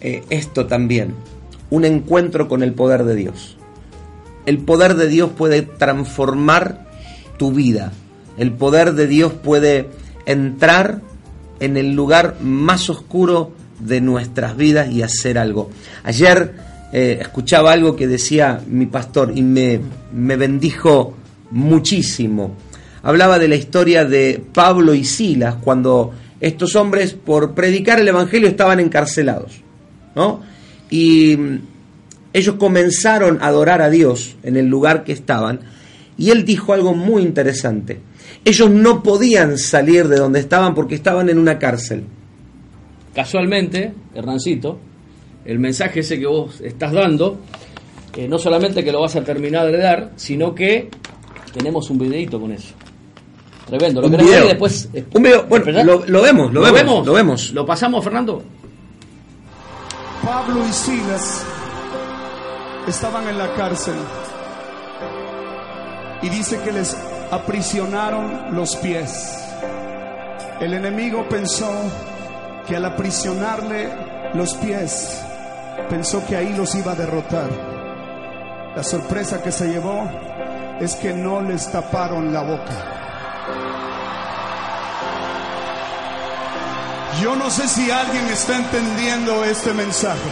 eh, 0.00 0.22
esto 0.30 0.66
también, 0.66 1.14
un 1.70 1.84
encuentro 1.84 2.48
con 2.48 2.62
el 2.62 2.72
poder 2.72 3.04
de 3.04 3.14
Dios. 3.14 3.56
El 4.46 4.58
poder 4.58 4.94
de 4.94 5.08
Dios 5.08 5.30
puede 5.36 5.62
transformar 5.62 6.86
tu 7.38 7.52
vida. 7.52 7.92
El 8.38 8.52
poder 8.52 8.94
de 8.94 9.06
Dios 9.06 9.32
puede 9.32 9.88
entrar 10.26 11.00
en 11.60 11.76
el 11.76 11.94
lugar 11.94 12.36
más 12.40 12.88
oscuro 12.88 13.52
de 13.78 14.00
nuestras 14.00 14.56
vidas 14.56 14.90
y 14.90 15.02
hacer 15.02 15.38
algo. 15.38 15.70
Ayer 16.04 16.54
eh, 16.92 17.18
escuchaba 17.20 17.72
algo 17.72 17.96
que 17.96 18.08
decía 18.08 18.60
mi 18.66 18.86
pastor 18.86 19.32
y 19.34 19.42
me, 19.42 19.80
me 20.12 20.36
bendijo 20.36 21.14
muchísimo. 21.50 22.56
Hablaba 23.02 23.38
de 23.38 23.48
la 23.48 23.56
historia 23.56 24.04
de 24.04 24.42
Pablo 24.52 24.94
y 24.94 25.04
Silas 25.04 25.56
cuando 25.60 26.12
estos 26.40 26.76
hombres 26.76 27.12
por 27.12 27.54
predicar 27.54 28.00
el 28.00 28.08
Evangelio 28.08 28.48
estaban 28.48 28.80
encarcelados. 28.80 29.62
¿no? 30.14 30.40
Y 30.90 31.36
mm, 31.36 31.58
ellos 32.32 32.56
comenzaron 32.56 33.38
a 33.40 33.46
adorar 33.46 33.82
a 33.82 33.90
Dios 33.90 34.36
en 34.42 34.56
el 34.56 34.66
lugar 34.66 35.04
que 35.04 35.12
estaban 35.12 35.60
y 36.16 36.30
él 36.30 36.44
dijo 36.44 36.72
algo 36.72 36.94
muy 36.94 37.22
interesante. 37.22 38.00
Ellos 38.44 38.70
no 38.70 39.02
podían 39.02 39.58
salir 39.58 40.08
de 40.08 40.16
donde 40.16 40.40
estaban 40.40 40.74
porque 40.74 40.94
estaban 40.94 41.28
en 41.28 41.38
una 41.38 41.58
cárcel. 41.58 42.04
Casualmente, 43.14 43.92
Hernancito, 44.14 44.78
el 45.44 45.58
mensaje 45.58 46.00
ese 46.00 46.18
que 46.18 46.26
vos 46.26 46.60
estás 46.60 46.92
dando, 46.92 47.40
eh, 48.16 48.28
no 48.28 48.38
solamente 48.38 48.84
que 48.84 48.92
lo 48.92 49.00
vas 49.00 49.16
a 49.16 49.24
terminar 49.24 49.66
de 49.70 49.78
dar, 49.78 50.12
sino 50.16 50.54
que 50.54 50.88
tenemos 51.52 51.90
un 51.90 51.98
videito 51.98 52.40
con 52.40 52.52
eso. 52.52 52.74
Tremendo. 53.70 54.00
¿Lo 54.02 54.06
Un 54.08 54.12
querés 54.12 54.26
ver 54.26 54.34
video. 54.34 54.44
y 54.44 54.48
después... 54.48 54.88
eh, 54.92 55.04
Un 55.14 55.22
video, 55.22 55.44
bueno, 55.44 55.64
lo- 55.84 56.04
lo 56.06 56.22
vemos, 56.22 56.52
lo 56.52 56.60
vemos, 56.72 57.06
lo 57.06 57.12
vemos. 57.14 57.50
¿Lo 57.52 57.64
pasamos, 57.64 58.04
Fernando? 58.04 58.42
Pablo 60.24 60.60
y 60.68 60.72
Silas 60.72 61.44
estaban 62.86 63.26
en 63.28 63.38
la 63.38 63.52
cárcel 63.54 63.94
y 66.22 66.28
dice 66.28 66.60
que 66.62 66.72
les 66.72 66.96
aprisionaron 67.30 68.54
los 68.54 68.76
pies. 68.76 69.36
El 70.60 70.74
enemigo 70.74 71.26
pensó 71.28 71.70
que 72.68 72.76
al 72.76 72.84
aprisionarle 72.84 73.88
los 74.34 74.52
pies, 74.54 75.22
pensó 75.88 76.22
que 76.26 76.36
ahí 76.36 76.54
los 76.54 76.74
iba 76.74 76.92
a 76.92 76.94
derrotar. 76.96 77.48
La 78.76 78.82
sorpresa 78.82 79.42
que 79.42 79.50
se 79.50 79.68
llevó 79.68 80.08
es 80.80 80.94
que 80.96 81.12
no 81.14 81.40
les 81.40 81.70
taparon 81.72 82.32
la 82.32 82.42
boca. 82.42 83.09
Yo 87.20 87.36
no 87.36 87.50
sé 87.50 87.68
si 87.68 87.90
alguien 87.90 88.26
está 88.28 88.56
entendiendo 88.56 89.44
este 89.44 89.74
mensaje. 89.74 90.30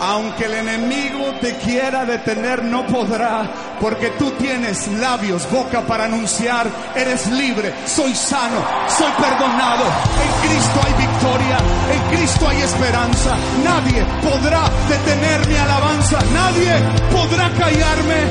Aunque 0.00 0.44
el 0.44 0.54
enemigo 0.54 1.32
te 1.40 1.56
quiera 1.56 2.04
detener, 2.04 2.62
no 2.64 2.84
podrá, 2.86 3.48
porque 3.80 4.08
tú 4.18 4.32
tienes 4.32 4.88
labios, 4.88 5.48
boca 5.50 5.80
para 5.82 6.04
anunciar, 6.04 6.66
eres 6.94 7.28
libre, 7.28 7.72
soy 7.86 8.12
sano, 8.14 8.62
soy 8.88 9.10
perdonado, 9.12 9.84
en 9.86 10.48
Cristo 10.48 10.80
hay 10.84 11.06
victoria, 11.06 11.58
en 11.92 12.16
Cristo 12.16 12.48
hay 12.48 12.62
esperanza, 12.62 13.36
nadie 13.64 14.04
podrá 14.22 14.68
detener 14.88 15.46
mi 15.46 15.56
alabanza, 15.56 16.18
nadie 16.34 16.72
podrá 17.12 17.48
callarme, 17.50 18.24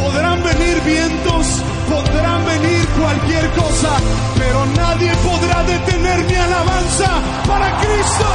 podrán 0.00 0.42
venir 0.44 0.80
vientos, 0.82 1.62
podrán 1.90 2.46
venir 2.46 2.85
cualquier 3.06 3.48
cosa, 3.52 3.92
pero 4.36 4.66
nadie 4.66 5.12
podrá 5.16 5.62
detener 5.62 6.24
mi 6.24 6.34
alabanza 6.34 7.10
para 7.46 7.76
Cristo. 7.78 8.26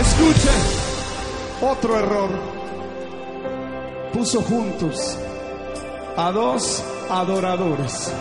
Escuche, 0.00 0.54
otro 1.60 1.98
error. 1.98 2.30
Puso 4.14 4.40
juntos 4.42 5.18
a 6.16 6.30
dos 6.32 6.82
adoradores. 7.10 8.12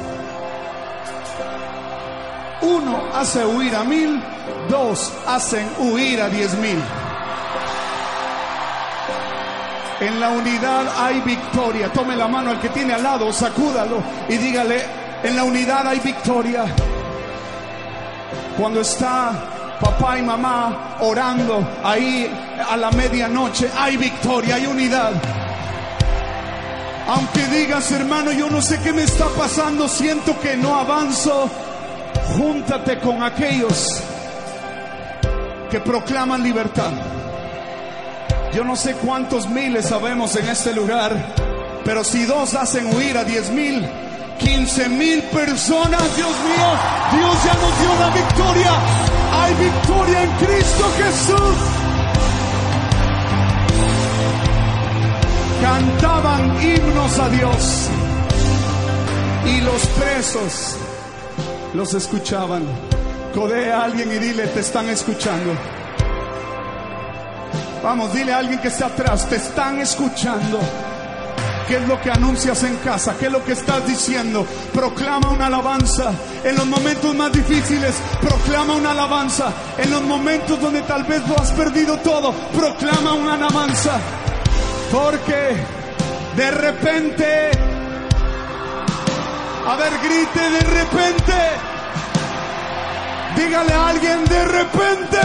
Uno 2.61 2.99
hace 3.13 3.45
huir 3.45 3.75
a 3.75 3.83
mil, 3.85 4.21
dos 4.69 5.11
hacen 5.25 5.67
huir 5.79 6.21
a 6.21 6.27
diez 6.27 6.53
mil. 6.57 7.00
En 10.01 10.19
la 10.19 10.29
unidad 10.29 10.87
hay 10.97 11.21
victoria. 11.21 11.93
Tome 11.93 12.15
la 12.15 12.27
mano 12.27 12.49
al 12.49 12.59
que 12.59 12.69
tiene 12.69 12.93
al 12.93 13.03
lado, 13.03 13.31
sacúdalo 13.31 14.01
y 14.27 14.35
dígale, 14.35 14.83
en 15.23 15.35
la 15.35 15.43
unidad 15.43 15.87
hay 15.87 15.99
victoria. 15.99 16.65
Cuando 18.57 18.81
está 18.81 19.31
papá 19.79 20.17
y 20.17 20.23
mamá 20.23 20.97
orando 21.01 21.63
ahí 21.83 22.31
a 22.67 22.75
la 22.77 22.89
medianoche, 22.91 23.69
hay 23.77 23.95
victoria, 23.97 24.55
hay 24.55 24.65
unidad. 24.65 25.11
Aunque 27.07 27.45
digas, 27.47 27.91
hermano, 27.91 28.31
yo 28.31 28.49
no 28.49 28.59
sé 28.59 28.79
qué 28.81 28.93
me 28.93 29.03
está 29.03 29.27
pasando, 29.27 29.87
siento 29.87 30.39
que 30.39 30.57
no 30.57 30.75
avanzo, 30.75 31.47
júntate 32.37 32.97
con 32.99 33.21
aquellos 33.21 34.01
que 35.69 35.79
proclaman 35.79 36.41
libertad. 36.41 36.91
Yo 38.53 38.65
no 38.65 38.75
sé 38.75 38.93
cuántos 38.95 39.47
miles 39.47 39.87
sabemos 39.87 40.35
en 40.35 40.47
este 40.47 40.73
lugar, 40.73 41.15
pero 41.85 42.03
si 42.03 42.25
dos 42.25 42.53
hacen 42.53 42.93
huir 42.93 43.17
a 43.17 43.23
diez 43.23 43.49
mil, 43.49 43.87
quince 44.39 44.89
mil 44.89 45.21
personas, 45.23 46.01
Dios 46.17 46.29
mío, 46.29 46.67
Dios 47.13 47.43
ya 47.45 47.53
nos 47.53 47.79
dio 47.79 47.99
la 47.99 48.09
victoria. 48.09 48.71
Hay 49.33 49.53
victoria 49.53 50.23
en 50.23 50.31
Cristo 50.31 50.85
Jesús. 50.97 51.55
Cantaban 55.61 56.61
himnos 56.61 57.19
a 57.19 57.29
Dios 57.29 57.89
y 59.45 59.61
los 59.61 59.85
presos 59.87 60.77
los 61.73 61.93
escuchaban. 61.93 62.63
Codea 63.33 63.79
a 63.79 63.83
alguien 63.85 64.11
y 64.11 64.17
dile, 64.19 64.47
te 64.47 64.59
están 64.59 64.89
escuchando. 64.89 65.53
Vamos, 67.83 68.13
dile 68.13 68.31
a 68.31 68.37
alguien 68.37 68.59
que 68.59 68.67
está 68.67 68.87
atrás, 68.87 69.27
te 69.27 69.37
están 69.37 69.79
escuchando. 69.79 70.59
¿Qué 71.67 71.77
es 71.77 71.87
lo 71.87 71.99
que 71.99 72.11
anuncias 72.11 72.63
en 72.63 72.75
casa? 72.77 73.15
¿Qué 73.17 73.25
es 73.25 73.31
lo 73.31 73.43
que 73.43 73.53
estás 73.53 73.87
diciendo? 73.87 74.45
Proclama 74.71 75.31
una 75.31 75.47
alabanza. 75.47 76.11
En 76.43 76.55
los 76.57 76.67
momentos 76.67 77.15
más 77.15 77.31
difíciles, 77.31 77.95
proclama 78.19 78.75
una 78.75 78.91
alabanza. 78.91 79.51
En 79.79 79.89
los 79.89 80.03
momentos 80.03 80.61
donde 80.61 80.81
tal 80.81 81.03
vez 81.05 81.27
lo 81.27 81.35
has 81.39 81.51
perdido 81.51 81.97
todo, 81.97 82.33
proclama 82.33 83.13
una 83.13 83.33
alabanza. 83.33 83.99
Porque 84.91 85.55
de 86.35 86.51
repente, 86.51 87.51
a 89.65 89.75
ver, 89.77 89.93
grite 90.03 90.49
de 90.51 90.59
repente. 90.59 91.33
Dígale 93.37 93.73
a 93.73 93.87
alguien 93.87 94.25
de 94.25 94.45
repente. 94.45 95.19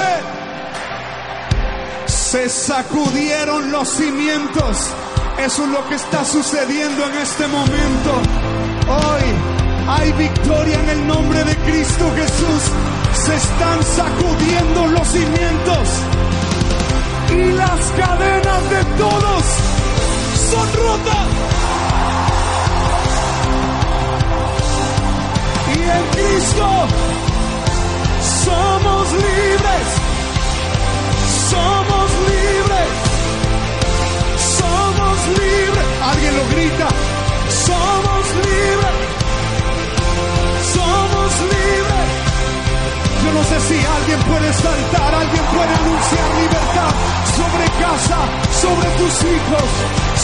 Se 2.37 2.51
sacudieron 2.51 3.73
los 3.73 3.89
cimientos. 3.89 4.77
Eso 5.39 5.65
es 5.65 5.71
lo 5.71 5.89
que 5.89 5.95
está 5.95 6.23
sucediendo 6.23 7.07
en 7.07 7.15
este 7.15 7.47
momento. 7.47 8.11
Hoy 8.89 9.23
hay 9.89 10.13
victoria 10.13 10.79
en 10.81 10.89
el 10.91 11.07
nombre 11.07 11.43
de 11.45 11.57
Cristo 11.57 12.13
Jesús. 12.15 12.63
Se 13.25 13.37
están 13.37 13.83
sacudiendo 13.83 14.87
los 14.89 15.09
cimientos. 15.09 15.89
Y 17.31 17.53
las 17.53 17.81
cadenas 17.97 18.71
de 18.71 18.85
todos 18.99 19.45
son 20.51 20.73
rotas. 20.75 21.29
Y 25.75 25.83
en 25.89 26.05
Cristo 26.13 26.69
somos 28.45 29.13
libres. 29.15 29.87
Somos 31.51 31.86
Alguien 36.17 36.37
lo 36.37 36.47
grita. 36.49 36.89
Somos 37.67 38.25
libres. 38.49 38.97
Somos 40.73 41.31
libres. 41.53 42.09
Yo 43.23 43.33
no 43.33 43.45
sé 43.45 43.61
si 43.69 43.77
alguien 43.85 44.21
puede 44.21 44.51
saltar, 44.55 45.15
alguien 45.15 45.45
puede 45.53 45.75
anunciar 45.75 46.29
libertad 46.41 46.93
sobre 47.37 47.65
casa, 47.85 48.19
sobre 48.65 48.89
tus 48.97 49.15
hijos, 49.29 49.67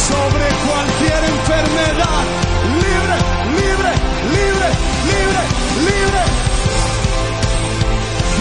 sobre 0.09 0.47
cualquier 0.65 1.25
enfermedad. 1.37 2.21
Libre, 2.87 3.17
libre, 3.61 3.93
libre, 4.33 4.69
libre, 5.13 5.43
libre. 5.89 6.23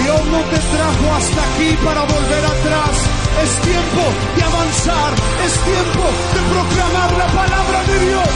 Dios 0.03 0.25
no 0.25 0.39
te 0.51 0.59
trajo 0.71 1.15
hasta 1.17 1.43
aquí 1.43 1.77
para 1.83 2.01
volver 2.03 2.45
atrás. 2.45 3.20
Es 3.43 3.61
tiempo 3.61 4.03
de 4.35 4.43
avanzar. 4.43 5.13
Es 5.45 5.53
tiempo 5.63 6.03
de 6.33 6.41
proclamar 6.53 7.11
la 7.17 7.27
palabra 7.27 7.83
de 7.87 7.99
Dios. 8.05 8.29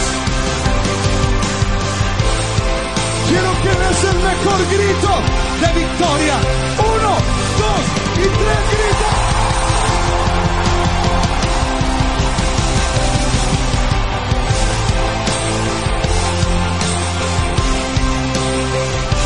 Quiero 3.29 3.51
que 3.61 3.69
des 3.69 4.03
el 4.11 4.17
mejor 4.17 4.59
grito 4.73 5.11
de 5.61 5.79
victoria. 5.79 6.35
Uno, 6.79 7.11
dos 7.59 7.83
y 8.17 8.27
tres 8.39 8.61
gritos. 8.71 9.35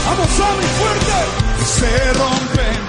Vamos, 0.06 0.30
Sammy, 0.38 0.68
fuerte. 0.80 1.20
Se 1.66 2.14
rompen. 2.14 2.89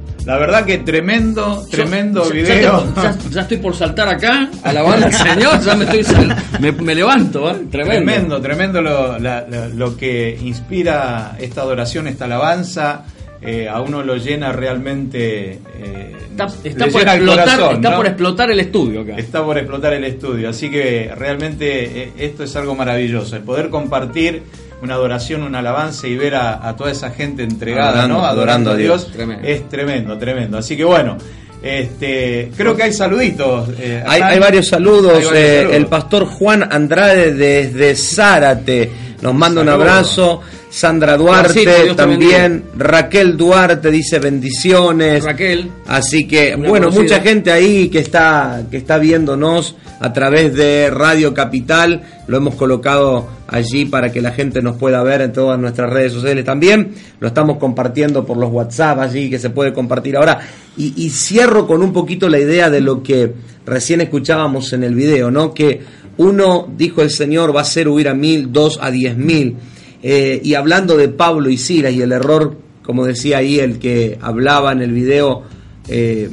la 0.25 0.37
verdad 0.37 0.65
que 0.65 0.77
tremendo, 0.79 1.65
tremendo 1.69 2.23
video. 2.29 2.85
Ya, 2.95 3.15
ya 3.31 3.41
estoy 3.41 3.57
por 3.57 3.75
saltar 3.75 4.07
acá, 4.07 4.49
alabando 4.63 5.07
al 5.07 5.13
Señor, 5.29 5.61
ya 5.61 5.75
me, 5.75 5.85
estoy 5.85 6.03
sal- 6.03 6.35
me, 6.59 6.71
me 6.71 6.93
levanto, 6.95 7.49
¿eh? 7.49 7.65
tremendo. 7.71 8.05
Tremendo, 8.05 8.41
tremendo 8.41 8.81
lo, 8.81 9.19
la- 9.19 9.45
lo 9.73 9.97
que 9.97 10.37
inspira 10.41 11.35
esta 11.39 11.61
adoración, 11.61 12.07
esta 12.07 12.25
alabanza. 12.25 13.03
eh, 13.43 13.67
a 13.67 13.81
uno 13.81 14.03
lo 14.03 14.17
llena 14.17 14.51
realmente. 14.51 15.53
eh, 15.79 16.15
Está, 16.63 16.85
por 16.87 17.01
llena 17.01 17.15
explotar, 17.15 17.45
corazón, 17.57 17.75
está 17.75 17.89
¿no? 17.89 17.95
por 17.97 18.05
explotar 18.07 18.51
el 18.51 18.59
estudio 18.59 19.01
acá. 19.01 19.15
Está 19.17 19.43
por 19.43 19.57
explotar 19.57 19.93
el 19.93 20.03
estudio. 20.05 20.49
Así 20.49 20.69
que 20.69 21.11
realmente 21.17 22.11
esto 22.17 22.43
es 22.43 22.55
algo 22.55 22.75
maravilloso. 22.75 23.35
El 23.35 23.41
poder 23.43 23.69
compartir 23.69 24.43
una 24.81 24.95
adoración, 24.95 25.43
una 25.43 25.59
alabanza 25.59 26.07
y 26.07 26.15
ver 26.17 26.35
a, 26.35 26.67
a 26.67 26.75
toda 26.75 26.91
esa 26.91 27.11
gente 27.11 27.43
entregada, 27.43 28.03
Adorando- 28.03 28.17
¿no? 28.19 28.25
adorando 28.25 28.71
a 28.71 28.75
Dios. 28.75 29.11
Tremendo. 29.11 29.47
Es 29.47 29.69
tremendo, 29.69 30.17
tremendo. 30.17 30.57
Así 30.57 30.75
que 30.77 30.83
bueno. 30.83 31.17
Este, 31.63 32.51
creo 32.57 32.75
que 32.75 32.81
hay 32.83 32.93
saluditos. 32.93 33.69
eh, 33.77 34.03
Hay, 34.05 34.39
varios 34.39 34.67
saludos. 34.67 35.13
Hay 35.19 35.25
varios 35.25 35.33
eh, 35.35 35.57
saludos. 35.59 35.75
El 35.75 35.85
pastor 35.85 36.25
Juan 36.25 36.67
Andrade 36.73 37.33
desde 37.33 37.95
Zárate 37.95 38.89
nos 39.21 39.33
manda 39.35 39.61
un 39.61 39.69
abrazo. 39.69 40.41
Sandra 40.71 41.17
Duarte 41.17 41.93
también. 41.95 42.63
Raquel 42.77 43.35
Duarte 43.35 43.91
dice 43.91 44.19
bendiciones. 44.19 45.23
Raquel. 45.23 45.69
Así 45.85 46.25
que, 46.25 46.55
bueno, 46.55 46.87
conocida. 46.87 47.01
mucha 47.01 47.19
gente 47.19 47.51
ahí 47.51 47.89
que 47.89 47.99
está, 47.99 48.63
que 48.71 48.77
está 48.77 48.97
viéndonos 48.97 49.75
a 49.99 50.13
través 50.13 50.55
de 50.55 50.89
Radio 50.89 51.33
Capital. 51.33 52.01
Lo 52.25 52.37
hemos 52.37 52.55
colocado 52.55 53.27
allí 53.49 53.83
para 53.83 54.13
que 54.13 54.21
la 54.21 54.31
gente 54.31 54.61
nos 54.61 54.77
pueda 54.77 55.03
ver 55.03 55.21
en 55.21 55.33
todas 55.33 55.59
nuestras 55.59 55.89
redes 55.91 56.13
sociales 56.13 56.45
también. 56.45 56.93
Lo 57.19 57.27
estamos 57.27 57.57
compartiendo 57.57 58.25
por 58.25 58.37
los 58.37 58.49
WhatsApp 58.49 58.99
allí 58.99 59.29
que 59.29 59.39
se 59.39 59.49
puede 59.49 59.73
compartir 59.73 60.15
ahora. 60.15 60.39
Y, 60.77 60.93
y 60.95 61.09
cierro 61.09 61.67
con 61.67 61.83
un 61.83 61.91
poquito 61.91 62.29
la 62.29 62.39
idea 62.39 62.69
de 62.69 62.79
lo 62.79 63.03
que 63.03 63.33
recién 63.65 63.99
escuchábamos 63.99 64.71
en 64.71 64.85
el 64.85 64.95
video, 64.95 65.29
¿no? 65.31 65.53
Que 65.53 65.81
uno, 66.15 66.69
dijo 66.77 67.01
el 67.01 67.09
Señor, 67.09 67.53
va 67.53 67.59
a 67.59 67.63
hacer 67.63 67.89
huir 67.89 68.07
a 68.07 68.13
mil, 68.13 68.53
dos 68.53 68.79
a 68.81 68.89
diez 68.89 69.17
mil. 69.17 69.57
Eh, 70.03 70.41
y 70.43 70.55
hablando 70.55 70.97
de 70.97 71.09
Pablo 71.09 71.49
y 71.49 71.57
Silas 71.57 71.93
y 71.93 72.01
el 72.01 72.11
error, 72.11 72.57
como 72.83 73.05
decía 73.05 73.37
ahí 73.37 73.59
el 73.59 73.79
que 73.79 74.17
hablaba 74.21 74.71
en 74.71 74.81
el 74.81 74.91
video, 74.91 75.43
eh, 75.87 76.29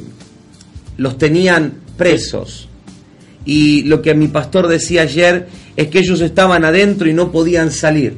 los 0.97 1.17
tenían 1.17 1.73
presos. 1.97 2.67
Y 3.45 3.83
lo 3.83 4.01
que 4.01 4.13
mi 4.13 4.27
pastor 4.27 4.67
decía 4.67 5.03
ayer 5.03 5.47
es 5.75 5.87
que 5.87 5.99
ellos 5.99 6.21
estaban 6.21 6.65
adentro 6.65 7.07
y 7.07 7.13
no 7.13 7.31
podían 7.31 7.71
salir, 7.71 8.17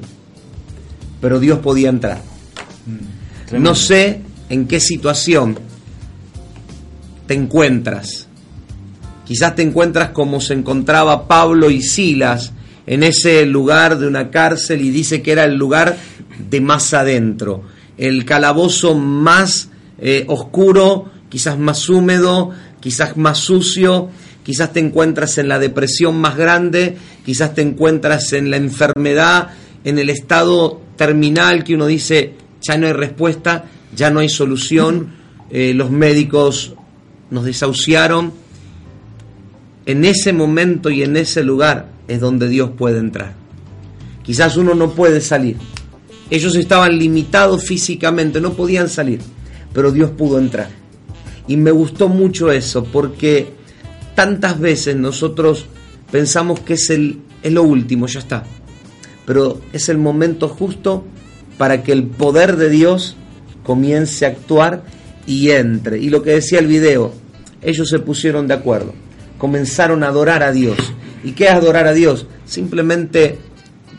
pero 1.19 1.39
Dios 1.39 1.59
podía 1.59 1.89
entrar. 1.89 2.21
No 3.51 3.75
sé 3.75 4.21
en 4.49 4.67
qué 4.67 4.79
situación 4.79 5.59
te 7.27 7.33
encuentras. 7.33 8.27
Quizás 9.25 9.55
te 9.55 9.61
encuentras 9.61 10.09
como 10.09 10.41
se 10.41 10.53
encontraba 10.53 11.27
Pablo 11.27 11.69
y 11.69 11.81
Silas 11.81 12.51
en 12.87 13.03
ese 13.03 13.45
lugar 13.45 13.99
de 13.99 14.07
una 14.07 14.31
cárcel 14.31 14.81
y 14.81 14.89
dice 14.89 15.21
que 15.21 15.31
era 15.31 15.45
el 15.45 15.55
lugar 15.55 15.97
de 16.49 16.61
más 16.61 16.93
adentro, 16.93 17.63
el 17.97 18.25
calabozo 18.25 18.95
más 18.95 19.69
eh, 19.99 20.25
oscuro, 20.27 21.11
quizás 21.29 21.57
más 21.57 21.87
húmedo, 21.89 22.51
quizás 22.79 23.17
más 23.17 23.37
sucio, 23.37 24.09
quizás 24.43 24.73
te 24.73 24.79
encuentras 24.79 25.37
en 25.37 25.47
la 25.47 25.59
depresión 25.59 26.19
más 26.19 26.35
grande, 26.35 26.97
quizás 27.25 27.53
te 27.53 27.61
encuentras 27.61 28.33
en 28.33 28.49
la 28.49 28.57
enfermedad, 28.57 29.49
en 29.83 29.99
el 29.99 30.09
estado 30.09 30.81
terminal 30.95 31.63
que 31.63 31.75
uno 31.75 31.85
dice, 31.85 32.33
ya 32.61 32.77
no 32.77 32.87
hay 32.87 32.93
respuesta, 32.93 33.65
ya 33.95 34.09
no 34.09 34.19
hay 34.19 34.29
solución, 34.29 35.13
eh, 35.51 35.73
los 35.73 35.91
médicos 35.91 36.73
nos 37.29 37.45
desahuciaron. 37.45 38.33
En 39.85 40.05
ese 40.05 40.31
momento 40.31 40.89
y 40.89 41.01
en 41.03 41.17
ese 41.17 41.43
lugar 41.43 41.89
es 42.11 42.19
donde 42.19 42.49
Dios 42.49 42.71
puede 42.77 42.99
entrar. 42.99 43.33
Quizás 44.23 44.57
uno 44.57 44.75
no 44.75 44.91
puede 44.91 45.21
salir. 45.21 45.55
Ellos 46.29 46.55
estaban 46.55 46.97
limitados 46.97 47.63
físicamente, 47.63 48.41
no 48.41 48.53
podían 48.53 48.89
salir. 48.89 49.19
pero 49.73 49.93
Dios 49.93 50.11
pudo 50.11 50.37
entrar. 50.37 50.69
Y 51.47 51.55
me 51.55 51.71
gustó 51.71 52.09
mucho 52.09 52.51
eso, 52.51 52.83
porque 52.83 53.53
tantas 54.15 54.59
veces 54.59 54.97
nosotros 54.97 55.65
pensamos 56.11 56.59
que 56.59 56.73
es, 56.73 56.89
el, 56.89 57.19
es 57.41 57.53
lo 57.53 57.63
último, 57.63 58.07
ya 58.07 58.19
está. 58.19 58.43
Pero 59.25 59.61
es 59.71 59.87
el 59.87 59.97
momento 59.97 60.49
justo 60.49 61.05
para 61.57 61.83
que 61.83 61.93
el 61.93 62.03
poder 62.03 62.57
de 62.57 62.69
Dios 62.69 63.15
comience 63.63 64.25
a 64.25 64.29
actuar 64.29 64.83
y 65.25 65.51
entre. 65.51 65.99
Y 65.99 66.09
lo 66.09 66.21
que 66.21 66.31
decía 66.31 66.59
el 66.59 66.67
video, 66.67 67.13
ellos 67.61 67.87
se 67.89 67.99
pusieron 67.99 68.47
de 68.47 68.55
acuerdo, 68.55 68.93
comenzaron 69.37 70.03
a 70.03 70.07
adorar 70.07 70.43
a 70.43 70.51
Dios. 70.51 70.77
¿Y 71.23 71.33
qué 71.33 71.45
es 71.45 71.51
adorar 71.51 71.87
a 71.87 71.93
Dios? 71.93 72.25
Simplemente 72.45 73.37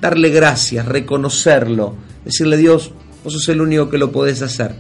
darle 0.01 0.31
gracias, 0.31 0.87
reconocerlo, 0.87 1.95
decirle 2.25 2.57
Dios, 2.57 2.93
vos 3.23 3.33
sos 3.33 3.49
el 3.49 3.61
único 3.61 3.89
que 3.89 3.99
lo 3.99 4.11
podés 4.11 4.43
hacer. 4.43 4.75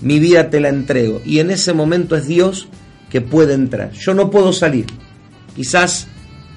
Mi 0.00 0.18
vida 0.18 0.50
te 0.50 0.60
la 0.60 0.68
entrego. 0.68 1.22
Y 1.24 1.38
en 1.38 1.50
ese 1.50 1.72
momento 1.72 2.16
es 2.16 2.26
Dios 2.26 2.68
que 3.08 3.20
puede 3.20 3.54
entrar. 3.54 3.92
Yo 3.92 4.12
no 4.12 4.30
puedo 4.30 4.52
salir. 4.52 4.86
Quizás, 5.56 6.08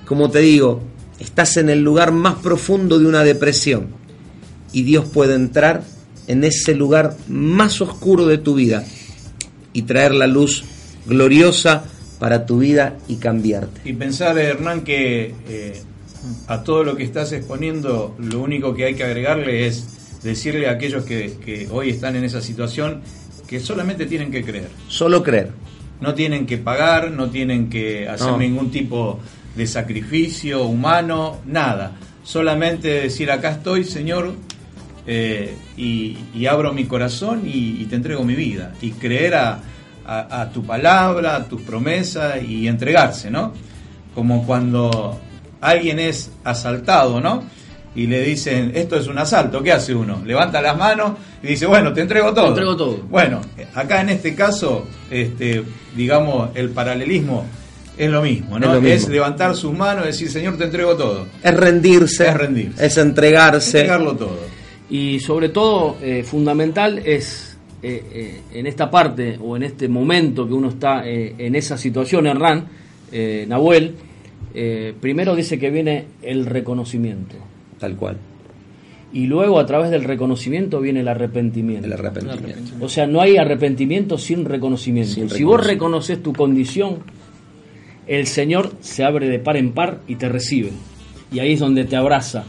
como 0.05 0.30
te 0.30 0.39
digo, 0.39 0.82
estás 1.20 1.58
en 1.58 1.70
el 1.70 1.82
lugar 1.82 2.12
más 2.12 2.36
profundo 2.36 2.99
de 2.99 3.05
una 3.05 3.24
depresión. 3.24 3.88
Y 4.74 4.84
Dios 4.84 5.05
puede 5.05 5.36
entrar 5.36 5.84
en 6.28 6.43
ese 6.43 6.76
lugar 6.76 7.16
más 7.30 7.80
oscuro 7.80 8.26
de 8.28 8.38
tu 8.38 8.55
vida 8.55 8.84
y 9.72 9.84
traer 9.84 10.14
la 10.14 10.28
luz 10.28 10.66
gloriosa 11.05 11.86
para 12.20 12.45
tu 12.45 12.59
vida 12.59 12.97
y 13.07 13.15
cambiarte. 13.18 13.82
Y 13.89 13.93
pensar, 13.93 14.38
Hernán, 14.38 14.82
que 14.82 15.34
eh, 15.47 15.82
a 16.47 16.63
todo 16.63 16.84
lo 16.84 16.95
que 16.95 17.03
estás 17.03 17.32
exponiendo, 17.32 18.15
lo 18.20 18.39
único 18.41 18.74
que 18.74 18.86
hay 18.86 18.95
que 18.95 19.03
agregarle 19.03 19.68
es 19.68 19.86
decirle 20.24 20.68
a 20.68 20.72
aquellos 20.72 21.05
que, 21.05 21.38
que 21.45 21.68
hoy 21.72 21.89
están 21.89 22.15
en 22.15 22.24
esa 22.24 22.41
situación 22.41 23.01
que 23.47 23.59
solamente 23.59 24.05
tienen 24.07 24.32
que 24.32 24.43
creer. 24.43 24.70
Solo 24.88 25.24
creer. 25.24 25.51
No 26.01 26.13
tienen 26.13 26.45
que 26.45 26.57
pagar, 26.57 27.11
no 27.11 27.30
tienen 27.30 27.70
que 27.70 28.07
hacer 28.09 28.28
No. 28.28 28.38
ningún 28.38 28.72
tipo 28.72 29.20
de 29.55 29.65
sacrificio 29.68 30.65
humano, 30.65 31.38
nada. 31.45 31.93
Solamente 32.24 32.88
decir, 32.89 33.32
acá 33.32 33.51
estoy, 33.51 33.84
Señor, 33.84 34.34
eh, 35.07 35.55
y, 35.78 36.18
y 36.36 36.45
abro 36.47 36.74
mi 36.74 36.86
corazón 36.86 37.43
y, 37.45 37.82
y 37.82 37.86
te 37.86 37.95
entrego 37.95 38.24
mi 38.24 38.36
vida. 38.36 38.74
Y 38.82 38.91
creer 38.91 39.36
a, 39.36 39.59
a- 40.08 40.41
a 40.41 40.49
tu 40.51 40.64
palabra, 40.66 41.36
a 41.36 41.43
tus 41.43 41.62
promesas 41.62 42.41
y 42.43 42.68
entregarse, 42.68 43.30
¿no? 43.30 43.53
Como 44.16 44.45
cuando 44.45 45.20
alguien 45.62 45.99
es 45.99 46.32
asaltado, 46.43 47.20
¿no? 47.22 47.43
Y 47.95 48.05
le 48.08 48.22
dicen, 48.22 48.72
esto 48.76 48.95
es 48.95 49.08
un 49.08 49.18
asalto, 49.18 49.62
¿qué 49.64 49.72
hace 49.72 49.93
uno? 49.95 50.22
Levanta 50.26 50.62
las 50.62 50.78
manos 50.78 51.14
y 51.41 51.47
dice, 51.47 51.66
bueno, 51.66 51.93
te 51.93 52.01
entrego 52.01 52.32
todo. 52.34 52.43
Te 52.45 52.49
entrego 52.49 52.78
todo. 52.78 52.97
Bueno, 53.10 53.41
acá 53.74 54.01
en 54.01 54.10
este 54.10 54.36
caso, 54.36 54.86
este, 55.10 55.64
digamos, 55.95 56.49
el 56.55 56.70
paralelismo 56.70 57.45
es 57.97 58.10
lo 58.12 58.22
mismo, 58.22 58.60
¿no? 58.60 58.68
Es 58.68 58.74
lo 58.74 58.82
mismo. 58.82 59.10
levantar 59.10 59.55
sus 59.55 59.74
manos 59.74 60.03
y 60.03 60.08
decir, 60.08 60.30
Señor, 60.30 60.58
te 60.58 60.66
entrego 60.66 60.95
todo. 60.95 61.26
Es 61.41 61.53
rendirse, 61.55 62.28
Es 62.28 62.34
rendirse. 62.36 62.86
es 62.86 62.97
entregarse. 62.97 63.80
Entregarlo 63.80 64.16
todo. 64.16 64.39
Y 64.91 65.20
sobre 65.20 65.49
todo, 65.49 65.97
eh, 66.01 66.24
fundamental 66.24 66.99
es 67.03 67.47
eh, 67.84 68.03
eh, 68.11 68.41
en 68.53 68.67
esta 68.67 68.89
parte 68.89 69.38
o 69.41 69.55
en 69.55 69.63
este 69.63 69.88
momento 69.88 70.47
que 70.47 70.53
uno 70.53 70.69
está 70.69 71.07
eh, 71.07 71.36
en 71.38 71.55
esa 71.55 71.78
situación, 71.78 72.25
Hernán, 72.28 72.65
eh, 73.11 73.45
Nahuel, 73.47 73.93
eh, 74.53 74.93
primero 74.99 75.36
dice 75.36 75.59
que 75.59 75.69
viene 75.69 76.05
el 76.21 76.45
reconocimiento. 76.45 77.36
Tal 77.80 77.95
cual, 77.95 78.17
Y 79.13 79.28
luego 79.28 79.59
a 79.59 79.65
través 79.65 79.91
del 79.91 80.03
reconocimiento 80.03 80.82
viene 80.82 81.01
el 81.01 81.07
arrepentimiento. 81.07 81.86
el 81.86 81.93
arrepentimiento. 81.93 82.73
O 82.82 82.89
sea, 82.89 83.05
no 83.05 83.21
hay 83.21 83.38
arrepentimiento 83.38 84.17
sin 84.17 84.45
reconocimiento. 84.45 85.13
Sin 85.13 85.30
si 85.30 85.43
vos 85.43 85.65
reconoces 85.65 86.21
tu 86.23 86.34
condición, 86.34 86.97
el 88.07 88.25
Señor 88.25 88.73
se 88.82 89.03
abre 89.03 89.30
de 89.30 89.39
par 89.39 89.57
en 89.57 89.71
par 89.71 89.99
y 90.07 90.15
te 90.15 90.28
recibe. 90.28 90.71
Y 91.32 91.39
ahí 91.39 91.53
es 91.53 91.59
donde 91.59 91.86
te 91.86 91.95
abraza. 91.95 92.45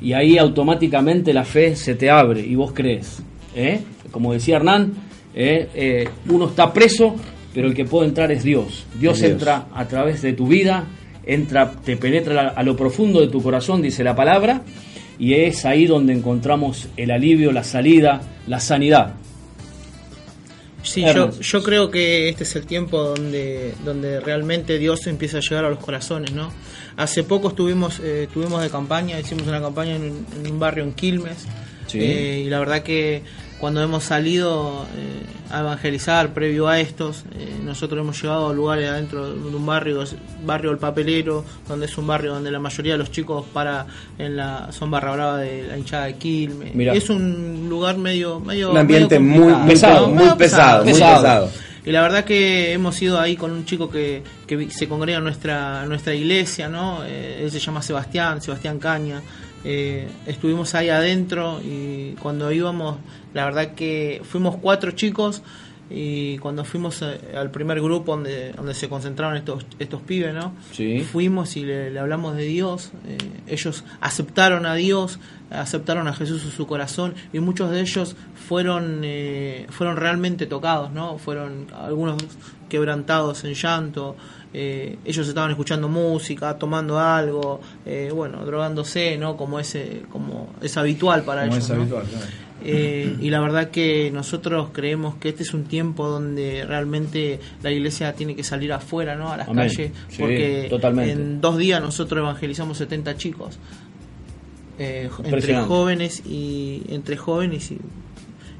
Y 0.00 0.12
ahí 0.14 0.36
automáticamente 0.36 1.32
la 1.32 1.44
fe 1.44 1.76
se 1.76 1.94
te 1.94 2.10
abre 2.10 2.40
y 2.40 2.54
vos 2.56 2.72
crees. 2.72 3.22
¿Eh? 3.56 3.80
Como 4.12 4.32
decía 4.32 4.56
Hernán, 4.56 4.92
¿eh? 5.34 5.68
Eh, 5.74 6.08
uno 6.28 6.48
está 6.48 6.72
preso, 6.72 7.16
pero 7.52 7.66
el 7.66 7.74
que 7.74 7.84
puede 7.84 8.06
entrar 8.08 8.30
es 8.30 8.44
Dios. 8.44 8.84
Dios 9.00 9.20
entra 9.22 9.66
a 9.74 9.88
través 9.88 10.22
de 10.22 10.34
tu 10.34 10.46
vida, 10.46 10.84
entra, 11.24 11.72
te 11.72 11.96
penetra 11.96 12.50
a 12.50 12.62
lo 12.62 12.76
profundo 12.76 13.20
de 13.20 13.28
tu 13.28 13.42
corazón, 13.42 13.82
dice 13.82 14.04
la 14.04 14.14
palabra, 14.14 14.62
y 15.18 15.34
es 15.34 15.64
ahí 15.64 15.86
donde 15.86 16.12
encontramos 16.12 16.88
el 16.96 17.10
alivio, 17.10 17.50
la 17.50 17.64
salida, 17.64 18.20
la 18.46 18.60
sanidad. 18.60 19.14
Sí, 20.82 21.04
yo, 21.40 21.62
creo 21.64 21.90
que 21.90 22.28
este 22.28 22.44
es 22.44 22.54
el 22.54 22.64
tiempo 22.64 23.02
donde, 23.02 23.74
donde 23.84 24.20
realmente 24.20 24.78
Dios 24.78 25.08
empieza 25.08 25.38
a 25.38 25.40
llegar 25.40 25.64
a 25.64 25.70
los 25.70 25.80
corazones, 25.80 26.32
¿no? 26.32 26.52
Hace 26.96 27.24
poco 27.24 27.48
estuvimos, 27.48 27.98
eh, 27.98 28.24
estuvimos 28.28 28.62
de 28.62 28.70
campaña, 28.70 29.18
hicimos 29.18 29.48
una 29.48 29.60
campaña 29.60 29.96
en 29.96 30.02
un, 30.02 30.26
en 30.38 30.52
un 30.52 30.60
barrio 30.60 30.84
en 30.84 30.92
Quilmes, 30.92 31.44
Sí. 31.88 31.98
eh, 32.00 32.42
y 32.46 32.50
la 32.50 32.60
verdad 32.60 32.82
que 32.82 33.22
cuando 33.58 33.82
hemos 33.82 34.04
salido 34.04 34.84
eh, 34.96 35.22
a 35.50 35.60
evangelizar 35.60 36.34
previo 36.34 36.68
a 36.68 36.78
estos, 36.80 37.24
eh, 37.34 37.56
nosotros 37.64 38.00
hemos 38.00 38.20
llevado 38.20 38.48
a 38.50 38.52
lugares 38.52 38.88
adentro 38.90 39.32
de 39.32 39.56
un 39.56 39.64
barrio, 39.64 40.04
barrio 40.44 40.70
El 40.72 40.78
Papelero, 40.78 41.44
donde 41.68 41.86
es 41.86 41.96
un 41.96 42.06
barrio 42.06 42.34
donde 42.34 42.50
la 42.50 42.58
mayoría 42.58 42.92
de 42.92 42.98
los 42.98 43.10
chicos 43.10 43.44
para 43.52 43.86
en 44.18 44.36
la 44.36 44.70
son 44.72 44.90
barra 44.90 45.12
brava 45.12 45.38
de 45.38 45.66
la 45.68 45.78
hinchada 45.78 46.06
de 46.06 46.14
Quilmes. 46.16 46.74
Mirá. 46.74 46.92
Es 46.94 47.08
un 47.08 47.66
lugar 47.68 47.96
medio, 47.96 48.40
medio 48.40 48.70
Un 48.72 48.78
ambiente 48.78 49.18
medio 49.18 49.56
muy, 49.56 49.68
Pesado. 49.70 50.08
muy 50.08 50.28
pesado, 50.36 50.84
muy 50.84 50.92
Pesado. 50.92 51.50
Y 51.84 51.92
la 51.92 52.02
verdad 52.02 52.24
que 52.24 52.72
hemos 52.72 53.00
ido 53.00 53.20
ahí 53.20 53.36
con 53.36 53.52
un 53.52 53.64
chico 53.64 53.88
que, 53.88 54.20
que 54.44 54.56
vi- 54.56 54.70
se 54.70 54.88
congrega 54.88 55.18
en 55.18 55.24
nuestra, 55.24 55.86
nuestra 55.86 56.12
iglesia, 56.14 56.68
¿no? 56.68 57.04
Eh, 57.04 57.42
él 57.44 57.50
se 57.52 57.60
llama 57.60 57.80
Sebastián, 57.80 58.42
Sebastián 58.42 58.80
Caña. 58.80 59.22
Eh, 59.68 60.06
estuvimos 60.26 60.76
ahí 60.76 60.90
adentro 60.90 61.60
y 61.60 62.12
cuando 62.22 62.52
íbamos, 62.52 62.98
la 63.34 63.44
verdad 63.44 63.74
que 63.74 64.22
fuimos 64.24 64.56
cuatro 64.56 64.92
chicos 64.92 65.42
y 65.88 66.38
cuando 66.38 66.64
fuimos 66.64 67.00
eh, 67.02 67.18
al 67.36 67.50
primer 67.50 67.80
grupo 67.80 68.12
donde, 68.12 68.52
donde 68.52 68.74
se 68.74 68.88
concentraron 68.88 69.36
estos, 69.36 69.66
estos 69.78 70.02
pibes, 70.02 70.34
¿no? 70.34 70.54
Sí. 70.72 71.00
Fuimos 71.00 71.56
y 71.56 71.64
le, 71.64 71.90
le 71.90 71.98
hablamos 71.98 72.36
de 72.36 72.44
Dios, 72.44 72.90
eh, 73.06 73.18
ellos 73.46 73.84
aceptaron 74.00 74.66
a 74.66 74.74
Dios, 74.74 75.18
aceptaron 75.50 76.08
a 76.08 76.12
Jesús 76.12 76.44
en 76.44 76.50
su 76.50 76.66
corazón 76.66 77.14
y 77.32 77.38
muchos 77.38 77.70
de 77.70 77.80
ellos 77.80 78.16
fueron, 78.48 79.02
eh, 79.04 79.66
fueron 79.70 79.96
realmente 79.96 80.46
tocados, 80.46 80.90
¿no? 80.92 81.18
Fueron 81.18 81.68
algunos 81.72 82.16
quebrantados 82.68 83.44
en 83.44 83.54
llanto, 83.54 84.16
eh, 84.58 84.96
ellos 85.04 85.28
estaban 85.28 85.50
escuchando 85.50 85.86
música, 85.86 86.56
tomando 86.56 86.98
algo, 86.98 87.60
eh, 87.84 88.10
bueno, 88.14 88.42
drogándose, 88.46 89.18
¿no? 89.18 89.36
Como, 89.36 89.60
ese, 89.60 90.00
como 90.10 90.48
es 90.62 90.74
habitual 90.78 91.24
para 91.24 91.42
Como 91.42 91.56
ellos. 91.56 91.64
es 91.68 91.76
¿no? 91.76 91.82
habitual, 91.82 92.04
claro. 92.06 92.26
Eh, 92.64 93.18
y 93.20 93.28
la 93.28 93.40
verdad 93.40 93.70
que 93.70 94.10
nosotros 94.10 94.70
creemos 94.72 95.16
que 95.16 95.28
este 95.28 95.42
es 95.42 95.52
un 95.52 95.64
tiempo 95.64 96.08
donde 96.08 96.64
realmente 96.66 97.38
la 97.62 97.70
iglesia 97.70 98.14
tiene 98.14 98.34
que 98.34 98.42
salir 98.42 98.72
afuera, 98.72 99.14
¿no? 99.14 99.30
A 99.30 99.36
las 99.36 99.48
Amén. 99.48 99.68
calles, 99.68 99.92
Sí, 100.08 100.16
porque 100.18 100.66
totalmente. 100.70 101.12
en 101.12 101.40
dos 101.42 101.58
días 101.58 101.82
nosotros 101.82 102.18
evangelizamos 102.20 102.78
70 102.78 103.14
chicos. 103.18 103.58
Eh, 104.78 105.10
entre 105.24 105.54
jóvenes 105.64 106.22
y 106.26 106.82
entre 106.88 107.16
jóvenes 107.18 107.70
y, 107.72 107.78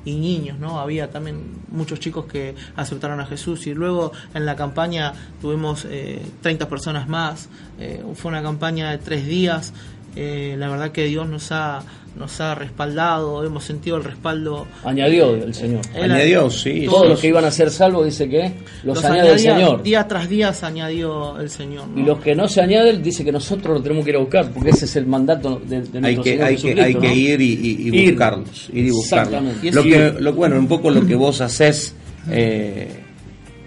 y 0.06 0.14
niños, 0.14 0.58
¿no? 0.58 0.80
Había 0.80 1.10
también 1.10 1.42
muchos 1.68 2.00
chicos 2.00 2.24
que 2.26 2.54
aceptaron 2.76 3.20
a 3.20 3.26
Jesús 3.26 3.66
y 3.66 3.74
luego 3.74 4.12
en 4.32 4.46
la 4.46 4.54
campaña 4.54 5.12
tuvimos 5.42 5.84
eh, 5.90 6.22
30 6.40 6.68
personas 6.68 7.08
más. 7.08 7.48
Eh, 7.78 8.02
fue 8.14 8.30
una 8.30 8.42
campaña 8.42 8.90
de 8.92 8.98
tres 8.98 9.26
días. 9.26 9.74
Eh, 10.14 10.54
la 10.58 10.68
verdad 10.68 10.92
que 10.92 11.04
Dios 11.04 11.28
nos 11.28 11.50
ha 11.50 11.82
nos 12.16 12.40
ha 12.40 12.54
respaldado, 12.54 13.44
hemos 13.44 13.62
sentido 13.64 13.96
el 13.98 14.04
respaldo. 14.04 14.66
Añadió 14.84 15.34
el 15.34 15.52
Señor. 15.54 15.82
Él- 15.94 16.10
Añadió, 16.10 16.50
sí. 16.50 16.82
Todos 16.86 16.96
todos 16.96 17.08
los 17.10 17.20
que 17.20 17.28
iban 17.28 17.44
a 17.44 17.50
ser 17.50 17.70
salvos, 17.70 18.06
dice 18.06 18.28
que 18.28 18.52
los, 18.84 18.96
los 18.96 19.04
añade 19.04 19.32
el 19.32 19.38
Señor. 19.38 19.82
Día 19.82 20.08
tras 20.08 20.28
día 20.28 20.52
se 20.54 20.64
añadió 20.66 21.38
el 21.38 21.50
Señor. 21.50 21.86
¿no? 21.88 22.00
Y 22.00 22.04
los 22.04 22.18
que 22.20 22.34
no 22.34 22.48
se 22.48 22.60
añaden, 22.62 23.02
dice 23.02 23.22
que 23.24 23.32
nosotros 23.32 23.76
lo 23.76 23.82
tenemos 23.82 24.04
que 24.04 24.10
ir 24.12 24.16
a 24.16 24.20
buscar, 24.20 24.50
porque 24.50 24.70
ese 24.70 24.86
es 24.86 24.96
el 24.96 25.06
mandato 25.06 25.60
de, 25.64 25.82
de 25.82 25.98
Hay 25.98 26.14
nuestro 26.16 26.22
que, 26.24 26.30
Señor 26.30 26.46
hay 26.46 26.56
que, 26.56 26.82
hay 26.82 26.94
que 26.94 27.14
ir 27.14 27.40
y, 27.40 27.44
y- 27.52 27.88
y 27.90 27.98
Ir. 28.02 28.10
buscarlos. 28.12 28.68
Ir 28.72 28.86
y 28.86 28.90
buscarlos. 28.90 29.28
Exactamente. 29.34 29.72
Lo 29.72 29.84
Y 29.84 29.90
que, 29.90 30.14
lo, 30.20 30.32
bueno, 30.32 30.58
un 30.58 30.68
poco 30.68 30.90
lo 30.90 31.06
que 31.06 31.14
vos 31.14 31.40
haces. 31.42 31.94
eh, 32.30 33.02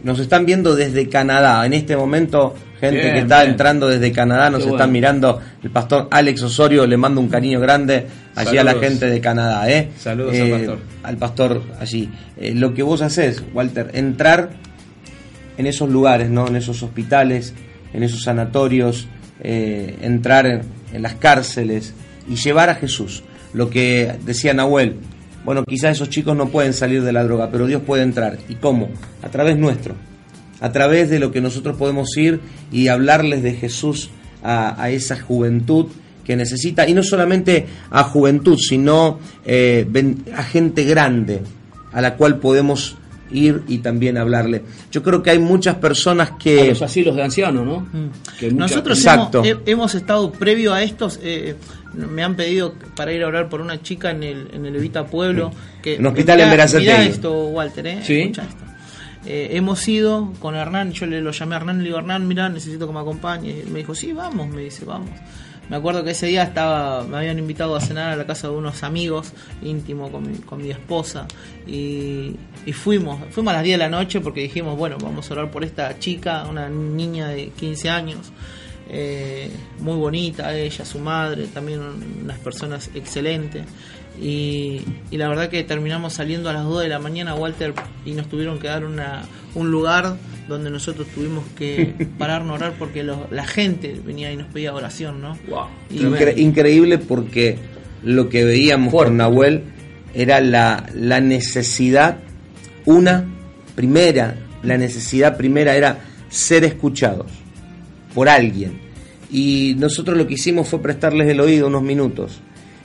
nos 0.03 0.17
están 0.19 0.45
viendo 0.45 0.75
desde 0.75 1.07
Canadá. 1.09 1.65
En 1.65 1.73
este 1.73 1.95
momento, 1.97 2.55
gente 2.79 3.01
Bien, 3.01 3.13
que 3.13 3.19
está 3.21 3.39
bien. 3.39 3.51
entrando 3.51 3.87
desde 3.87 4.11
Canadá 4.11 4.49
nos 4.49 4.59
Qué 4.63 4.65
están 4.69 4.77
bueno. 4.77 4.93
mirando. 4.93 5.39
El 5.63 5.69
pastor 5.69 6.07
Alex 6.11 6.41
Osorio 6.43 6.85
le 6.87 6.97
mando 6.97 7.21
un 7.21 7.29
cariño 7.29 7.59
grande 7.59 8.05
allí 8.35 8.57
a 8.57 8.63
la 8.63 8.75
gente 8.75 9.05
de 9.07 9.19
Canadá. 9.21 9.69
¿eh? 9.69 9.89
Saludos 9.97 10.33
al 10.35 10.41
Eh, 10.47 10.51
pastor. 10.51 10.79
Al 11.03 11.17
pastor 11.17 11.61
allí. 11.79 12.09
Eh, 12.37 12.53
lo 12.55 12.73
que 12.73 12.83
vos 12.83 13.01
haces, 13.01 13.43
Walter, 13.53 13.91
entrar 13.93 14.49
en 15.57 15.67
esos 15.67 15.89
lugares, 15.89 16.29
¿no? 16.29 16.47
En 16.47 16.55
esos 16.55 16.81
hospitales, 16.83 17.53
en 17.93 18.03
esos 18.03 18.23
sanatorios, 18.23 19.07
eh, 19.41 19.97
entrar 20.01 20.45
en, 20.45 20.61
en 20.93 21.01
las 21.01 21.15
cárceles 21.15 21.93
y 22.29 22.35
llevar 22.35 22.69
a 22.69 22.75
Jesús. 22.75 23.23
Lo 23.53 23.69
que 23.69 24.13
decía 24.25 24.53
Nahuel, 24.53 24.95
bueno, 25.43 25.63
quizás 25.65 25.91
esos 25.93 26.09
chicos 26.09 26.35
no 26.37 26.49
pueden 26.49 26.73
salir 26.73 27.01
de 27.03 27.11
la 27.11 27.23
droga, 27.23 27.49
pero 27.51 27.65
Dios 27.65 27.81
puede 27.85 28.03
entrar. 28.03 28.37
¿Y 28.47 28.55
cómo? 28.55 28.89
A 29.23 29.29
través 29.29 29.57
nuestro, 29.57 29.95
a 30.61 30.71
través 30.71 31.09
de 31.09 31.19
lo 31.19 31.31
que 31.31 31.41
nosotros 31.41 31.77
podemos 31.77 32.15
ir 32.17 32.39
y 32.71 32.87
hablarles 32.89 33.43
de 33.43 33.53
Jesús 33.53 34.09
a, 34.43 34.81
a 34.81 34.89
esa 34.89 35.19
juventud 35.19 35.87
que 36.23 36.35
necesita, 36.35 36.87
y 36.87 36.93
no 36.93 37.01
solamente 37.01 37.65
a 37.89 38.03
juventud, 38.03 38.57
sino 38.57 39.19
eh, 39.45 39.85
ven- 39.89 40.23
a 40.35 40.43
gente 40.43 40.83
grande 40.83 41.41
a 41.91 42.01
la 42.01 42.15
cual 42.15 42.37
podemos 42.37 42.97
ir 43.31 43.63
y 43.67 43.79
también 43.79 44.17
hablarle. 44.17 44.61
Yo 44.91 45.01
creo 45.03 45.23
que 45.23 45.31
hay 45.31 45.39
muchas 45.39 45.75
personas 45.77 46.31
A 46.31 46.37
que... 46.37 46.69
los 46.69 46.81
asilos 46.83 47.15
de 47.15 47.23
ancianos, 47.23 47.65
¿no? 47.65 47.87
Que 48.39 48.47
mucha- 48.51 48.55
Nosotros 48.63 48.97
Exacto. 48.99 49.43
hemos, 49.43 49.61
he- 49.67 49.71
hemos 49.71 49.95
estado 49.95 50.31
previo 50.31 50.73
a 50.73 50.83
estos, 50.83 51.19
eh, 51.23 51.55
me 51.93 52.21
han 52.23 52.35
pedido 52.35 52.75
para 52.95 53.11
ir 53.11 53.23
a 53.23 53.27
orar 53.27 53.49
por 53.49 53.61
una 53.61 53.81
chica 53.81 54.11
en 54.11 54.21
el, 54.23 54.47
en 54.53 54.65
el 54.67 54.75
Evita 54.75 55.05
Pueblo. 55.07 55.51
Que, 55.81 55.97
Un 55.97 56.05
hospital 56.07 56.39
en 56.41 56.45
mirá- 56.45 56.51
Verazategui. 56.51 56.85
mirá 56.87 57.03
esto, 57.05 57.33
Walter, 57.47 57.87
eh, 57.87 57.99
Sí. 58.03 58.19
escucha 58.21 58.43
esto. 58.43 58.63
Eh, 59.25 59.49
hemos 59.51 59.85
ido 59.87 60.33
con 60.39 60.55
Hernán, 60.55 60.91
yo 60.93 61.05
le 61.05 61.21
lo 61.21 61.31
llamé 61.31 61.55
a 61.55 61.57
Hernán 61.57 61.79
le 61.79 61.85
digo, 61.85 61.97
Hernán, 61.97 62.27
mira, 62.27 62.49
necesito 62.49 62.87
que 62.87 62.93
me 62.93 62.99
acompañe. 62.99 63.63
Me 63.71 63.79
dijo, 63.79 63.93
sí, 63.95 64.13
vamos, 64.13 64.47
me 64.47 64.61
dice, 64.61 64.85
vamos. 64.85 65.09
Me 65.69 65.75
acuerdo 65.75 66.03
que 66.03 66.11
ese 66.11 66.25
día 66.25 66.43
estaba, 66.43 67.03
me 67.03 67.17
habían 67.17 67.37
invitado 67.37 67.75
a 67.75 67.81
cenar 67.81 68.11
a 68.11 68.15
la 68.15 68.25
casa 68.25 68.47
de 68.47 68.55
unos 68.55 68.81
amigos 68.81 69.33
íntimo 69.61 70.11
con 70.11 70.63
mi, 70.63 70.71
esposa 70.71 71.27
y, 71.67 72.35
y 72.65 72.73
fuimos, 72.73 73.19
fuimos 73.29 73.51
a 73.51 73.57
las 73.57 73.63
10 73.63 73.77
de 73.77 73.83
la 73.83 73.89
noche 73.89 74.19
porque 74.19 74.41
dijimos, 74.41 74.75
bueno, 74.75 74.97
vamos 74.99 75.29
a 75.29 75.33
orar 75.35 75.51
por 75.51 75.63
esta 75.63 75.99
chica, 75.99 76.47
una 76.49 76.69
niña 76.69 77.27
de 77.27 77.49
15 77.49 77.87
años, 77.87 78.31
eh, 78.91 79.51
muy 79.79 79.95
bonita 79.95 80.57
ella, 80.57 80.83
su 80.83 80.97
madre, 80.97 81.45
también 81.45 81.79
unas 82.23 82.39
personas 82.39 82.89
excelentes. 82.95 83.63
Y, 84.21 84.81
y 85.11 85.17
la 85.17 85.29
verdad 85.29 85.49
que 85.49 85.63
terminamos 85.63 86.13
saliendo 86.13 86.49
a 86.49 86.53
las 86.53 86.65
2 86.65 86.81
de 86.83 86.89
la 86.89 86.99
mañana, 86.99 87.35
Walter, 87.35 87.73
y 88.05 88.11
nos 88.11 88.27
tuvieron 88.27 88.59
que 88.59 88.67
dar 88.67 88.83
una, 88.83 89.21
un 89.55 89.71
lugar 89.71 90.17
donde 90.47 90.69
nosotros 90.69 91.07
tuvimos 91.15 91.45
que 91.57 91.93
pararnos 92.17 92.51
a 92.51 92.55
orar 92.55 92.73
porque 92.77 93.03
lo- 93.03 93.27
la 93.31 93.45
gente 93.45 93.99
venía 94.05 94.31
y 94.31 94.35
nos 94.37 94.47
pedía 94.47 94.73
oración, 94.73 95.21
¿no? 95.21 95.37
Wow, 95.47 95.65
Y 95.89 95.99
Incre- 95.99 96.37
increíble 96.37 96.97
porque 96.97 97.57
lo 98.03 98.27
que 98.29 98.43
veíamos 98.43 98.93
con 98.93 99.15
Nahuel 99.17 99.63
era 100.13 100.41
la, 100.41 100.85
la 100.95 101.21
necesidad, 101.21 102.17
una 102.85 103.25
primera, 103.75 104.35
la 104.63 104.77
necesidad 104.77 105.37
primera 105.37 105.75
era 105.75 105.99
ser 106.29 106.63
escuchados 106.65 107.31
por 108.13 108.27
alguien. 108.27 108.81
Y 109.31 109.75
nosotros 109.77 110.17
lo 110.17 110.25
que 110.27 110.33
hicimos 110.33 110.67
fue 110.67 110.81
prestarles 110.81 111.27
el 111.29 111.39
oído 111.39 111.67
unos 111.67 111.83
minutos 111.83 112.41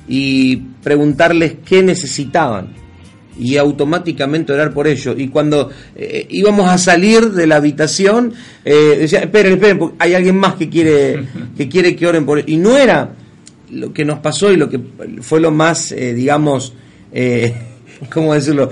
y 0.08 0.56
preguntarles 0.82 1.56
qué 1.64 1.82
necesitaban 1.82 2.84
y 3.38 3.56
automáticamente 3.56 4.52
orar 4.52 4.72
por 4.72 4.86
ellos. 4.86 5.16
Y 5.18 5.28
cuando 5.28 5.70
eh, 5.96 6.26
íbamos 6.30 6.68
a 6.68 6.78
salir 6.78 7.32
de 7.32 7.46
la 7.46 7.56
habitación, 7.56 8.32
eh, 8.64 8.96
decía, 9.00 9.20
esperen, 9.20 9.54
esperen, 9.54 9.78
porque 9.78 9.96
hay 9.98 10.14
alguien 10.14 10.36
más 10.36 10.54
que 10.54 10.68
quiere 10.68 11.24
que 11.56 11.68
quiere 11.68 11.96
que 11.96 12.06
oren 12.06 12.24
por 12.24 12.38
él. 12.38 12.44
Y 12.46 12.56
no 12.56 12.76
era 12.76 13.10
lo 13.70 13.92
que 13.92 14.04
nos 14.04 14.20
pasó 14.20 14.52
y 14.52 14.56
lo 14.56 14.68
que 14.68 14.80
fue 15.20 15.40
lo 15.40 15.50
más, 15.50 15.92
eh, 15.92 16.14
digamos, 16.14 16.74
eh, 17.12 17.54
¿cómo 18.12 18.34
decirlo? 18.34 18.70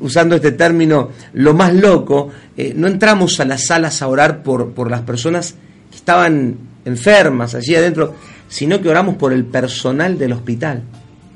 Usando 0.00 0.36
este 0.36 0.52
término, 0.52 1.10
lo 1.34 1.54
más 1.54 1.74
loco, 1.74 2.30
no 2.74 2.86
entramos 2.86 3.38
a 3.40 3.44
las 3.44 3.66
salas 3.66 4.00
a 4.00 4.08
orar 4.08 4.42
por, 4.42 4.72
por 4.72 4.90
las 4.90 5.02
personas 5.02 5.54
que 5.90 5.96
estaban 5.96 6.56
enfermas 6.84 7.54
allí 7.54 7.74
adentro, 7.74 8.14
sino 8.54 8.80
que 8.80 8.88
oramos 8.88 9.16
por 9.16 9.32
el 9.32 9.44
personal 9.44 10.16
del 10.16 10.32
hospital 10.32 10.84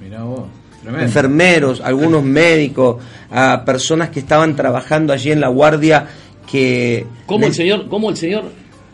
Mirá 0.01 0.23
vos, 0.23 0.45
tremendo. 0.81 1.05
enfermeros, 1.05 1.81
algunos 1.81 2.23
médicos, 2.23 3.03
a 3.29 3.65
personas 3.65 4.11
que 4.11 4.21
estaban 4.21 4.55
trabajando 4.55 5.13
allí 5.13 5.33
en 5.33 5.41
la 5.41 5.49
guardia 5.49 6.07
que 6.49 7.07
¿Cómo 7.27 7.47
el 7.47 7.55
Señor, 7.55 7.89
cómo 7.89 8.09
el 8.09 8.17
Señor 8.17 8.45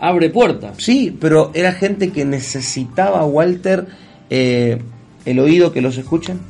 abre 0.01 0.31
puertas? 0.31 0.73
sí, 0.79 1.15
pero 1.21 1.51
era 1.53 1.73
gente 1.73 2.13
que 2.13 2.25
necesitaba 2.25 3.27
Walter 3.27 3.89
eh, 4.31 4.81
el 5.27 5.39
oído 5.39 5.71
que 5.71 5.83
los 5.83 5.99
escuchan 5.99 6.41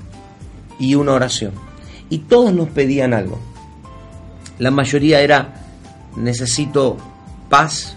y 0.79 0.95
una 0.95 1.13
oración. 1.15 1.51
Y 2.09 2.19
todos 2.19 2.55
nos 2.55 2.69
pedían 2.69 3.15
algo. 3.15 3.41
La 4.61 4.71
mayoría 4.71 5.21
era 5.23 5.55
necesito 6.17 6.97
paz 7.49 7.97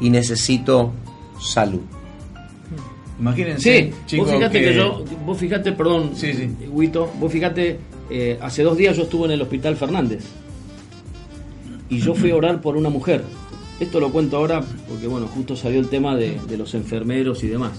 y 0.00 0.08
necesito 0.08 0.94
salud. 1.38 1.82
Imagínense, 3.18 3.60
Sí, 3.60 3.94
chicos, 4.06 4.26
vos 4.26 4.36
fíjate 4.36 4.60
que... 4.60 4.64
que 4.66 4.74
yo, 4.74 5.04
vos 5.24 5.38
fíjate, 5.38 5.72
perdón, 5.72 6.10
Sí, 6.14 6.32
sí. 6.34 6.50
Huito, 6.68 7.10
vos 7.18 7.32
fíjate, 7.32 7.78
eh, 8.10 8.38
hace 8.40 8.62
dos 8.62 8.76
días 8.76 8.96
yo 8.96 9.04
estuve 9.04 9.26
en 9.26 9.32
el 9.32 9.42
Hospital 9.42 9.76
Fernández 9.76 10.24
y 11.88 11.98
yo 11.98 12.14
fui 12.14 12.30
a 12.30 12.36
orar 12.36 12.60
por 12.60 12.76
una 12.76 12.90
mujer. 12.90 13.22
Esto 13.80 14.00
lo 14.00 14.10
cuento 14.10 14.36
ahora 14.36 14.62
porque, 14.88 15.06
bueno, 15.06 15.26
justo 15.28 15.56
salió 15.56 15.78
el 15.80 15.88
tema 15.88 16.16
de, 16.16 16.38
de 16.48 16.56
los 16.56 16.74
enfermeros 16.74 17.42
y 17.44 17.48
demás. 17.48 17.72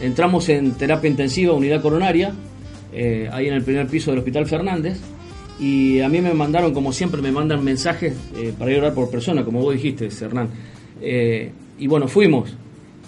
Entramos 0.00 0.48
en 0.48 0.72
terapia 0.72 1.08
intensiva, 1.08 1.52
unidad 1.52 1.80
coronaria, 1.80 2.32
eh, 2.92 3.28
ahí 3.32 3.46
en 3.48 3.54
el 3.54 3.62
primer 3.62 3.86
piso 3.86 4.10
del 4.10 4.18
Hospital 4.18 4.46
Fernández, 4.46 4.98
y 5.60 6.00
a 6.00 6.08
mí 6.08 6.20
me 6.20 6.34
mandaron, 6.34 6.74
como 6.74 6.92
siempre, 6.92 7.22
me 7.22 7.30
mandan 7.30 7.62
mensajes 7.62 8.14
eh, 8.36 8.52
para 8.58 8.72
ir 8.72 8.78
a 8.78 8.80
orar 8.80 8.94
por 8.94 9.08
persona, 9.08 9.44
como 9.44 9.60
vos 9.60 9.74
dijiste, 9.74 10.08
Hernán. 10.20 10.48
Y 11.78 11.86
bueno, 11.86 12.08
fuimos. 12.08 12.54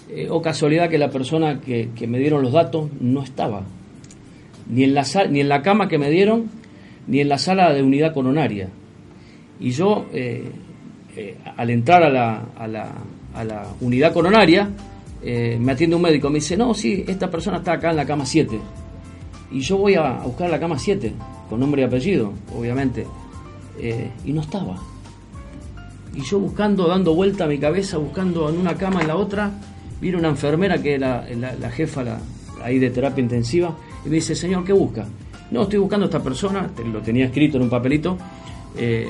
Eh, 0.09 0.27
o 0.29 0.41
casualidad 0.41 0.89
que 0.89 0.97
la 0.97 1.09
persona 1.09 1.59
que, 1.59 1.89
me 2.07 2.17
dieron 2.19 2.41
los 2.41 2.53
datos 2.53 2.89
no 3.01 3.21
estaba. 3.23 3.63
Ni 4.69 4.83
en, 4.83 4.93
la 4.93 5.03
sal- 5.03 5.31
ni 5.31 5.41
en 5.41 5.49
la 5.49 5.61
cama 5.61 5.87
que 5.87 5.97
me 5.97 6.09
dieron, 6.09 6.49
ni 7.07 7.19
en 7.19 7.29
la 7.29 7.37
sala 7.37 7.73
de 7.73 7.83
unidad 7.83 8.13
coronaria. 8.13 8.69
Y 9.59 9.71
yo, 9.71 10.05
eh, 10.13 10.49
eh, 11.15 11.37
al 11.57 11.69
entrar 11.71 12.03
a 12.03 12.09
la, 12.09 12.45
a 12.57 12.67
la, 12.67 12.91
a 13.33 13.43
la 13.43 13.67
unidad 13.81 14.13
coronaria, 14.13 14.69
me 15.23 15.71
atiende 15.73 15.95
un 15.95 16.01
médico, 16.01 16.29
me 16.29 16.35
dice, 16.35 16.55
no, 16.55 16.73
sí, 16.73 17.03
esta 17.07 17.29
persona 17.29 17.57
está 17.57 17.73
acá 17.73 17.89
en 17.89 17.97
la 17.97 18.05
cama 18.05 18.25
7. 18.25 18.57
Y 19.51 19.59
yo 19.61 19.77
voy 19.77 19.95
a, 19.95 20.19
a 20.21 20.23
buscar 20.23 20.49
la 20.49 20.59
cama 20.59 20.77
7, 20.79 21.11
con 21.49 21.59
nombre 21.59 21.81
y 21.81 21.85
apellido, 21.85 22.31
obviamente. 22.55 23.05
Y 24.23 24.31
no 24.31 24.41
estaba. 24.41 24.77
Y 26.15 26.21
yo 26.21 26.39
buscando, 26.39 26.87
dando 26.87 27.13
vuelta 27.13 27.43
a 27.43 27.47
mi 27.47 27.57
cabeza, 27.57 27.97
buscando 27.97 28.47
en 28.49 28.57
una 28.57 28.75
cama, 28.75 29.01
en 29.01 29.07
la 29.07 29.15
otra, 29.17 29.51
vino 30.01 30.17
una 30.17 30.29
enfermera 30.29 30.81
que 30.81 30.95
era 30.95 31.25
la, 31.35 31.53
la 31.55 31.69
jefa 31.71 32.03
la, 32.03 32.19
ahí 32.63 32.79
de 32.79 32.89
terapia 32.89 33.21
intensiva, 33.21 33.75
y 34.05 34.09
me 34.09 34.15
dice, 34.15 34.35
señor, 34.35 34.63
¿qué 34.63 34.73
busca? 34.73 35.05
No, 35.51 35.63
estoy 35.63 35.79
buscando 35.79 36.05
a 36.05 36.09
esta 36.09 36.21
persona, 36.21 36.69
lo 36.91 36.99
tenía 37.01 37.25
escrito 37.25 37.57
en 37.57 37.63
un 37.63 37.69
papelito, 37.69 38.17
eh, 38.77 39.07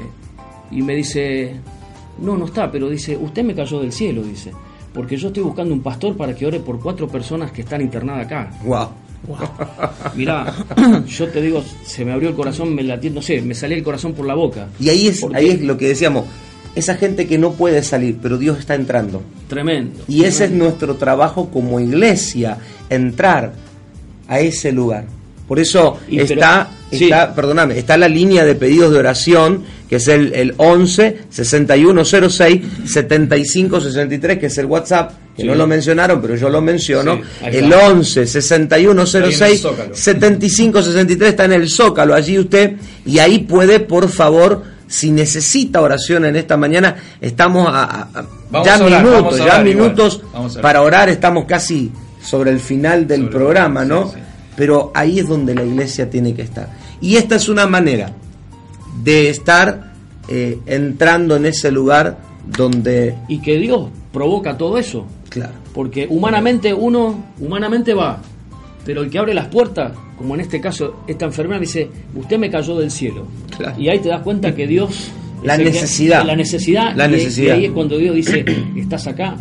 y 0.72 0.82
me 0.82 0.96
dice, 0.96 1.56
no, 2.22 2.38
no 2.38 2.46
está, 2.46 2.72
pero 2.72 2.90
dice, 2.90 3.18
usted 3.18 3.44
me 3.44 3.56
cayó 3.56 3.80
del 3.80 3.92
cielo, 3.92 4.22
dice, 4.24 4.52
porque 4.94 5.18
yo 5.18 5.28
estoy 5.28 5.44
buscando 5.44 5.74
un 5.74 5.82
pastor 5.82 6.16
para 6.16 6.34
que 6.36 6.46
ore 6.46 6.60
por 6.60 6.80
cuatro 6.80 7.08
personas 7.08 7.52
que 7.52 7.62
están 7.62 7.82
internadas 7.82 8.26
acá. 8.26 8.52
Wow. 8.64 8.88
Mirá, 10.16 10.54
yo 11.08 11.28
te 11.28 11.42
digo, 11.42 11.64
se 11.84 12.06
me 12.06 12.12
abrió 12.12 12.30
el 12.30 12.36
corazón, 12.36 12.74
me 12.74 12.84
latí, 12.84 13.10
no 13.10 13.22
sé, 13.22 13.42
me 13.42 13.54
salía 13.54 13.78
el 13.78 13.84
corazón 13.84 14.14
por 14.14 14.26
la 14.26 14.36
boca. 14.36 14.68
Y 14.80 14.90
ahí 14.90 15.08
es, 15.08 15.22
Porque- 15.22 15.38
ahí 15.38 15.48
es 15.50 15.62
lo 15.62 15.78
que 15.78 15.88
decíamos, 15.88 16.26
esa 16.78 16.96
gente 16.96 17.28
que 17.28 17.38
no 17.38 17.54
puede 17.54 17.84
salir, 17.84 18.18
pero 18.22 18.38
Dios 18.38 18.60
está 18.60 18.76
entrando. 18.76 19.22
Tremendo. 19.48 20.00
Y 20.08 20.24
ese 20.24 20.46
es 20.46 20.52
nuestro 20.52 20.96
trabajo 20.96 21.50
como 21.50 21.80
iglesia, 21.80 22.58
entrar 22.90 23.54
a 24.28 24.40
ese 24.40 24.72
lugar. 24.72 25.06
Por 25.48 25.60
eso 25.60 25.98
Y 26.10 26.18
pero- 26.20 26.34
está, 26.34 26.70
sí. 26.92 27.06
está, 27.06 27.34
perdóname, 27.34 27.78
está 27.80 27.96
la 27.98 28.10
línea 28.10 28.44
de 28.44 28.54
pedidos 28.56 28.92
de 28.92 29.00
oración, 29.00 29.64
que 29.90 29.96
es 29.96 30.08
el, 30.10 30.34
el 30.34 30.54
11 30.58 31.20
6106 31.30 32.62
7563, 32.86 34.38
que 34.40 34.46
es 34.48 34.58
el 34.58 34.66
WhatsApp, 34.66 35.12
que 35.36 35.44
Sí. 35.44 35.48
no 35.48 35.56
lo 35.56 35.66
mencionaron, 35.68 36.22
pero 36.22 36.36
yo 36.36 36.50
lo 36.50 36.62
menciono. 36.62 37.16
Sí, 37.16 37.22
el 37.46 37.66
está. 37.72 37.88
11 37.90 38.28
6106 38.28 39.42
Ahí 39.42 39.52
en 39.52 39.56
el 39.56 39.60
Zócalo. 39.62 39.96
7563 39.96 41.30
está 41.30 41.46
en 41.46 41.54
el 41.54 41.70
Zócalo, 41.70 42.14
allí 42.14 42.38
usted, 42.40 42.74
y 43.06 43.20
ahí 43.20 43.40
puede, 43.40 43.80
por 43.80 44.10
favor, 44.10 44.64
si 44.88 45.12
necesita 45.12 45.82
oración 45.82 46.26
en 46.26 46.36
esta 46.36 46.58
mañana, 46.58 46.96
estamos 47.22 47.68
a, 47.68 47.84
a- 47.84 48.02
a- 48.20 48.26
Vamos 48.50 48.66
ya 48.68 48.76
a 48.76 48.84
orar, 48.86 49.04
minutos, 49.04 49.22
vamos 49.22 49.34
a 49.34 49.38
ya 49.38 49.44
orar 49.44 49.64
minutos 49.66 50.22
Vamos 50.34 50.52
a 50.52 50.60
orar. 50.60 50.62
para 50.62 50.82
orar, 50.82 51.10
estamos 51.10 51.46
casi 51.46 51.92
sobre 52.24 52.52
el 52.52 52.60
final 52.60 53.06
del 53.08 53.22
Sobre- 53.22 53.32
programa, 53.36 53.84
¿no? 53.86 54.10
sí. 54.12 54.18
Pero 54.56 54.92
ahí 54.96 55.20
es 55.20 55.28
donde 55.28 55.54
la 55.54 55.64
iglesia 55.64 56.10
tiene 56.10 56.34
que 56.34 56.42
estar. 56.42 56.68
Y 57.00 57.16
esta 57.18 57.36
es 57.36 57.48
una 57.48 57.68
manera 57.68 58.12
de 59.04 59.30
estar 59.30 59.94
eh, 60.28 60.60
entrando 60.66 61.36
en 61.36 61.46
ese 61.46 61.70
lugar 61.72 62.18
donde, 62.46 63.16
Y 63.28 63.40
que 63.40 63.58
Dios 63.60 63.90
provoca 64.12 64.58
todo 64.58 64.78
eso. 64.80 65.06
claro, 65.30 65.54
Porque 65.74 66.08
humanamente 66.10 66.74
uno, 66.74 67.26
humanamente 67.40 67.94
va, 67.94 68.20
pero 68.88 69.04
el 69.04 69.10
que 69.12 69.20
abre 69.20 69.36
las 69.36 69.46
puertas, 69.50 69.92
como 70.18 70.34
en 70.34 70.42
este 70.42 70.60
caso 70.60 71.04
esta 71.08 71.26
enfermera 71.26 71.60
dice, 71.60 71.88
usted 72.16 72.40
me 72.40 72.50
cayó 72.50 72.76
del 72.80 72.90
cielo. 72.90 73.28
Claro. 73.56 73.80
Y 73.80 73.90
ahí 73.90 74.00
te 74.00 74.10
das 74.10 74.22
cuenta 74.24 74.56
que 74.56 74.66
Dios... 74.66 75.12
La 75.44 75.56
que- 75.58 75.66
necesidad. 75.66 76.26
la 76.26 76.36
necesidad. 76.36 76.96
La 76.96 77.08
y- 77.08 77.12
necesidad. 77.12 77.54
Y 77.56 77.60
ahí 77.60 77.66
es 77.66 77.72
cuando 77.72 77.98
Dios 78.00 78.16
dice, 78.16 78.44
estás 78.76 79.06
acá. 79.06 79.36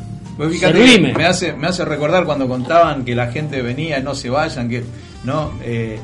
Fíjate 0.50 0.78
que 0.84 0.98
me 1.16 1.24
hace, 1.24 1.54
me 1.54 1.66
hace 1.68 1.84
recordar 1.86 2.26
cuando 2.26 2.46
contaban 2.46 3.04
que 3.06 3.14
la 3.14 3.32
gente 3.32 3.62
venía, 3.62 4.00
no 4.00 4.14
se 4.14 4.28
vayan, 4.28 4.68
que 4.68 4.82
no, 5.24 5.52
eh, 5.64 5.98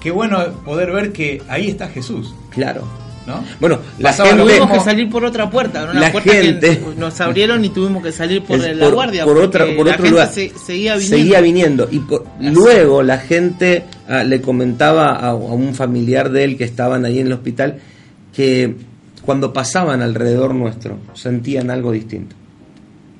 qué 0.00 0.12
bueno 0.12 0.38
poder 0.64 0.92
ver 0.92 1.10
que 1.12 1.42
ahí 1.48 1.66
está 1.68 1.88
Jesús, 1.88 2.32
Claro. 2.50 2.84
¿No? 3.30 3.44
Bueno, 3.60 3.78
la 3.98 4.10
Pasaba 4.10 4.28
gente, 4.30 4.44
Tuvimos 4.44 4.70
que 4.70 4.80
salir 4.80 5.10
por 5.10 5.24
otra 5.24 5.48
puerta, 5.50 5.84
una 5.90 6.00
La 6.00 6.12
puerta 6.12 6.32
gente- 6.32 6.78
que 6.78 6.84
nos 6.98 7.20
abrieron 7.20 7.64
y 7.64 7.68
tuvimos 7.70 8.02
que 8.02 8.12
salir 8.12 8.42
por 8.42 8.58
la 8.58 8.84
por- 8.84 8.94
guardia. 8.94 9.24
por 9.24 9.38
otra- 9.38 9.64
por 9.64 9.86
la 9.86 9.92
otro 9.92 10.04
gente 10.04 10.10
lugar. 10.10 10.28
se- 10.32 10.52
seguía 10.64 10.94
viniendo. 10.96 11.16
seguía 11.16 11.40
viniendo 11.40 11.88
y 11.90 11.98
por- 12.00 12.24
luego 12.40 13.02
la 13.02 13.18
gente 13.18 13.84
ah, 14.08 14.24
le 14.24 14.40
comentaba 14.40 15.12
a, 15.16 15.28
a 15.30 15.34
un 15.34 15.74
familiar 15.74 16.30
de 16.30 16.44
él 16.44 16.56
que 16.56 16.64
estaban 16.64 17.04
ahí 17.04 17.18
en 17.20 17.28
el 17.28 17.32
hospital 17.32 17.78
que 18.34 18.74
cuando 19.24 19.52
pasaban 19.52 20.02
alrededor 20.02 20.54
nuestro 20.54 20.98
sentían 21.14 21.70
algo 21.70 21.92
distinto. 21.92 22.36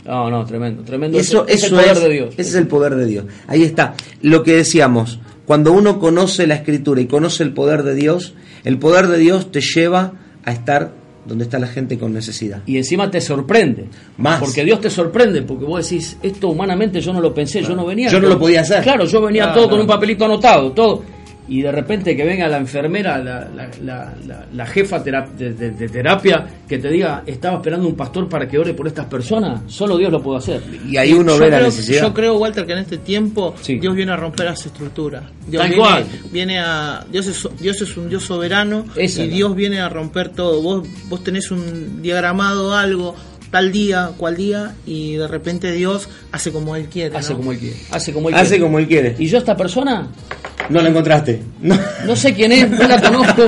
No, 0.05 0.31
no, 0.31 0.45
tremendo, 0.47 0.83
tremendo. 0.83 1.19
Eso, 1.19 1.47
es, 1.47 1.63
eso 1.63 1.67
el 1.67 1.73
poder 1.83 1.97
es- 1.97 2.03
de 2.03 2.09
Dios. 2.09 2.29
Ese 2.37 2.51
es 2.51 2.55
el 2.57 2.67
poder 2.67 2.95
de 2.97 3.07
Dios. 3.07 3.25
Ahí 3.47 3.63
está. 3.63 3.95
Lo 4.23 4.43
que 4.43 4.55
decíamos, 4.57 5.21
cuando 5.51 5.73
uno 5.73 5.99
conoce 5.99 6.47
la 6.47 6.55
escritura 6.55 7.01
y 7.01 7.07
conoce 7.07 7.43
el 7.43 7.53
poder 7.53 7.83
de 7.83 7.97
Dios, 7.97 8.35
el 8.63 8.79
poder 8.79 9.09
de 9.09 9.19
Dios 9.19 9.51
te 9.51 9.61
lleva 9.61 10.13
a 10.45 10.53
estar 10.53 10.93
donde 11.27 11.43
está 11.43 11.59
la 11.59 11.67
gente 11.67 11.99
con 11.99 12.13
necesidad. 12.13 12.63
Y 12.67 12.77
encima 12.77 13.11
te 13.11 13.21
sorprende. 13.21 13.87
Más. 14.17 14.39
Porque 14.39 14.65
Dios 14.65 14.81
te 14.81 14.89
sorprende, 14.91 15.43
porque 15.43 15.65
vos 15.65 15.91
decís, 15.91 16.17
esto 16.23 16.51
humanamente 16.51 17.01
yo 17.01 17.13
no 17.13 17.21
lo 17.21 17.35
pensé, 17.35 17.63
yo 17.65 17.75
no 17.75 17.85
venía. 17.85 18.09
Yo 18.09 18.21
no 18.21 18.29
lo 18.29 18.39
podía 18.39 18.61
hacer. 18.61 18.85
Claro, 18.85 19.07
yo 19.07 19.21
venía 19.23 19.43
Claro. 19.47 19.63
todo 19.63 19.71
con 19.71 19.81
un 19.81 19.89
papelito 19.89 20.25
anotado, 20.25 20.71
todo. 20.71 21.03
Y 21.51 21.63
de 21.63 21.73
repente 21.73 22.17
que 22.17 22.25
venga 22.25 22.47
la 22.49 22.59
enfermera, 22.59 23.19
la, 23.19 23.41
la, 23.55 23.69
la- 23.83 24.15
la- 24.27 24.47
la 24.55 24.67
jefa 24.67 25.01
de, 25.01 25.11
de- 25.37 25.71
de 25.73 25.89
terapia, 25.89 26.47
que 26.69 26.79
te 26.79 26.89
diga, 26.89 27.25
estaba 27.27 27.57
esperando 27.57 27.89
un 27.89 27.97
pastor 27.97 28.29
para 28.29 28.47
que 28.49 28.57
ore 28.57 28.73
por 28.73 28.87
estas 28.87 29.07
personas, 29.07 29.61
solo 29.67 29.97
Dios 29.99 30.13
lo 30.13 30.23
puede 30.23 30.39
hacer. 30.39 30.63
Y 30.89 30.97
ahí 30.97 31.13
uno 31.13 31.35
yo 31.35 31.41
ve 31.41 31.51
la 31.51 31.61
necesidad. 31.63 32.03
Yo 32.03 32.15
creo, 32.15 32.37
Walter, 32.39 32.65
que 32.65 32.73
en 32.73 32.79
este 32.79 32.99
tiempo 32.99 33.55
Sí. 33.61 33.81
Dios 33.81 33.97
viene 33.97 34.13
a 34.13 34.17
romper 34.17 34.47
las 34.47 34.65
estructuras. 34.65 35.25
Dios 35.49 35.61
Tal 35.61 35.71
viene, 35.71 35.83
cual. 35.85 36.05
viene 36.31 36.61
a 36.61 37.05
Dios 37.11 37.27
es, 37.27 37.49
Dios 37.61 37.83
es 37.83 37.97
un 37.97 38.09
Dios 38.09 38.23
soberano 38.23 38.85
Esa 38.95 39.25
y 39.25 39.29
Dios 39.29 39.55
viene 39.57 39.81
a 39.81 39.89
romper 39.89 40.29
todo. 40.29 40.63
Vos 40.63 40.87
vos 41.09 41.25
tenés 41.25 41.51
un 41.51 42.01
diagramado 42.01 42.75
algo 42.77 43.17
tal 43.51 43.73
día, 43.73 44.11
cual 44.17 44.37
día 44.37 44.75
y 44.87 45.15
de 45.17 45.27
repente 45.29 45.73
Dios 45.73 46.09
hace 46.33 46.53
como 46.53 46.77
él 46.77 46.87
quiere. 46.87 47.17
Hace 47.17 47.33
¿no? 47.33 47.39
como 47.39 47.53
él 47.53 47.59
quiere. 47.59 47.77
Hace 47.91 48.13
como 48.13 48.29
él 48.29 48.35
Hace 48.35 48.49
quiere. 48.51 48.63
como 48.65 48.79
él 48.79 48.87
quiere. 48.89 49.17
Y 49.19 49.27
yo 49.27 49.39
esta 49.39 49.57
persona, 49.57 50.09
No 50.69 50.81
la 50.81 50.89
encontraste. 50.89 51.43
No. 51.61 51.77
no 52.07 52.15
sé 52.17 52.33
quién 52.33 52.53
es, 52.53 52.71
no 52.71 52.87
la 52.87 53.01
conozco. 53.03 53.43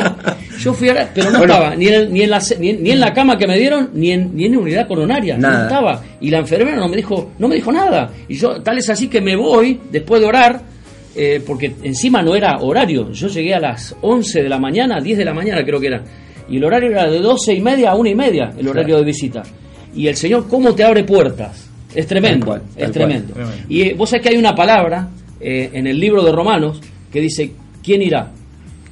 Yo 0.58 0.74
fui 0.74 0.88
a, 0.88 1.10
pero 1.14 1.30
no 1.30 1.38
Bueno. 1.38 1.54
estaba 1.54 1.76
ni 1.76 1.86
en, 1.88 2.12
ni, 2.12 2.22
en 2.22 2.30
la, 2.30 2.42
ni, 2.58 2.70
en, 2.70 2.82
ni 2.82 2.90
en 2.90 3.00
la 3.00 3.12
cama 3.12 3.36
que 3.38 3.46
me 3.46 3.56
dieron, 3.58 3.90
ni 3.94 4.10
en, 4.12 4.34
ni 4.34 4.46
en 4.46 4.56
unidad 4.56 4.86
coronaria. 4.88 5.36
No 5.38 5.48
estaba. 5.62 6.02
Y 6.20 6.30
la 6.30 6.38
enfermera 6.38 6.76
no 6.76 6.88
me 6.88 6.96
dijo, 6.96 7.32
no 7.38 7.48
me 7.48 7.54
dijo 7.54 7.70
nada. 7.72 8.10
Y 8.28 8.34
yo, 8.34 8.60
tal 8.62 8.78
es 8.78 8.88
así 8.90 9.08
que 9.08 9.20
me 9.20 9.36
voy 9.36 9.80
después 9.90 10.20
de 10.20 10.26
orar, 10.26 10.62
eh, 11.14 11.40
porque 11.46 11.74
encima 11.82 12.22
no 12.22 12.34
era 12.34 12.58
horario. 12.58 13.10
Yo 13.12 13.28
llegué 13.28 13.54
a 13.54 13.60
las 13.60 13.94
11 14.00 14.42
de 14.42 14.48
la 14.48 14.58
mañana, 14.58 15.00
10 15.00 15.18
de 15.18 15.24
la 15.24 15.34
mañana 15.34 15.64
creo 15.64 15.78
que 15.80 15.86
era. 15.88 16.02
Y 16.48 16.56
el 16.56 16.64
horario 16.64 16.90
era 16.90 17.08
de 17.08 17.18
12 17.20 17.54
y 17.54 17.60
media 17.60 17.90
a 17.92 17.94
1 17.94 18.08
y 18.10 18.14
media, 18.14 18.52
el 18.58 18.66
horario 18.68 18.98
de 18.98 19.04
visita. 19.04 19.42
Y 19.94 20.06
el 20.08 20.16
Señor, 20.16 20.46
¿cómo 20.48 20.74
te 20.74 20.84
abre 20.84 21.04
puertas? 21.04 21.68
Es 21.94 22.06
tremendo, 22.06 22.46
Tal 22.46 22.60
cual, 22.60 22.62
es 22.76 22.92
tremendo. 22.92 23.34
cual. 23.34 23.48
Y 23.68 23.82
eh, 23.82 23.94
vos 23.96 24.08
sabés 24.10 24.22
que 24.22 24.30
hay 24.30 24.36
una 24.38 24.54
palabra 24.54 25.08
eh, 25.40 25.70
en 25.72 25.86
el 25.86 25.98
libro 26.00 26.22
de 26.24 26.32
Romanos 26.32 26.80
que 27.12 27.20
dice, 27.20 27.52
¿quién 27.82 28.00
irá? 28.02 28.30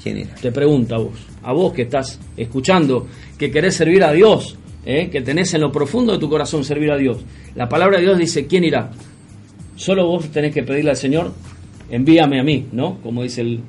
¿Quién 0.02 0.18
era? 0.18 0.34
te 0.34 0.52
pregunta 0.52 0.96
a 0.96 0.98
vos, 0.98 1.18
a 1.42 1.52
vos 1.52 1.72
que 1.72 1.82
estás 1.82 2.18
escuchando, 2.36 3.06
que 3.38 3.50
querés 3.50 3.74
servir 3.76 4.04
a 4.04 4.12
Dios, 4.12 4.56
¿eh? 4.84 5.08
que 5.10 5.22
tenés 5.22 5.54
en 5.54 5.62
lo 5.62 5.72
profundo 5.72 6.12
de 6.12 6.18
tu 6.18 6.28
corazón 6.28 6.64
servir 6.64 6.90
a 6.90 6.96
Dios. 6.98 7.18
La 7.54 7.68
palabra 7.68 7.96
de 7.98 8.04
Dios 8.04 8.18
dice, 8.18 8.46
¿quién 8.46 8.64
irá? 8.64 8.90
Solo 9.76 10.06
vos 10.06 10.28
tenés 10.30 10.52
que 10.52 10.62
pedirle 10.62 10.90
al 10.90 10.96
Señor, 10.96 11.32
envíame 11.90 12.38
a 12.40 12.42
mí, 12.42 12.66
¿no? 12.72 12.98
Como 13.02 13.22
dice 13.22 13.40
el, 13.40 13.60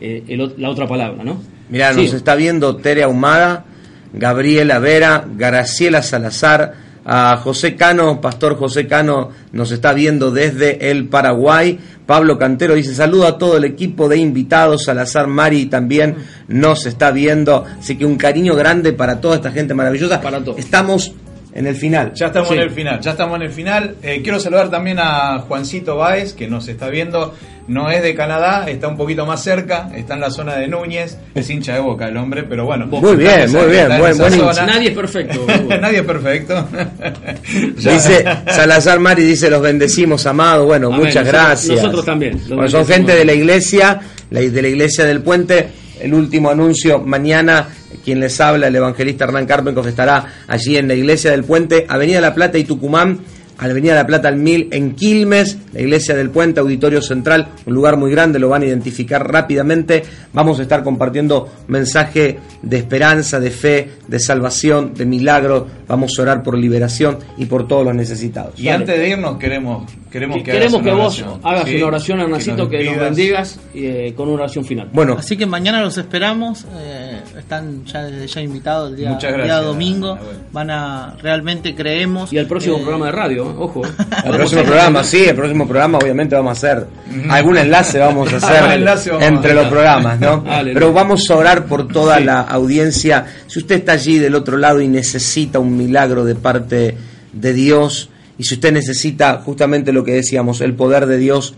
eh, 0.00 0.24
el 0.26 0.54
la 0.58 0.70
otra 0.70 0.88
palabra, 0.88 1.22
¿no? 1.22 1.40
Mirá, 1.70 1.94
Sí. 1.94 2.02
nos 2.02 2.14
está 2.14 2.34
viendo 2.34 2.76
Tere 2.76 3.04
Ahumada, 3.04 3.64
Gabriela 4.12 4.78
Vera, 4.78 5.24
Graciela 5.36 6.02
Salazar, 6.02 6.74
a 7.04 7.36
José 7.36 7.74
Cano, 7.74 8.20
Pastor 8.20 8.56
José 8.56 8.86
Cano 8.86 9.30
nos 9.52 9.72
está 9.72 9.92
viendo 9.92 10.30
desde 10.30 10.90
el 10.90 11.08
Paraguay. 11.08 11.78
Pablo 12.06 12.38
Cantero 12.38 12.74
dice 12.74 12.94
saludo 12.94 13.26
a 13.26 13.38
todo 13.38 13.56
el 13.56 13.64
equipo 13.64 14.08
de 14.08 14.18
invitados, 14.18 14.84
Salazar 14.84 15.26
Mari 15.26 15.66
también 15.66 16.16
nos 16.48 16.86
está 16.86 17.10
viendo. 17.10 17.64
Así 17.78 17.96
que 17.96 18.06
un 18.06 18.16
cariño 18.16 18.54
grande 18.54 18.92
para 18.92 19.20
toda 19.20 19.36
esta 19.36 19.50
gente 19.50 19.74
maravillosa. 19.74 20.20
Para 20.20 20.42
todos. 20.44 20.58
Estamos 20.58 21.12
en 21.54 21.66
el 21.66 21.76
final. 21.76 22.12
Ya 22.14 22.26
estamos 22.26 22.48
Sí. 22.48 22.54
en 22.54 22.60
el 22.60 22.70
final, 22.70 23.00
ya 23.00 23.10
estamos 23.12 23.36
en 23.36 23.42
el 23.42 23.50
final. 23.52 23.96
Eh, 24.02 24.20
quiero 24.22 24.40
saludar 24.40 24.70
también 24.70 24.98
a 25.00 25.38
Juancito 25.40 25.96
Báez, 25.96 26.32
que 26.32 26.48
nos 26.48 26.68
está 26.68 26.88
viendo. 26.88 27.34
No 27.68 27.90
es 27.92 28.02
de 28.02 28.12
Canadá, 28.16 28.64
está 28.68 28.88
un 28.88 28.96
poquito 28.96 29.24
más 29.24 29.40
cerca, 29.44 29.88
está 29.94 30.14
en 30.14 30.20
la 30.20 30.30
zona 30.30 30.56
de 30.56 30.66
Núñez. 30.66 31.16
Es 31.32 31.48
hincha 31.48 31.74
de 31.74 31.80
boca 31.80 32.08
el 32.08 32.16
hombre, 32.16 32.42
pero 32.42 32.64
bueno. 32.64 32.86
Muy 32.86 33.14
bien, 33.14 33.52
muy 33.52 33.66
bien, 33.70 33.86
buen- 33.98 34.16
hincha. 34.34 34.66
Nadie 34.66 34.88
es 34.88 34.94
perfecto. 34.96 35.46
Nadie 35.80 35.98
es 35.98 36.04
perfecto. 36.04 36.66
Dice 37.76 38.24
Salazar 38.48 38.98
Mari, 38.98 39.22
dice 39.24 39.48
los 39.50 39.62
bendecimos, 39.62 40.26
amados. 40.26 40.66
Bueno, 40.66 40.88
Amén. 40.88 41.00
muchas 41.00 41.24
Nosotros- 41.24 41.32
gracias. 41.42 41.76
nosotros 41.76 42.04
también, 42.04 42.40
Bueno, 42.48 42.68
son 42.68 42.86
gente 42.86 43.14
de 43.14 43.24
la 43.24 43.32
iglesia, 43.32 44.00
de 44.30 44.62
la 44.62 44.68
iglesia 44.68 45.04
del 45.04 45.22
puente. 45.22 45.68
El 46.00 46.14
último 46.14 46.50
anuncio, 46.50 46.98
mañana 46.98 47.68
quien 48.04 48.20
les 48.20 48.40
habla, 48.40 48.68
el 48.68 48.76
evangelista 48.76 49.24
Hernán 49.24 49.46
Carpenkov, 49.46 49.86
estará 49.88 50.26
allí 50.48 50.76
en 50.76 50.88
la 50.88 50.94
iglesia 50.94 51.30
del 51.30 51.44
puente, 51.44 51.86
Avenida 51.88 52.20
La 52.20 52.34
Plata 52.34 52.58
y 52.58 52.64
Tucumán. 52.64 53.20
Avenida 53.58 53.94
La 53.94 54.06
Plata 54.06 54.26
al 54.26 54.36
Mil 54.38 54.68
en 54.72 54.96
Quilmes, 54.96 55.56
la 55.72 55.80
iglesia 55.80 56.16
del 56.16 56.30
puente, 56.30 56.58
auditorio 56.58 57.00
central, 57.00 57.48
un 57.64 57.74
lugar 57.74 57.96
muy 57.96 58.10
grande, 58.10 58.40
lo 58.40 58.48
van 58.48 58.62
a 58.62 58.66
identificar 58.66 59.30
rápidamente. 59.30 60.02
Vamos 60.32 60.58
a 60.58 60.62
estar 60.62 60.82
compartiendo 60.82 61.48
mensaje 61.68 62.40
de 62.62 62.76
esperanza, 62.76 63.38
de 63.38 63.50
fe, 63.52 63.90
de 64.08 64.18
salvación, 64.18 64.94
de 64.94 65.04
milagro. 65.06 65.68
Vamos 65.86 66.18
a 66.18 66.22
orar 66.22 66.42
por 66.42 66.58
liberación 66.58 67.18
y 67.36 67.44
por 67.44 67.68
todos 67.68 67.84
los 67.84 67.94
necesitados. 67.94 68.58
Y 68.58 68.68
antes 68.68 68.98
de 68.98 69.08
irnos 69.10 69.38
queremos 69.38 69.88
queremos 70.10 70.38
que, 70.38 70.42
Queremos 70.44 70.74
hagas 70.74 70.82
que 70.84 70.92
una 70.92 71.02
vos 71.02 71.20
oración. 71.20 71.40
hagas 71.44 71.64
Sí, 71.68 71.76
una 71.76 71.86
oración, 71.86 72.20
Hernancito, 72.20 72.68
que 72.68 72.76
nos, 72.78 72.84
despidas. 72.84 73.00
bendigas 73.04 73.60
eh, 73.74 74.12
con 74.16 74.28
una 74.28 74.42
oración 74.42 74.64
final. 74.64 74.90
Bueno, 74.92 75.16
Así 75.18 75.36
que 75.36 75.46
mañana 75.46 75.80
los 75.82 75.96
esperamos, 75.98 76.66
eh, 76.78 77.11
están 77.36 77.84
ya, 77.84 78.08
ya 78.08 78.40
invitados 78.40 78.90
el 78.90 78.96
día, 78.96 79.10
Muchas 79.10 79.62
domingo, 79.62 80.18
van 80.52 80.70
a, 80.70 81.16
realmente 81.20 81.74
creemos. 81.74 82.32
Y 82.32 82.38
el 82.38 82.46
próximo 82.46 82.76
eh, 82.76 82.80
programa 82.80 83.06
de 83.06 83.12
radio, 83.12 83.50
¿eh? 83.50 83.54
ojo. 83.58 83.86
¿eh? 83.86 83.90
El 84.24 84.32
próximo 84.32 84.62
programa, 84.62 85.04
sí, 85.04 85.24
el 85.24 85.34
próximo 85.34 85.66
programa 85.66 85.98
obviamente 85.98 86.34
vamos 86.34 86.50
a 86.50 86.52
hacer 86.52 86.86
algún 87.28 87.58
enlace 87.58 87.98
vamos 87.98 88.32
a 88.32 88.36
hacer 88.38 88.72
enlace 88.72 89.10
vamos 89.10 89.26
entre 89.26 89.54
los 89.54 89.66
programas, 89.66 90.20
¿no? 90.20 90.44
Pero 90.64 90.92
vamos 90.92 91.28
a 91.30 91.36
orar 91.36 91.66
por 91.66 91.88
toda 91.88 92.20
la 92.20 92.40
audiencia. 92.40 93.26
Si 93.46 93.58
usted 93.58 93.76
está 93.76 93.92
allí 93.92 94.18
del 94.18 94.34
otro 94.34 94.56
lado 94.56 94.80
y 94.80 94.88
necesita 94.88 95.58
un 95.58 95.76
milagro 95.76 96.24
de 96.24 96.34
parte 96.34 96.96
de 97.32 97.52
Dios, 97.52 98.10
y 98.38 98.44
si 98.44 98.54
usted 98.54 98.72
necesita 98.72 99.38
justamente 99.38 99.92
lo 99.92 100.04
que 100.04 100.12
decíamos, 100.12 100.60
el 100.60 100.74
poder 100.74 101.06
de 101.06 101.18
Dios 101.18 101.54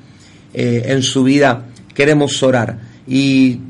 eh, 0.52 0.82
en 0.86 1.02
su 1.02 1.24
vida, 1.24 1.64
queremos 1.94 2.42
orar. 2.42 2.78
Y 3.06 3.60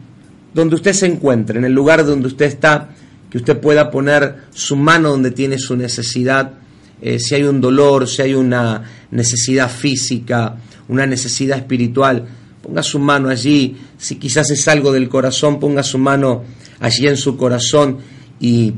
donde 0.54 0.76
usted 0.76 0.92
se 0.92 1.06
encuentre, 1.06 1.58
en 1.58 1.64
el 1.64 1.72
lugar 1.72 2.06
donde 2.06 2.28
usted 2.28 2.46
está, 2.46 2.90
que 3.28 3.38
usted 3.38 3.60
pueda 3.60 3.90
poner 3.90 4.44
su 4.50 4.76
mano 4.76 5.10
donde 5.10 5.32
tiene 5.32 5.58
su 5.58 5.76
necesidad, 5.76 6.52
eh, 7.02 7.18
si 7.18 7.34
hay 7.34 7.42
un 7.42 7.60
dolor, 7.60 8.08
si 8.08 8.22
hay 8.22 8.34
una 8.34 8.82
necesidad 9.10 9.68
física, 9.68 10.56
una 10.88 11.06
necesidad 11.06 11.58
espiritual, 11.58 12.24
ponga 12.62 12.82
su 12.82 12.98
mano 12.98 13.28
allí, 13.28 13.76
si 13.98 14.16
quizás 14.16 14.50
es 14.50 14.66
algo 14.68 14.92
del 14.92 15.08
corazón, 15.08 15.58
ponga 15.58 15.82
su 15.82 15.98
mano 15.98 16.44
allí 16.80 17.08
en 17.08 17.16
su 17.16 17.36
corazón 17.36 17.98
y 18.40 18.72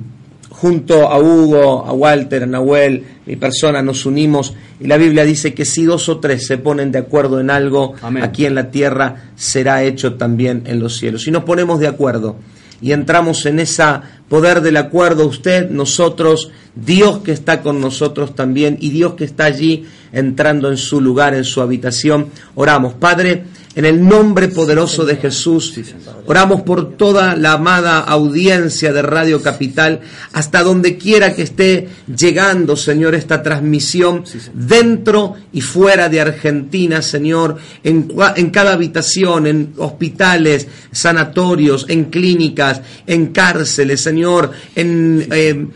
junto 0.61 1.09
a 1.09 1.19
Hugo, 1.19 1.85
a 1.87 1.93
Walter, 1.93 2.45
a 2.45 2.47
Nahuel, 2.47 3.05
mi 3.27 3.37
persona, 3.37 3.83
nos 3.83 4.07
unimos 4.07 4.55
y 4.81 4.87
la 4.87 4.97
Biblia 4.97 5.25
dice 5.25 5.53
que 5.53 5.67
si 5.67 5.85
dos 5.85 6.09
o 6.09 6.19
tres 6.19 6.47
se 6.47 6.57
ponen 6.57 6.91
de 6.91 6.99
acuerdo 6.99 7.41
en 7.41 7.51
algo, 7.51 7.95
Amén. 8.01 8.23
aquí 8.23 8.47
en 8.47 8.55
la 8.55 8.71
tierra 8.71 9.31
será 9.37 9.83
hecho 9.83 10.15
también 10.15 10.63
en 10.67 10.81
los 10.81 10.97
cielos. 10.97 11.25
Si 11.25 11.31
nos 11.31 11.45
ponemos 11.45 11.79
de 11.79 11.89
acuerdo 11.89 12.37
y 12.81 12.93
entramos 12.93 13.45
en 13.45 13.61
ese 13.61 13.85
poder 14.29 14.61
del 14.61 14.77
acuerdo, 14.77 15.27
usted, 15.27 15.71
nosotros, 15.71 16.51
Dios 16.75 17.19
que 17.21 17.33
está 17.33 17.63
con 17.63 17.81
nosotros 17.81 18.35
también 18.35 18.77
y 18.81 18.91
Dios 18.91 19.15
que 19.15 19.25
está 19.25 19.45
allí 19.45 19.87
entrando 20.13 20.71
en 20.71 20.77
su 20.77 21.01
lugar, 21.01 21.35
en 21.35 21.45
su 21.45 21.61
habitación, 21.61 22.31
oramos. 22.55 22.95
Padre, 22.95 23.45
en 23.77 23.85
el 23.85 24.09
nombre 24.09 24.49
poderoso 24.49 25.05
de 25.05 25.17
Jesús, 25.17 25.75
oramos 26.25 26.63
por 26.63 26.97
toda 26.97 27.37
la 27.37 27.53
amada 27.53 27.99
audiencia 27.99 28.91
de 28.91 29.03
Radio 29.03 29.43
Capital, 29.43 30.01
hasta 30.33 30.63
donde 30.63 30.97
quiera 30.97 31.35
que 31.35 31.43
esté 31.43 31.87
llegando, 32.07 32.75
Señor, 32.75 33.15
esta 33.15 33.43
transmisión, 33.43 34.25
dentro 34.55 35.35
y 35.53 35.61
fuera 35.61 36.09
de 36.09 36.23
Argentina, 36.23 37.03
Señor, 37.03 37.59
en, 37.85 38.11
en 38.37 38.49
cada 38.49 38.73
habitación, 38.73 39.47
en 39.47 39.75
hospitales, 39.77 40.67
sanatorios, 40.91 41.85
en 41.91 42.07
clínicas, 42.07 42.81
en 43.07 43.27
cárceles, 43.27 44.01
Señor, 44.17 44.51
en... 44.75 45.29
eh, 45.31 45.67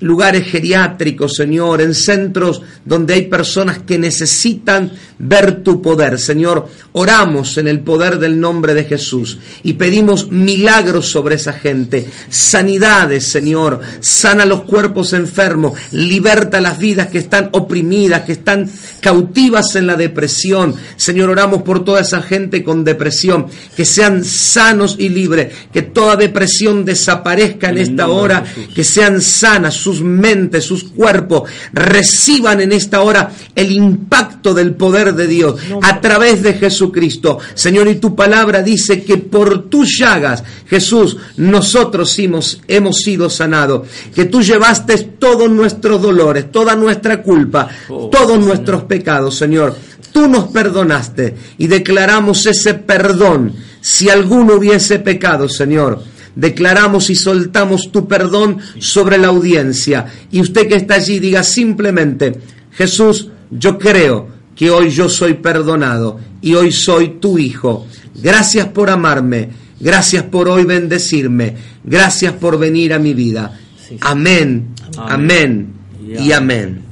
lugares 0.00 0.46
geriátricos, 0.46 1.34
Señor, 1.34 1.80
en 1.80 1.94
centros 1.94 2.62
donde 2.84 3.14
hay 3.14 3.22
personas 3.26 3.80
que 3.80 3.98
necesitan 3.98 4.90
ver 5.18 5.62
tu 5.62 5.82
poder. 5.82 6.18
Señor, 6.18 6.68
oramos 6.92 7.58
en 7.58 7.68
el 7.68 7.80
poder 7.80 8.18
del 8.18 8.40
nombre 8.40 8.74
de 8.74 8.84
Jesús 8.84 9.38
y 9.62 9.74
pedimos 9.74 10.30
milagros 10.30 11.08
sobre 11.08 11.34
esa 11.36 11.52
gente, 11.52 12.08
sanidades, 12.28 13.26
Señor, 13.26 13.80
sana 14.00 14.46
los 14.46 14.62
cuerpos 14.62 15.12
enfermos, 15.12 15.74
liberta 15.92 16.60
las 16.60 16.78
vidas 16.78 17.08
que 17.08 17.18
están 17.18 17.50
oprimidas, 17.52 18.22
que 18.22 18.32
están 18.32 18.70
cautivas 19.00 19.76
en 19.76 19.86
la 19.86 19.96
depresión. 19.96 20.74
Señor, 20.96 21.30
oramos 21.30 21.62
por 21.62 21.84
toda 21.84 22.00
esa 22.00 22.22
gente 22.22 22.64
con 22.64 22.84
depresión, 22.84 23.46
que 23.76 23.84
sean 23.84 24.24
sanos 24.24 24.96
y 24.98 25.08
libres, 25.10 25.52
que 25.72 25.82
toda 25.82 26.16
depresión 26.16 26.84
desaparezca 26.84 27.68
en, 27.68 27.78
esta 27.78 28.06
de 28.06 28.12
hora, 28.12 28.44
que 28.74 28.84
sean 28.84 29.20
sanas 29.20 29.86
sus 29.90 30.02
mentes, 30.02 30.64
sus 30.64 30.84
cuerpos, 30.84 31.50
reciban 31.72 32.60
en 32.60 32.72
esta 32.72 33.00
hora 33.02 33.32
el 33.56 33.72
impacto 33.72 34.54
del 34.54 34.74
poder 34.74 35.14
de 35.14 35.26
Dios 35.26 35.60
a 35.82 36.00
través 36.00 36.42
de 36.42 36.54
Jesucristo. 36.54 37.38
Señor, 37.54 37.88
y 37.88 37.96
tu 37.96 38.14
palabra 38.14 38.62
dice 38.62 39.02
que 39.02 39.16
por 39.18 39.68
tus 39.68 39.98
llagas, 39.98 40.44
Jesús, 40.68 41.16
nosotros 41.36 42.16
hemos, 42.18 42.60
hemos 42.68 42.98
sido 42.98 43.28
sanados, 43.28 43.88
que 44.14 44.26
tú 44.26 44.42
llevaste 44.42 44.96
todos 45.18 45.50
nuestros 45.50 46.00
dolores, 46.00 46.52
toda 46.52 46.76
nuestra 46.76 47.22
culpa, 47.22 47.68
Oh, 47.88 48.08
todos 48.10 48.32
Señor. 48.32 48.44
nuestros 48.46 48.84
pecados, 48.84 49.34
Señor. 49.36 49.74
Tú 50.12 50.28
nos 50.28 50.48
perdonaste 50.48 51.34
y 51.58 51.66
declaramos 51.66 52.46
ese 52.46 52.74
perdón. 52.74 53.52
Si 53.80 54.08
alguno 54.10 54.54
hubiese 54.54 54.98
pecado, 54.98 55.48
Señor, 55.48 56.02
declaramos 56.34 57.10
y 57.10 57.14
soltamos 57.14 57.90
tu 57.92 58.06
perdón 58.06 58.58
sobre 58.78 59.18
la 59.18 59.28
audiencia. 59.28 60.06
Y 60.30 60.40
usted 60.40 60.68
que 60.68 60.76
está 60.76 60.94
allí 60.94 61.18
diga 61.18 61.42
simplemente, 61.42 62.40
Jesús, 62.72 63.28
yo 63.50 63.78
creo 63.78 64.28
que 64.54 64.70
hoy 64.70 64.90
yo 64.90 65.08
soy 65.08 65.34
perdonado 65.34 66.20
y 66.40 66.54
hoy 66.54 66.72
soy 66.72 67.18
tu 67.20 67.38
hijo. 67.38 67.86
Gracias 68.14 68.68
por 68.68 68.90
amarme, 68.90 69.48
gracias 69.78 70.24
por 70.24 70.48
hoy 70.48 70.64
bendecirme, 70.64 71.56
gracias 71.84 72.34
por 72.34 72.58
venir 72.58 72.92
a 72.92 72.98
mi 72.98 73.14
vida. 73.14 73.58
Amén, 74.02 74.68
amén 74.96 75.72
Y 76.06 76.32
amén. 76.32 76.82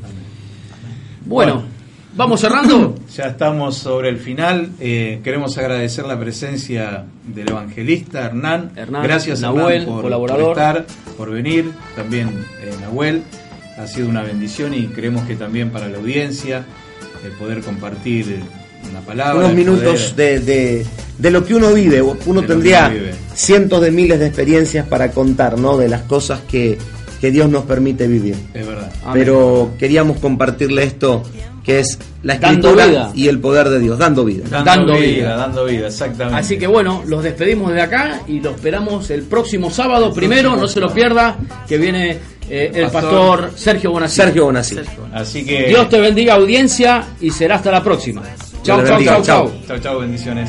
Bueno, 1.24 1.55
Bueno. 1.55 1.78
Vamos 2.19 2.41
cerrando. 2.41 2.95
Ya 3.16 3.25
estamos 3.29 3.79
sobre 3.79 4.11
el 4.11 4.19
final. 4.19 4.69
Eh, 4.79 5.21
queremos 5.25 5.57
agradecer 5.59 6.05
la 6.05 6.21
presencia 6.21 7.05
del 7.27 7.49
evangelista 7.49 8.27
Hernán. 8.27 8.73
Hernán, 8.77 9.03
Gracias 9.03 9.41
Nahuel, 9.41 9.73
Hernán 9.83 9.87
por, 9.87 10.03
colaborador. 10.03 10.43
por 10.43 10.51
estar, 10.53 10.87
por 11.16 11.31
venir. 11.33 11.73
También 11.97 12.29
eh, 12.62 12.71
Nahuel. 12.83 13.23
Ha 13.79 13.87
sido 13.87 14.09
una 14.09 14.23
bendición 14.23 14.75
y 14.75 14.87
creemos 14.89 15.25
que 15.27 15.37
también 15.37 15.71
para 15.71 15.89
la 15.89 15.99
audiencia 15.99 16.64
el 17.25 17.31
poder 17.33 17.61
compartir 17.62 18.41
una 18.91 19.01
palabra. 19.01 19.39
unos 19.47 19.55
minutos 19.55 20.12
poder- 20.12 20.14
de, 20.14 20.41
de- 20.41 20.87
de 21.19 21.31
lo 21.33 21.45
que 21.45 21.55
uno 21.55 21.73
vive. 21.73 22.01
Uno 22.03 22.43
De 22.43 22.47
tendría 22.47 22.87
uno 22.87 22.95
vive. 22.95 23.14
cientos 23.35 23.81
de 23.81 23.91
miles 23.91 24.21
de 24.21 24.27
experiencias 24.27 24.87
para 24.87 25.11
contar, 25.11 25.59
¿no? 25.59 25.77
De 25.77 25.89
las 25.89 26.03
cosas 26.03 26.41
que, 26.49 26.79
que 27.21 27.31
Dios 27.33 27.49
nos 27.49 27.64
permite 27.64 28.07
vivir. 28.07 28.37
Es 28.55 28.64
verdad. 28.66 28.93
Amén. 29.05 29.14
Pero 29.25 29.73
queríamos 29.79 30.19
compartirle 30.19 30.85
esto, 30.85 31.25
que 31.69 31.81
es 31.81 31.99
la 32.23 32.39
Dando 32.39 32.69
escritura 32.71 32.87
vida. 32.87 33.11
y 33.14 33.29
el 33.29 33.41
poder 33.41 33.69
de 33.69 33.79
Dios, 33.79 33.99
dando 33.99 34.25
vida. 34.25 34.45
Dando, 34.49 34.64
Dando 34.71 34.93
vida, 34.95 35.07
vida. 35.07 35.37
dando 35.37 35.64
vida, 35.66 35.87
exactamente. 35.89 36.41
Así 36.41 36.59
que 36.59 36.66
bueno, 36.66 37.03
los 37.07 37.23
despedimos 37.23 37.75
de 37.75 37.83
acá 37.83 38.23
y 38.27 38.41
los 38.41 38.55
esperamos 38.55 39.11
el 39.11 39.25
próximo 39.25 39.71
sábado. 39.71 40.14
Primero, 40.14 40.57
no 40.57 40.66
se 40.66 40.81
lo 40.81 40.91
pierda, 40.95 41.37
que 41.69 41.77
viene 41.77 42.16
eh, 42.49 42.71
el 42.75 42.85
Pastor 42.91 43.41
pastor 43.43 43.51
Sergio 43.55 43.91
Bonacini. 43.91 44.25
Sergio 44.25 44.45
Bonacci. 44.47 44.77
Así 45.12 45.45
que. 45.45 45.64
Dios 45.69 45.91
te 45.91 46.01
bendiga 46.01 46.37
audiencia 46.37 47.05
y 47.21 47.31
será 47.31 47.57
hasta 47.57 47.71
la 47.71 47.85
próxima. 47.85 48.23
Chau, 48.62 48.79
le 48.79 48.85
chau, 48.85 48.93
bendiga. 48.95 49.12
chau, 49.16 49.23
Chau. 49.23 49.49
chau. 49.51 49.61
Chao, 49.66 49.79
chao, 49.79 49.99
bendiciones. 49.99 50.49